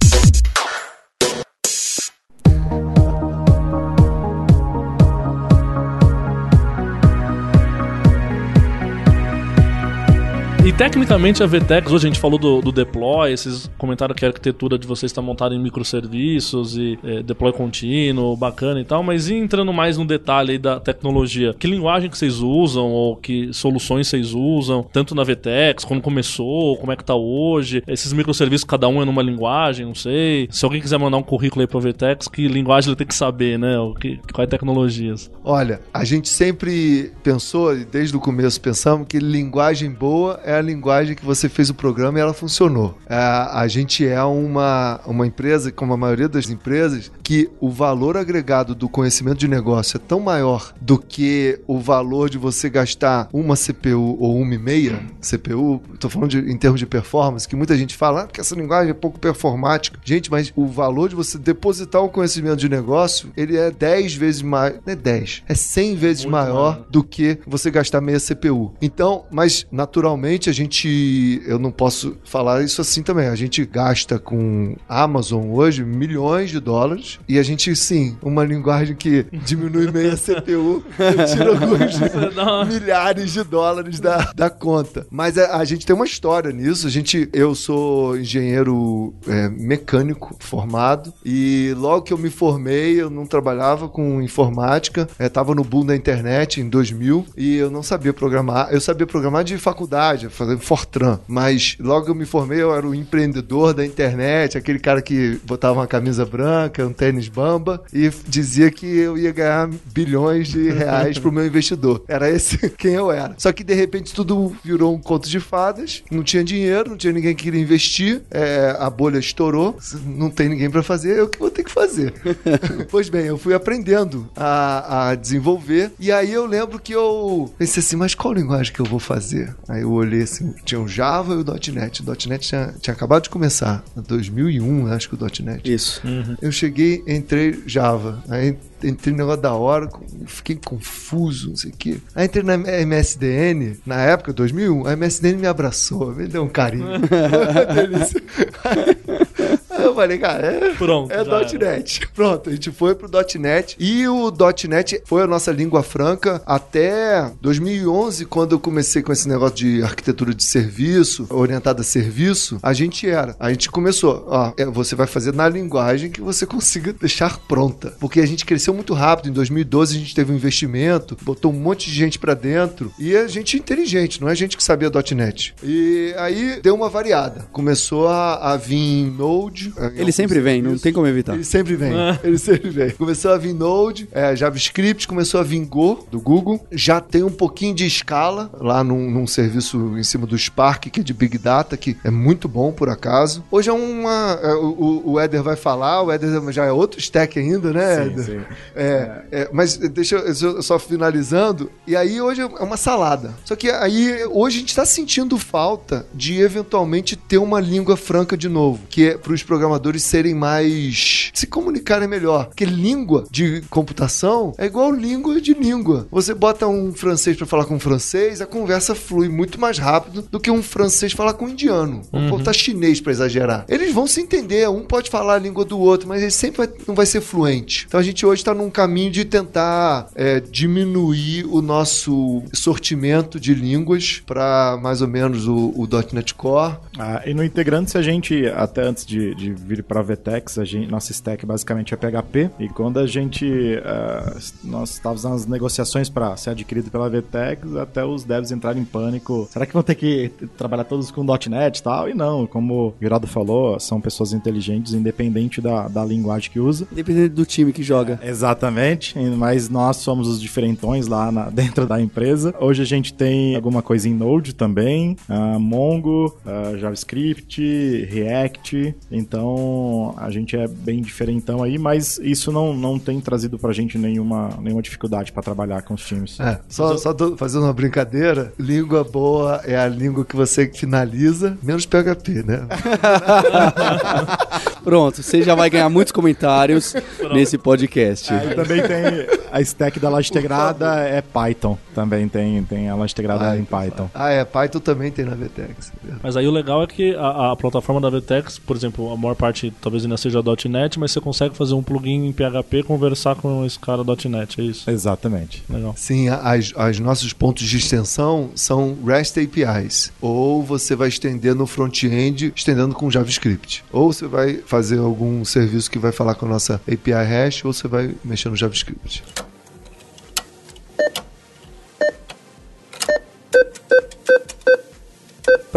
Tecnicamente 10.77 11.43
a 11.43 11.47
VTEX, 11.47 11.91
hoje 11.91 12.07
a 12.07 12.11
gente 12.11 12.21
falou 12.21 12.39
do, 12.39 12.61
do 12.61 12.71
deploy, 12.71 13.33
esses 13.33 13.71
comentaram 13.79 14.15
que 14.15 14.27
a 14.27 14.29
arquitetura 14.29 14.79
de 14.79 14.87
vocês 14.87 15.11
está 15.11 15.23
montada 15.23 15.55
em 15.55 15.59
microserviços 15.59 16.77
e 16.77 16.99
é, 17.03 17.23
deploy 17.23 17.51
contínuo, 17.51 18.37
bacana 18.37 18.79
e 18.79 18.85
tal, 18.85 19.03
mas 19.03 19.31
entrando 19.31 19.73
mais 19.73 19.97
no 19.97 20.05
detalhe 20.05 20.53
aí 20.53 20.59
da 20.59 20.79
tecnologia, 20.79 21.55
que 21.59 21.67
linguagem 21.67 22.11
que 22.11 22.19
vocês 22.19 22.41
usam 22.41 22.85
ou 22.91 23.17
que 23.17 23.51
soluções 23.55 24.07
vocês 24.07 24.35
usam, 24.35 24.83
tanto 24.93 25.15
na 25.15 25.25
VTEX, 25.25 25.83
quando 25.83 26.03
começou, 26.03 26.77
como 26.77 26.93
é 26.93 26.97
que 26.97 27.05
tá 27.05 27.15
hoje, 27.15 27.83
esses 27.89 28.13
microserviços 28.13 28.65
cada 28.65 28.87
um 28.87 29.01
é 29.01 29.05
numa 29.07 29.23
linguagem, 29.23 29.87
não 29.87 29.95
sei. 29.95 30.47
Se 30.51 30.63
alguém 30.63 30.83
quiser 30.83 30.99
mandar 30.99 31.17
um 31.17 31.23
currículo 31.23 31.63
aí 31.63 31.67
pro 31.67 31.81
VTEX, 31.81 32.29
que 32.29 32.47
linguagem 32.49 32.91
ele 32.91 32.97
tem 32.97 33.07
que 33.07 33.15
saber, 33.15 33.59
né? 33.59 33.79
O 33.79 33.95
que, 33.95 34.21
quais 34.31 34.51
tecnologias? 34.51 35.31
Olha, 35.43 35.81
a 35.93 36.05
gente 36.05 36.29
sempre 36.29 37.13
pensou, 37.23 37.75
desde 37.91 38.15
o 38.15 38.21
começo 38.21 38.61
pensamos, 38.61 39.07
que 39.09 39.19
linguagem 39.19 39.91
boa 39.91 40.39
é 40.45 40.59
a 40.59 40.66
linguagem 40.67 41.15
que 41.15 41.25
você 41.25 41.49
fez 41.49 41.71
o 41.71 41.75
programa 41.75 42.19
e 42.19 42.23
ela 42.23 42.35
funcionou. 42.35 42.99
É, 43.09 43.17
a 43.17 43.67
gente 43.69 44.07
é 44.07 44.23
uma, 44.23 45.01
uma 45.07 45.27
empresa, 45.27 45.71
como 45.71 45.93
a 45.93 45.97
maioria 45.97 46.29
das 46.29 46.51
empresas, 46.51 47.11
que 47.23 47.49
o 47.61 47.71
valor 47.71 48.17
agregado 48.17 48.75
do 48.75 48.89
conhecimento 48.89 49.39
de 49.39 49.49
negócio 49.49 49.97
é 49.97 50.01
tão 50.01 50.21
maior 50.21 50.75
do 50.81 50.99
que 50.99 51.61
o 51.67 51.79
valor 51.79 52.29
de 52.29 52.39
você 52.39 52.69
gastar 52.69 53.29
uma 53.33 53.57
CPU 53.57 54.17
ou 54.21 54.37
uma 54.37 54.55
e 54.55 54.59
meia 54.59 55.01
CPU. 55.21 55.81
Estou 55.95 56.11
falando 56.11 56.31
de, 56.31 56.39
em 56.39 56.57
termos 56.57 56.81
de 56.81 56.87
performance, 56.87 57.47
que 57.47 57.57
muita 57.57 57.77
gente 57.77 57.97
fala 57.97 58.23
ah, 58.23 58.27
que 58.27 58.41
essa 58.41 58.55
linguagem 58.55 58.91
é 58.91 58.95
pouco 58.95 59.19
performática. 59.19 59.99
Gente, 60.05 60.31
mas 60.31 60.53
o 60.57 60.67
valor 60.67 61.09
de 61.09 61.15
você 61.15 61.39
depositar 61.39 62.03
um 62.03 62.09
conhecimento 62.09 62.57
de 62.57 62.69
negócio, 62.69 63.31
ele 63.37 63.57
é 63.57 63.71
10 63.71 64.15
vezes 64.15 64.43
mais. 64.43 64.75
Não 64.85 64.93
é 64.93 64.97
10, 64.97 65.45
é 65.49 65.55
100 65.55 65.97
vezes 65.97 66.25
Muito 66.25 66.33
maior 66.33 66.57
maior. 66.57 66.87
do 66.91 67.03
que 67.03 67.39
você 67.47 67.71
gastar 67.71 68.01
meia 68.01 68.19
CPU. 68.19 68.75
Então, 68.81 69.25
mas 69.31 69.67
naturalmente 69.71 70.51
a 70.51 70.53
gente. 70.57 71.43
Eu 71.47 71.59
não 71.59 71.71
posso 71.71 72.17
falar 72.25 72.63
isso 72.63 72.81
assim 72.81 73.03
também. 73.03 73.29
A 73.29 73.35
gente 73.35 73.65
gasta 73.65 74.19
com 74.19 74.77
Amazon 74.89 75.51
hoje 75.51 75.85
milhões 75.85 76.51
de 76.51 76.59
dólares 76.59 77.19
e 77.29 77.39
a 77.39 77.43
gente, 77.43 77.75
sim, 77.77 78.17
uma 78.23 78.45
linguagem 78.45 78.97
que 78.97 79.27
diminui 79.45 79.91
meio 79.91 80.13
a 80.13 80.17
CPU, 80.17 80.83
tira 81.31 81.51
alguns 81.51 82.67
milhares 82.73 83.33
de 83.33 83.45
dólares 83.45 84.01
da, 84.01 84.33
da 84.35 84.51
conta. 84.51 85.07
Mas 85.11 85.37
a, 85.37 85.59
a 85.59 85.65
gente 85.65 85.85
tem 85.85 85.95
uma 85.95 86.07
história 86.07 86.51
nisso. 86.53 86.87
A 86.87 86.91
gente, 86.91 87.29
eu 87.33 87.55
sou 87.55 88.17
engenheiro 88.19 89.15
é, 89.29 89.49
mecânico 89.49 90.37
formado 90.41 91.13
e 91.25 91.75
logo 91.77 92.03
que 92.03 92.13
eu 92.13 92.19
me 92.19 92.31
formei, 92.31 93.01
eu 93.01 93.11
não 93.11 93.27
trabalhava 93.27 93.89
com 93.89 94.23
informática, 94.23 95.09
estava 95.19 95.55
no 95.55 95.65
boom 95.65 95.85
da 95.85 95.95
internet 95.95 96.61
em 96.61 96.69
2000 96.69 97.27
e 97.37 97.57
eu 97.57 97.71
não 97.71 97.83
sabia 97.83 98.13
programar. 98.13 98.69
Eu 98.71 98.81
sabia 98.81 99.07
programar 99.07 99.45
de 99.45 99.59
faculdade, 99.59 100.29
fazendo 100.47 100.61
Fortran, 100.61 101.19
mas 101.27 101.77
logo 101.81 102.09
eu 102.09 102.15
me 102.15 102.25
formei, 102.25 102.63
eu 102.63 102.75
era 102.75 102.87
o 102.87 102.95
empreendedor 102.95 103.75
da 103.75 103.85
internet, 103.85 104.57
aquele 104.57 104.79
cara 104.79 105.03
que 105.03 105.41
botava 105.45 105.81
uma 105.81 105.87
camisa 105.87 106.25
branca, 106.25 106.87
um 106.87 106.93
tênis 106.93 107.29
bamba 107.29 107.83
e 107.93 108.11
dizia 108.27 108.71
que 108.71 108.87
eu 108.87 109.19
ia 109.19 109.33
ganhar 109.33 109.69
bilhões 109.93 110.49
de 110.49 110.71
reais 110.71 111.19
pro 111.19 111.33
meu 111.33 111.47
investidor. 111.47 112.05
Era 112.09 112.31
esse 112.31 112.71
quem 112.79 112.95
eu 112.95 113.11
era. 113.11 113.35
Só 113.39 113.53
que 113.53 113.65
de 113.65 113.75
repente 113.75 114.15
tudo 114.15 114.55
virou 114.65 114.95
um 114.95 115.01
conto 115.01 115.29
de 115.29 115.41
fadas, 115.41 116.03
não 116.11 116.23
tinha 116.23 116.45
dinheiro, 116.45 116.91
não 116.91 116.97
tinha 116.97 117.13
ninguém 117.13 117.35
que 117.35 117.45
queria 117.45 117.61
investir, 117.61 118.23
é, 118.31 118.77
a 118.79 118.91
bolha 118.91 119.19
estourou, 119.19 119.77
não 120.05 120.31
tem 120.31 120.49
ninguém 120.49 120.71
para 120.71 120.83
fazer, 120.83 121.19
eu 121.19 121.29
que 121.29 121.39
vou 121.39 121.51
ter 121.51 121.65
que 121.65 121.71
fazer. 121.71 122.13
pois 122.91 123.09
bem, 123.09 123.27
eu 123.27 123.39
fui 123.39 123.55
aprendendo 123.55 124.29
a, 124.37 125.09
a 125.11 125.15
desenvolver 125.15 125.93
e 125.99 126.11
aí 126.13 126.33
eu 126.33 126.47
lembro 126.47 126.79
que 126.79 126.93
eu 126.93 127.53
pensei 127.59 127.81
assim, 127.81 127.97
mas 127.97 128.15
qual 128.15 128.35
linguagem 128.35 128.73
que 128.73 128.81
eu 128.81 128.87
vou 128.87 128.99
fazer? 128.99 129.55
Aí 129.69 129.83
eu 129.83 129.93
olhei 129.93 130.23
assim, 130.23 130.36
tinha 130.65 130.81
o 130.81 130.89
Java 130.89 131.35
e 131.35 131.37
o 131.37 131.45
.NET. 131.73 132.03
O 132.03 132.29
.NET 132.29 132.49
tinha, 132.49 132.75
tinha 132.81 132.95
acabado 132.95 133.25
de 133.25 133.31
começar, 133.31 133.85
em 133.97 134.03
2001, 134.03 134.87
acho 134.93 135.09
que 135.09 135.15
o 135.15 135.45
.NET. 135.45 135.73
Isso. 135.73 136.03
Eu 136.41 136.53
cheguei, 136.53 137.03
entrei 137.07 137.63
Java. 137.67 138.23
Aí 138.29 138.57
entrei 138.83 139.13
no 139.13 139.19
negócio 139.19 139.43
da 139.43 139.55
hora, 139.55 139.89
fiquei 140.27 140.57
confuso, 140.57 141.51
não 141.51 141.57
sei 141.57 141.71
o 141.71 141.75
quê. 141.77 141.99
Aí 142.15 142.27
entrei 142.27 142.43
na 142.43 142.57
MSDN, 142.57 143.77
na 143.87 144.01
época, 144.03 144.33
2001, 144.33 144.87
a 144.87 144.97
MSDN 144.97 145.39
me 145.39 145.47
abraçou, 145.47 146.15
me 146.15 146.27
deu 146.27 146.43
um 146.43 146.49
carinho. 146.49 146.87
Delícia. 147.75 148.23
Aí 148.65 149.86
falei, 149.97 150.19
cara, 150.19 150.47
é, 150.47 150.75
Pronto, 150.75 151.13
é 151.13 151.25
.NET. 151.59 152.09
Pronto, 152.15 152.49
a 152.49 152.53
gente 152.53 152.71
foi 152.71 152.95
pro 152.95 153.11
.NET 153.39 153.77
e 153.79 154.07
o 154.07 154.33
.NET 154.69 155.03
foi 155.05 155.23
a 155.23 155.27
nossa 155.27 155.51
língua 155.51 155.83
franca 155.83 156.43
até 156.47 157.31
2011, 157.41 158.27
quando 158.27 158.53
eu 158.53 158.61
comecei 158.61 159.03
com 159.03 159.13
esse 159.13 159.29
negócio 159.29 159.57
de 159.57 159.83
arquitetura 159.83 160.35
de 160.35 160.45
serviço, 160.45 161.27
orientada 161.31 161.81
a 161.81 161.85
serviço, 161.85 162.59
a 162.63 162.73
gente 162.73 163.09
era. 163.09 163.35
A 163.41 163.51
gente 163.51 163.71
começou, 163.71 164.25
ó, 164.29 164.53
é, 164.57 164.65
você 164.67 164.95
vai 164.95 165.07
fazer 165.07 165.33
na 165.33 165.49
linguagem 165.49 166.11
que 166.11 166.21
você 166.21 166.45
consiga 166.47 166.93
deixar 166.93 167.39
pronta. 167.39 167.95
Porque 167.99 168.21
a 168.21 168.27
gente 168.27 168.45
cresceu 168.45 168.75
muito 168.75 168.95
rápido. 168.95 169.31
Em 169.31 169.33
2012 169.33 169.97
a 169.97 169.99
gente 169.99 170.15
teve 170.15 170.33
um 170.33 170.37
investimento, 170.37 171.17
botou 171.23 171.53
um 171.53 171.57
monte 171.59 171.91
de 171.91 171.97
gente 171.97 172.19
pra 172.19 172.35
dentro 172.35 172.93
e 172.99 173.17
a 173.17 173.27
gente 173.27 173.57
inteligente, 173.57 174.21
não 174.21 174.29
é 174.29 174.35
gente 174.35 174.57
que 174.57 174.63
sabia 174.63 174.91
.NET. 175.15 175.55
E 175.63 176.15
aí 176.17 176.61
deu 176.63 176.75
uma 176.75 176.89
variada. 176.89 177.47
Começou 177.53 178.09
a, 178.09 178.53
a 178.53 178.57
vir 178.57 179.11
Node. 179.11 179.73
Ele 179.95 180.13
sempre 180.13 180.41
vem, 180.41 180.61
não 180.63 180.77
tem 180.79 180.93
como 180.93 181.07
evitar. 181.07 181.35
Ele 181.35 181.45
sempre 181.45 181.77
vem. 181.77 181.93
Ele 182.25 182.39
sempre 182.39 182.71
vem. 182.71 182.91
Começou 182.91 183.33
a 183.33 183.39
vir 183.39 183.53
Node, 183.55 184.09
é, 184.13 184.35
JavaScript, 184.35 185.07
começou 185.07 185.41
a 185.41 185.43
vir 185.43 185.65
Go, 185.67 186.07
do 186.11 186.21
Google. 186.21 186.65
Já 186.71 187.01
tem 187.01 187.23
um 187.23 187.31
pouquinho 187.31 187.75
de 187.75 187.87
escala 187.87 188.51
lá 188.61 188.83
num, 188.83 189.11
num 189.11 189.27
serviço 189.27 189.97
em 189.99 190.03
cima 190.03 190.27
do 190.27 190.37
Spark, 190.39 190.85
que 190.91 191.01
é 191.01 191.03
de 191.03 191.13
Big 191.15 191.39
Data, 191.39 191.77
que 191.77 191.97
é 192.05 192.11
muito 192.11 192.49
bom, 192.49 192.73
por 192.73 192.89
acaso. 192.89 193.45
Hoje 193.51 193.69
é 193.71 193.73
uma... 193.73 194.39
é, 194.43 194.53
o, 194.55 195.03
o- 195.05 195.21
Éder 195.21 195.43
vai 195.43 195.57
falar, 195.57 196.03
o 196.03 196.13
Éder 196.13 196.53
já 196.53 196.65
é 196.67 196.73
outro 196.73 197.01
stack 197.01 197.39
ainda, 197.39 197.73
né, 197.73 197.97
Sim, 197.97 198.03
Éder? 198.11 198.25
sim. 198.25 198.41
É, 198.75 199.23
é, 199.33 199.49
mas 199.53 199.77
deixa 199.77 200.17
eu 200.17 200.35
só- 200.35 200.63
só 200.63 200.79
finalizando. 200.79 201.71
E 201.87 201.97
aí 201.97 202.21
hoje 202.21 202.41
é 202.43 202.47
uma 202.47 202.77
salada. 202.77 203.35
Só 203.45 203.55
que 203.57 203.71
aí 203.71 204.25
hoje 204.31 204.57
a 204.57 204.61
gente 204.61 204.69
está 204.69 204.85
sentindo 204.85 205.39
falta 205.39 206.07
de 206.15 206.41
eventualmente 206.41 207.17
ter 207.17 207.39
uma 207.39 207.61
língua 207.61 207.97
franca 207.97 208.37
de 208.37 208.49
novo, 208.49 208.81
que 208.89 209.09
é 209.09 209.17
para 209.17 209.33
os 209.33 209.43
programadores 209.43 209.76
serem 210.01 210.35
mais 210.35 211.31
se 211.35 211.47
comunicarem 211.47 212.09
melhor. 212.09 212.47
Porque 212.47 212.65
língua 212.65 213.25
de 213.31 213.63
computação 213.71 214.53
é 214.59 214.67
igual 214.67 214.91
língua 214.93 215.41
de 215.41 215.55
língua. 215.55 216.07
Você 216.11 216.35
bota 216.35 216.67
um 216.67 216.93
francês 216.93 217.37
para 217.37 217.47
falar 217.47 217.65
com 217.65 217.75
um 217.77 217.81
francês, 217.81 218.41
a 218.41 218.47
conversa 218.47 218.95
flui 218.95 219.29
muito 219.29 219.61
mais 219.61 219.79
rápido 219.79 220.23
do 220.31 220.41
que 220.41 220.51
um 220.51 220.63
francês 220.63 221.13
falar 221.13 221.35
com 221.35 221.47
um 221.47 221.49
indiano. 221.51 222.03
Vamos 222.13 222.31
botar 222.31 222.53
chinês 222.53 223.01
para 223.01 223.13
exagerar. 223.13 223.65
Eles 223.69 223.93
vão 223.93 224.07
se 224.07 224.21
entender, 224.21 224.69
um 224.69 224.83
pode 224.85 225.11
falar 225.11 225.35
a 225.35 225.39
língua 225.39 225.65
do 225.65 225.79
outro, 225.79 226.09
mas 226.09 226.23
ele 226.23 226.31
sempre 226.31 226.59
vai- 226.67 226.71
não 226.87 226.95
vai 226.95 227.07
ser 227.07 227.21
fluente. 227.21 227.85
Então 227.89 228.01
a 228.01 228.03
gente 228.03 228.25
hoje 228.25 228.43
está 228.43 228.55
num 228.55 228.71
caminho 228.71 229.11
de 229.11 229.25
tentar 229.25 230.09
é, 230.15 230.41
diminuir 230.41 231.47
o 231.49 231.61
nosso 231.63 232.43
sortimento 232.53 233.39
de 233.41 233.55
línguas 233.55 234.23
para 234.27 234.79
mais 234.83 235.01
ou 235.03 235.09
menos 235.09 235.47
o, 235.49 235.73
o 235.77 235.89
.NET 236.13 236.35
Core. 236.35 236.77
Ah, 236.99 237.23
e 237.27 237.35
no 237.35 237.45
Integrantes 237.45 237.95
a 237.97 238.03
gente, 238.03 238.47
até 238.49 238.83
antes 238.83 239.05
de, 239.05 239.35
de 239.35 239.53
vir 239.53 239.83
para 239.83 240.01
a 240.01 240.03
Vtex, 240.03 240.59
a 240.59 240.65
gente, 240.65 240.91
nossa 240.91 241.13
stack 241.13 241.45
basicamente 241.45 241.93
é 241.95 241.97
PHP. 241.97 242.51
E 242.59 242.69
quando 242.69 242.99
a 242.99 243.07
gente, 243.07 243.81
ah, 243.85 244.37
nós 244.65 244.91
estávamos 244.95 245.25
nas 245.25 245.47
negociações 245.47 246.09
para 246.09 246.37
ser 246.37 246.51
adquirido 246.51 246.91
pela 246.91 247.09
Vtex, 247.09 247.77
até 247.77 248.05
os 248.05 248.25
devs 248.25 248.51
entraram 248.51 248.81
em 248.81 248.85
pânico. 248.85 249.49
Será 249.51 249.67
que 249.67 249.73
vão 249.73 249.83
ter 249.83 249.95
que 249.95 250.31
trabalhar 250.57 250.85
todos 250.85 251.11
com 251.11 251.25
.NET 251.49 251.79
e 251.79 251.83
tal? 251.83 252.09
E 252.09 252.15
não, 252.15 252.47
como 252.47 252.89
o 252.89 252.95
Virado 253.01 253.27
falou, 253.27 253.79
são 253.79 254.01
pessoas 254.01 254.33
inteligentes, 254.33 254.95
independente 254.95 255.61
da, 255.61 255.89
da 255.89 256.05
linguagem 256.05 256.51
que 256.51 256.61
usa. 256.61 256.87
Independente 256.93 257.29
do 257.31 257.45
time 257.45 257.73
que 257.73 257.83
joga. 257.83 258.19
Exatamente, 258.23 259.19
mas 259.19 259.69
nós 259.69 259.99
somos 259.99 260.29
os 260.29 260.41
diferentões 260.41 261.07
lá 261.07 261.31
na- 261.31 261.51
dentro 261.51 261.87
da 261.87 262.01
empresa. 262.01 262.55
Hoje 262.61 262.83
a 262.83 262.87
gente 262.87 263.13
tem 263.13 263.55
alguma 263.55 263.83
coisa 263.83 264.09
em 264.09 264.15
Node 264.15 264.55
também, 264.55 265.17
ah, 265.29 265.59
Mongo, 265.59 266.37
ah, 266.47 266.77
JavaScript, 266.87 268.09
React, 268.11 268.95
então 269.11 270.15
a 270.17 270.31
gente 270.31 270.57
é 270.57 270.67
bem 270.67 271.03
diferentão 271.03 271.63
aí, 271.63 271.79
mas 271.79 272.19
isso 272.19 272.53
não, 272.53 272.75
não 272.75 272.99
tem 272.99 273.21
trazido 273.21 273.59
pra 273.59 273.73
gente 273.73 273.99
nenhuma, 273.99 274.51
nenhuma 274.61 274.83
dificuldade 274.83 275.33
pra 275.33 275.43
trabalhar 275.43 275.83
com 275.83 275.95
os 275.95 276.05
times. 276.05 276.39
É, 276.41 276.61
só, 276.69 276.97
só 276.97 277.13
tô 277.13 277.37
fazendo 277.37 277.65
uma 277.65 277.73
brincadeira. 277.73 278.53
Língua 278.59 279.05
boa 279.05 279.61
é 279.65 279.77
a 279.77 279.89
língua 279.89 280.25
que 280.25 280.37
você 280.37 280.69
finaliza, 280.69 281.59
menos 281.63 281.87
PHP, 281.87 282.43
né? 282.43 282.67
Pronto, 284.87 285.21
você 285.21 285.43
já 285.43 285.57
vai 285.57 285.69
ganhar 285.69 285.89
muitos 285.89 286.13
comentários 286.13 286.95
nesse 287.35 287.59
podcast. 287.59 288.33
Aí 288.33 288.55
também 288.55 288.81
tem 288.81 289.27
a 289.51 289.61
stack 289.61 289.99
da 289.99 290.09
laje 290.09 290.31
integrada 290.31 291.01
é 291.01 291.21
Python, 291.21 291.77
também 291.93 292.29
tem, 292.29 292.63
tem 292.63 292.89
a 292.89 292.95
laje 292.95 293.13
integrada 293.13 293.59
em 293.59 293.65
Python. 293.65 294.09
Ah, 294.15 294.31
é, 294.31 294.45
Python 294.45 294.79
também 294.79 295.11
tem 295.11 295.25
na 295.25 295.35
VTEX. 295.35 295.93
Mas 296.23 296.37
aí 296.37 296.47
o 296.47 296.53
legal 296.53 296.85
é 296.85 296.87
que 296.87 297.17
a, 297.17 297.51
a 297.51 297.57
plataforma 297.57 298.01
da 298.01 298.17
VTEX, 298.17 298.61
por 298.61 298.77
exemplo, 298.77 299.13
a 299.13 299.17
maior 299.17 299.35
parte 299.35 299.75
talvez 299.81 300.05
ainda 300.05 300.17
seja 300.17 300.41
.NET, 300.69 301.01
mas 301.01 301.11
você 301.11 301.21
consegue 301.21 301.57
fazer 301.57 301.75
um 301.75 301.83
plugin 301.83 302.25
em 302.25 302.33
PHP 302.33 302.79
e 302.79 302.83
conversar 302.85 303.35
com 303.35 303.67
esse 303.67 303.81
cara 303.81 304.05
.NET, 304.05 304.61
é 304.61 304.65
isso? 304.65 304.89
Exatamente. 304.89 305.65
Legal. 305.69 305.95
Sim, 305.97 306.29
as, 306.29 306.73
as 306.77 307.01
nossos 307.01 307.33
pontos 307.33 307.67
de 307.67 307.77
extensão 307.77 308.51
são 308.55 308.97
REST 309.05 309.39
APIs. 309.39 310.13
Ou 310.21 310.63
você 310.63 310.95
vai 310.95 311.09
estender 311.09 311.57
no 311.57 311.67
front-end, 311.67 312.53
estendendo 312.55 312.95
com 312.95 313.11
JavaScript. 313.11 313.83
Ou 313.91 314.13
você 314.13 314.29
vai 314.29 314.59
fazer 314.65 314.76
algum 314.99 315.45
serviço 315.45 315.91
que 315.91 315.99
vai 315.99 316.13
falar 316.13 316.35
com 316.35 316.47
a 316.47 316.49
nossa 316.49 316.81
API 316.87 317.13
REST, 317.13 317.67
ou 317.67 317.73
você 317.73 317.89
vai 317.89 318.15
mexer 318.25 318.49
no 318.49 318.57
JavaScript. 318.57 319.23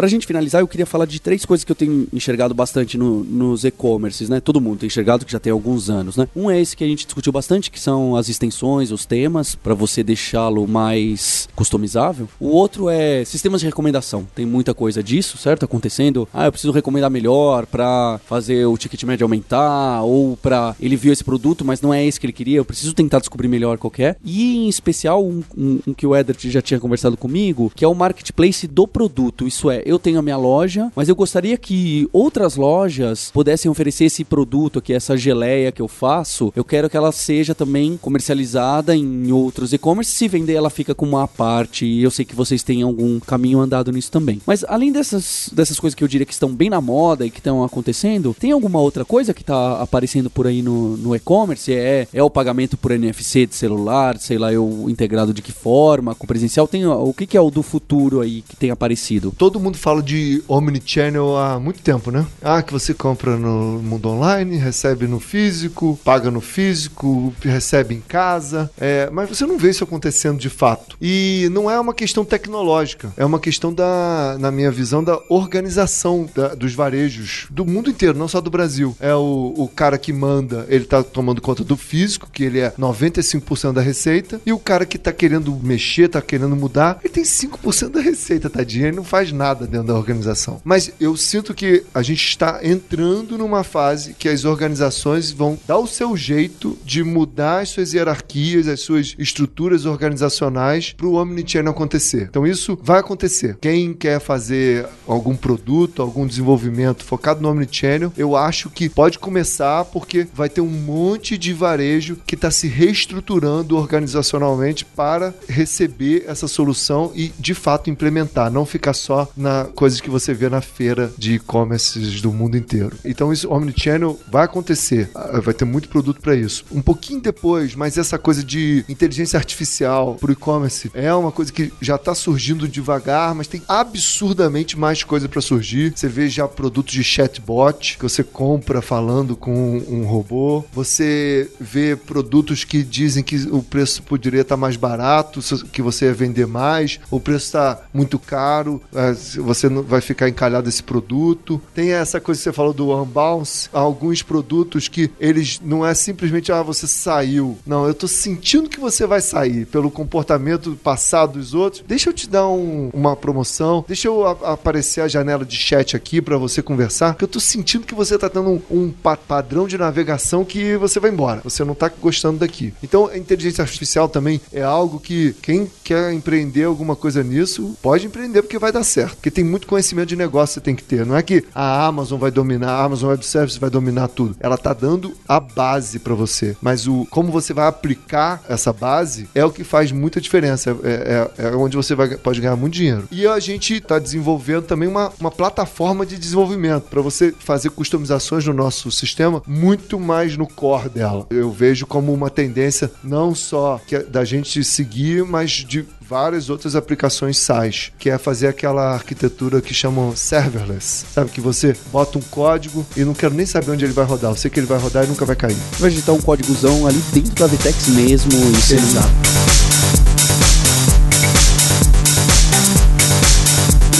Pra 0.00 0.08
gente 0.08 0.26
finalizar, 0.26 0.62
eu 0.62 0.66
queria 0.66 0.86
falar 0.86 1.04
de 1.04 1.20
três 1.20 1.44
coisas 1.44 1.62
que 1.62 1.70
eu 1.70 1.76
tenho 1.76 2.08
enxergado 2.10 2.54
bastante 2.54 2.96
no- 2.96 3.22
nos 3.22 3.64
e-commerces, 3.66 4.30
né? 4.30 4.40
Todo 4.40 4.58
mundo 4.58 4.78
tem 4.78 4.86
enxergado 4.86 5.26
que 5.26 5.32
já 5.32 5.38
tem 5.38 5.52
alguns 5.52 5.90
anos, 5.90 6.16
né? 6.16 6.26
Um 6.34 6.50
é 6.50 6.58
esse 6.58 6.74
que 6.74 6.82
a 6.82 6.86
gente 6.86 7.04
discutiu 7.04 7.30
bastante, 7.30 7.70
que 7.70 7.78
são 7.78 8.16
as 8.16 8.30
extensões, 8.30 8.92
os 8.92 9.04
temas, 9.04 9.54
pra 9.54 9.74
você 9.74 10.02
deixá-lo 10.02 10.66
mais 10.66 11.50
customizável. 11.54 12.26
O 12.40 12.46
outro 12.48 12.88
é 12.88 13.26
sistemas 13.26 13.60
de 13.60 13.66
recomendação. 13.66 14.26
Tem 14.34 14.46
muita 14.46 14.72
coisa 14.72 15.02
disso, 15.02 15.36
certo? 15.36 15.66
Acontecendo. 15.66 16.26
Ah, 16.32 16.46
eu 16.46 16.52
preciso 16.52 16.72
recomendar 16.72 17.10
melhor 17.10 17.66
pra 17.66 18.18
fazer 18.24 18.64
o 18.64 18.78
ticket 18.78 19.02
médio 19.02 19.26
aumentar, 19.26 20.00
ou 20.02 20.34
pra 20.38 20.74
ele 20.80 20.96
viu 20.96 21.12
esse 21.12 21.22
produto, 21.22 21.62
mas 21.62 21.82
não 21.82 21.92
é 21.92 22.02
esse 22.06 22.18
que 22.18 22.24
ele 22.24 22.32
queria. 22.32 22.56
Eu 22.56 22.64
preciso 22.64 22.94
tentar 22.94 23.18
descobrir 23.18 23.48
melhor 23.48 23.76
qual 23.76 23.92
é. 23.98 24.16
E 24.24 24.64
em 24.64 24.68
especial 24.70 25.22
um, 25.22 25.42
um- 25.54 25.80
um 25.88 25.92
que 25.92 26.06
o 26.06 26.16
Eder 26.16 26.34
já 26.38 26.62
tinha 26.62 26.80
conversado 26.80 27.18
comigo, 27.18 27.70
que 27.76 27.84
é 27.84 27.88
o 27.88 27.94
marketplace 27.94 28.66
do 28.66 28.88
produto. 28.88 29.46
Isso 29.46 29.70
é, 29.70 29.89
eu 29.90 29.98
tenho 29.98 30.20
a 30.20 30.22
minha 30.22 30.36
loja, 30.36 30.92
mas 30.94 31.08
eu 31.08 31.16
gostaria 31.16 31.56
que 31.56 32.08
outras 32.12 32.54
lojas 32.54 33.30
pudessem 33.32 33.68
oferecer 33.68 34.04
esse 34.04 34.22
produto 34.22 34.78
aqui, 34.78 34.92
essa 34.92 35.16
geleia 35.16 35.72
que 35.72 35.82
eu 35.82 35.88
faço. 35.88 36.52
Eu 36.54 36.64
quero 36.64 36.88
que 36.88 36.96
ela 36.96 37.10
seja 37.10 37.56
também 37.56 37.98
comercializada 38.00 38.94
em 38.94 39.32
outros 39.32 39.72
e-commerce. 39.72 40.12
Se 40.12 40.28
vender, 40.28 40.54
ela 40.54 40.70
fica 40.70 40.94
com 40.94 41.04
uma 41.04 41.26
parte. 41.26 41.84
E 41.84 42.04
eu 42.04 42.10
sei 42.10 42.24
que 42.24 42.36
vocês 42.36 42.62
têm 42.62 42.82
algum 42.82 43.18
caminho 43.18 43.58
andado 43.58 43.90
nisso 43.90 44.12
também. 44.12 44.40
Mas 44.46 44.64
além 44.68 44.92
dessas, 44.92 45.50
dessas 45.52 45.80
coisas 45.80 45.96
que 45.96 46.04
eu 46.04 46.08
diria 46.08 46.26
que 46.26 46.32
estão 46.32 46.54
bem 46.54 46.70
na 46.70 46.80
moda 46.80 47.26
e 47.26 47.30
que 47.30 47.40
estão 47.40 47.64
acontecendo, 47.64 48.34
tem 48.38 48.52
alguma 48.52 48.80
outra 48.80 49.04
coisa 49.04 49.34
que 49.34 49.42
está 49.42 49.82
aparecendo 49.82 50.30
por 50.30 50.46
aí 50.46 50.62
no, 50.62 50.96
no 50.96 51.16
e-commerce? 51.16 51.72
É, 51.72 52.06
é 52.12 52.22
o 52.22 52.30
pagamento 52.30 52.76
por 52.76 52.92
NFC 52.92 53.44
de 53.44 53.56
celular, 53.56 54.18
sei 54.18 54.38
lá, 54.38 54.52
eu 54.52 54.86
integrado 54.88 55.34
de 55.34 55.42
que 55.42 55.50
forma, 55.50 56.14
com 56.14 56.28
presencial? 56.28 56.68
Tem 56.68 56.86
o 56.86 57.12
que, 57.12 57.26
que 57.26 57.36
é 57.36 57.40
o 57.40 57.50
do 57.50 57.62
futuro 57.62 58.20
aí 58.20 58.42
que 58.42 58.54
tem 58.54 58.70
aparecido? 58.70 59.34
Todo 59.36 59.58
mundo 59.58 59.79
fala 59.80 60.02
de 60.02 60.42
omnichannel 60.46 61.36
há 61.36 61.58
muito 61.58 61.80
tempo, 61.80 62.10
né? 62.10 62.26
Ah, 62.42 62.62
que 62.62 62.72
você 62.72 62.92
compra 62.92 63.36
no 63.36 63.80
mundo 63.82 64.10
online, 64.10 64.56
recebe 64.56 65.06
no 65.06 65.18
físico, 65.18 65.98
paga 66.04 66.30
no 66.30 66.40
físico, 66.40 67.32
recebe 67.40 67.94
em 67.94 68.00
casa, 68.00 68.70
é, 68.78 69.08
mas 69.10 69.28
você 69.28 69.46
não 69.46 69.58
vê 69.58 69.70
isso 69.70 69.82
acontecendo 69.82 70.38
de 70.38 70.50
fato. 70.50 70.96
E 71.00 71.48
não 71.50 71.70
é 71.70 71.80
uma 71.80 71.94
questão 71.94 72.24
tecnológica, 72.24 73.12
é 73.16 73.24
uma 73.24 73.40
questão 73.40 73.72
da, 73.72 74.36
na 74.38 74.50
minha 74.50 74.70
visão, 74.70 75.02
da 75.02 75.18
organização 75.30 76.28
da, 76.34 76.54
dos 76.54 76.74
varejos 76.74 77.46
do 77.50 77.64
mundo 77.64 77.88
inteiro, 77.88 78.18
não 78.18 78.28
só 78.28 78.40
do 78.40 78.50
Brasil. 78.50 78.94
É 79.00 79.14
o, 79.14 79.54
o 79.56 79.68
cara 79.68 79.96
que 79.96 80.12
manda, 80.12 80.66
ele 80.68 80.84
tá 80.84 81.02
tomando 81.02 81.40
conta 81.40 81.64
do 81.64 81.76
físico, 81.76 82.28
que 82.30 82.44
ele 82.44 82.60
é 82.60 82.70
95% 82.78 83.72
da 83.72 83.80
receita, 83.80 84.40
e 84.44 84.52
o 84.52 84.58
cara 84.58 84.84
que 84.84 84.98
tá 84.98 85.12
querendo 85.12 85.58
mexer, 85.62 86.08
tá 86.08 86.20
querendo 86.20 86.54
mudar, 86.54 87.00
ele 87.02 87.12
tem 87.12 87.24
5% 87.24 87.88
da 87.88 88.00
receita, 88.00 88.50
tadinho, 88.50 88.86
ele 88.86 88.96
não 88.96 89.04
faz 89.04 89.32
nada 89.32 89.59
dentro 89.66 89.88
da 89.88 89.94
organização. 89.94 90.60
Mas 90.64 90.92
eu 91.00 91.16
sinto 91.16 91.54
que 91.54 91.84
a 91.94 92.02
gente 92.02 92.24
está 92.24 92.60
entrando 92.62 93.38
numa 93.38 93.64
fase 93.64 94.14
que 94.14 94.28
as 94.28 94.44
organizações 94.44 95.30
vão 95.30 95.58
dar 95.66 95.78
o 95.78 95.86
seu 95.86 96.16
jeito 96.16 96.78
de 96.84 97.02
mudar 97.02 97.60
as 97.60 97.70
suas 97.70 97.92
hierarquias, 97.92 98.68
as 98.68 98.80
suas 98.80 99.14
estruturas 99.18 99.86
organizacionais 99.86 100.92
para 100.92 101.06
o 101.06 101.14
omnichannel 101.14 101.72
acontecer. 101.72 102.26
Então 102.30 102.46
isso 102.46 102.78
vai 102.82 103.00
acontecer. 103.00 103.58
Quem 103.60 103.92
quer 103.92 104.20
fazer 104.20 104.86
algum 105.06 105.34
produto, 105.34 106.02
algum 106.02 106.26
desenvolvimento 106.26 107.04
focado 107.04 107.40
no 107.40 107.50
omnichannel, 107.50 108.12
eu 108.16 108.36
acho 108.36 108.70
que 108.70 108.88
pode 108.88 109.18
começar 109.18 109.84
porque 109.86 110.26
vai 110.32 110.48
ter 110.48 110.60
um 110.60 110.66
monte 110.66 111.36
de 111.36 111.52
varejo 111.52 112.16
que 112.26 112.34
está 112.34 112.50
se 112.50 112.66
reestruturando 112.68 113.76
organizacionalmente 113.76 114.84
para 114.84 115.34
receber 115.48 116.24
essa 116.26 116.48
solução 116.48 117.12
e 117.14 117.32
de 117.38 117.54
fato 117.54 117.90
implementar, 117.90 118.50
não 118.50 118.64
ficar 118.64 118.94
só 118.94 119.28
na 119.36 119.49
coisas 119.74 120.00
que 120.00 120.10
você 120.10 120.34
vê 120.34 120.48
na 120.48 120.60
feira 120.60 121.12
de 121.16 121.34
e-commerce 121.34 121.98
do 122.20 122.32
mundo 122.32 122.56
inteiro. 122.56 122.96
Então 123.04 123.32
isso 123.32 123.50
omnichannel 123.50 124.18
vai 124.30 124.44
acontecer, 124.44 125.10
ah, 125.14 125.40
vai 125.40 125.54
ter 125.54 125.64
muito 125.64 125.88
produto 125.88 126.20
para 126.20 126.34
isso. 126.34 126.64
Um 126.70 126.82
pouquinho 126.82 127.20
depois, 127.20 127.74
mas 127.74 127.98
essa 127.98 128.18
coisa 128.18 128.42
de 128.42 128.84
inteligência 128.88 129.38
artificial 129.38 130.16
para 130.16 130.30
o 130.30 130.32
e-commerce 130.32 130.90
é 130.94 131.12
uma 131.14 131.32
coisa 131.32 131.52
que 131.52 131.72
já 131.80 131.96
está 131.96 132.14
surgindo 132.14 132.68
devagar, 132.68 133.34
mas 133.34 133.46
tem 133.46 133.62
absurdamente 133.68 134.78
mais 134.78 135.02
coisa 135.02 135.28
para 135.28 135.40
surgir. 135.40 135.92
Você 135.94 136.08
vê 136.08 136.28
já 136.28 136.46
produtos 136.46 136.92
de 136.92 137.04
chatbot 137.04 137.96
que 137.96 138.02
você 138.02 138.22
compra 138.22 138.82
falando 138.82 139.36
com 139.36 139.78
um 139.88 140.04
robô. 140.04 140.64
Você 140.72 141.50
vê 141.60 141.96
produtos 141.96 142.64
que 142.64 142.82
dizem 142.82 143.22
que 143.22 143.36
o 143.50 143.62
preço 143.62 144.02
poderia 144.02 144.42
estar 144.42 144.56
tá 144.56 144.60
mais 144.60 144.76
barato, 144.76 145.40
que 145.72 145.82
você 145.82 146.06
ia 146.06 146.14
vender 146.14 146.46
mais, 146.46 147.00
o 147.10 147.20
preço 147.20 147.46
está 147.46 147.82
muito 147.92 148.18
caro, 148.18 148.80
é, 148.94 149.14
você 149.40 149.68
não 149.68 149.82
vai 149.82 150.00
ficar 150.00 150.28
encalhado 150.28 150.68
esse 150.68 150.82
produto. 150.82 151.60
Tem 151.74 151.92
essa 151.92 152.20
coisa 152.20 152.38
que 152.38 152.44
você 152.44 152.52
falou 152.52 152.72
do 152.72 152.94
unbounce, 152.94 153.68
alguns 153.72 154.22
produtos 154.22 154.88
que 154.88 155.10
eles 155.18 155.60
não 155.62 155.84
é 155.84 155.94
simplesmente 155.94 156.52
ah, 156.52 156.62
você 156.62 156.86
saiu. 156.86 157.58
Não, 157.66 157.86
eu 157.86 157.94
tô 157.94 158.06
sentindo 158.06 158.68
que 158.68 158.80
você 158.80 159.06
vai 159.06 159.20
sair 159.20 159.66
pelo 159.66 159.90
comportamento 159.90 160.78
passado 160.82 161.38
dos 161.38 161.54
outros. 161.54 161.84
Deixa 161.86 162.10
eu 162.10 162.14
te 162.14 162.28
dar 162.28 162.48
um, 162.48 162.90
uma 162.92 163.16
promoção, 163.16 163.84
deixa 163.86 164.08
eu 164.08 164.26
a, 164.26 164.52
aparecer 164.52 165.00
a 165.00 165.08
janela 165.08 165.44
de 165.44 165.56
chat 165.56 165.96
aqui 165.96 166.20
para 166.20 166.36
você 166.36 166.62
conversar, 166.62 167.14
que 167.14 167.24
eu 167.24 167.28
tô 167.28 167.40
sentindo 167.40 167.86
que 167.86 167.94
você 167.94 168.18
tá 168.18 168.28
tendo 168.28 168.50
um, 168.50 168.62
um 168.70 168.90
pa 168.90 169.16
padrão 169.16 169.66
de 169.66 169.76
navegação 169.78 170.44
que 170.44 170.76
você 170.76 170.98
vai 170.98 171.10
embora. 171.10 171.40
Você 171.44 171.64
não 171.64 171.74
tá 171.74 171.88
gostando 171.88 172.38
daqui. 172.38 172.72
Então, 172.82 173.06
a 173.06 173.16
inteligência 173.16 173.62
artificial 173.62 174.08
também 174.08 174.40
é 174.52 174.62
algo 174.62 174.98
que 174.98 175.34
quem 175.42 175.70
quer 175.84 176.12
empreender 176.12 176.64
alguma 176.64 176.96
coisa 176.96 177.22
nisso, 177.22 177.76
pode 177.82 178.06
empreender 178.06 178.42
porque 178.42 178.58
vai 178.58 178.72
dar 178.72 178.84
certo. 178.84 179.16
Porque 179.16 179.29
tem 179.30 179.44
muito 179.44 179.66
conhecimento 179.66 180.08
de 180.08 180.16
negócio 180.16 180.54
que 180.54 180.54
você 180.54 180.60
tem 180.60 180.74
que 180.74 180.82
ter. 180.82 181.06
Não 181.06 181.16
é 181.16 181.22
que 181.22 181.44
a 181.54 181.86
Amazon 181.86 182.18
vai 182.18 182.30
dominar, 182.30 182.72
a 182.72 182.84
Amazon 182.84 183.10
Web 183.10 183.24
Services 183.24 183.58
vai 183.58 183.70
dominar 183.70 184.08
tudo. 184.08 184.36
Ela 184.40 184.56
tá 184.56 184.72
dando 184.72 185.14
a 185.28 185.38
base 185.40 185.98
para 185.98 186.14
você. 186.14 186.56
Mas 186.60 186.86
o 186.86 187.06
como 187.10 187.30
você 187.30 187.52
vai 187.52 187.66
aplicar 187.66 188.42
essa 188.48 188.72
base 188.72 189.28
é 189.34 189.44
o 189.44 189.50
que 189.50 189.64
faz 189.64 189.92
muita 189.92 190.20
diferença. 190.20 190.76
É, 190.82 191.30
é, 191.38 191.46
é 191.46 191.56
onde 191.56 191.76
você 191.76 191.94
vai, 191.94 192.16
pode 192.16 192.40
ganhar 192.40 192.56
muito 192.56 192.74
dinheiro. 192.74 193.08
E 193.10 193.26
a 193.26 193.38
gente 193.38 193.74
está 193.74 193.98
desenvolvendo 193.98 194.64
também 194.64 194.88
uma, 194.88 195.12
uma 195.20 195.30
plataforma 195.30 196.04
de 196.04 196.18
desenvolvimento 196.18 196.84
para 196.84 197.00
você 197.00 197.34
fazer 197.38 197.70
customizações 197.70 198.44
no 198.46 198.54
nosso 198.54 198.90
sistema 198.90 199.42
muito 199.46 199.98
mais 199.98 200.36
no 200.36 200.46
core 200.46 200.88
dela. 200.88 201.26
Eu 201.30 201.50
vejo 201.50 201.86
como 201.86 202.12
uma 202.12 202.30
tendência 202.30 202.90
não 203.02 203.34
só 203.34 203.80
que 203.86 203.96
é 203.96 204.02
da 204.02 204.24
gente 204.24 204.62
seguir, 204.64 205.24
mas 205.24 205.50
de 205.50 205.86
várias 206.10 206.50
outras 206.50 206.74
aplicações 206.74 207.38
SaaS, 207.38 207.92
que 207.96 208.10
é 208.10 208.18
fazer 208.18 208.48
aquela 208.48 208.92
arquitetura 208.92 209.60
que 209.60 209.72
chamam 209.72 210.16
serverless. 210.16 211.06
Sabe 211.14 211.30
que 211.30 211.40
você 211.40 211.76
bota 211.92 212.18
um 212.18 212.22
código 212.22 212.84
e 212.96 213.04
não 213.04 213.14
quero 213.14 213.32
nem 213.32 213.46
saber 213.46 213.70
onde 213.70 213.84
ele 213.84 213.92
vai 213.92 214.04
rodar. 214.04 214.32
Eu 214.32 214.36
sei 214.36 214.50
que 214.50 214.58
ele 214.58 214.66
vai 214.66 214.78
rodar 214.78 215.04
e 215.04 215.06
nunca 215.06 215.24
vai 215.24 215.36
cair. 215.36 215.56
Vai 215.78 215.88
digitar 215.88 216.12
um 216.12 216.20
códigozão 216.20 216.84
ali 216.84 216.98
dentro 217.12 217.34
da 217.36 217.46
Vitex 217.46 217.86
mesmo. 217.86 218.32
Exato. 218.32 219.49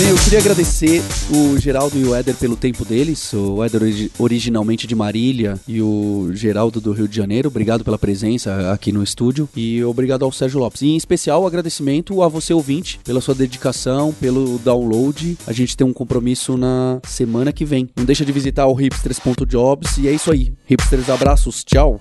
Bem, 0.00 0.08
eu 0.08 0.16
queria 0.16 0.38
agradecer 0.38 1.02
o 1.30 1.58
Geraldo 1.58 1.98
e 1.98 2.04
o 2.04 2.14
Éder 2.14 2.34
pelo 2.34 2.56
tempo 2.56 2.86
deles, 2.86 3.34
o 3.34 3.62
Éder 3.62 3.82
originalmente 4.18 4.86
de 4.86 4.94
Marília 4.94 5.60
e 5.68 5.82
o 5.82 6.30
Geraldo 6.32 6.80
do 6.80 6.92
Rio 6.92 7.06
de 7.06 7.14
Janeiro. 7.14 7.48
Obrigado 7.50 7.84
pela 7.84 7.98
presença 7.98 8.72
aqui 8.72 8.92
no 8.92 9.02
estúdio 9.02 9.46
e 9.54 9.84
obrigado 9.84 10.24
ao 10.24 10.32
Sérgio 10.32 10.58
Lopes. 10.58 10.80
E 10.80 10.88
em 10.88 10.96
especial 10.96 11.46
agradecimento 11.46 12.22
a 12.22 12.28
você 12.28 12.54
ouvinte 12.54 12.98
pela 13.04 13.20
sua 13.20 13.34
dedicação, 13.34 14.10
pelo 14.14 14.58
download. 14.60 15.36
A 15.46 15.52
gente 15.52 15.76
tem 15.76 15.86
um 15.86 15.92
compromisso 15.92 16.56
na 16.56 16.98
semana 17.04 17.52
que 17.52 17.66
vem. 17.66 17.90
Não 17.94 18.06
deixa 18.06 18.24
de 18.24 18.32
visitar 18.32 18.66
o 18.68 18.72
hipsters.jobs 18.72 19.98
e 19.98 20.08
é 20.08 20.12
isso 20.12 20.32
aí. 20.32 20.54
Hipsters, 20.64 21.10
abraços, 21.10 21.62
tchau. 21.62 22.00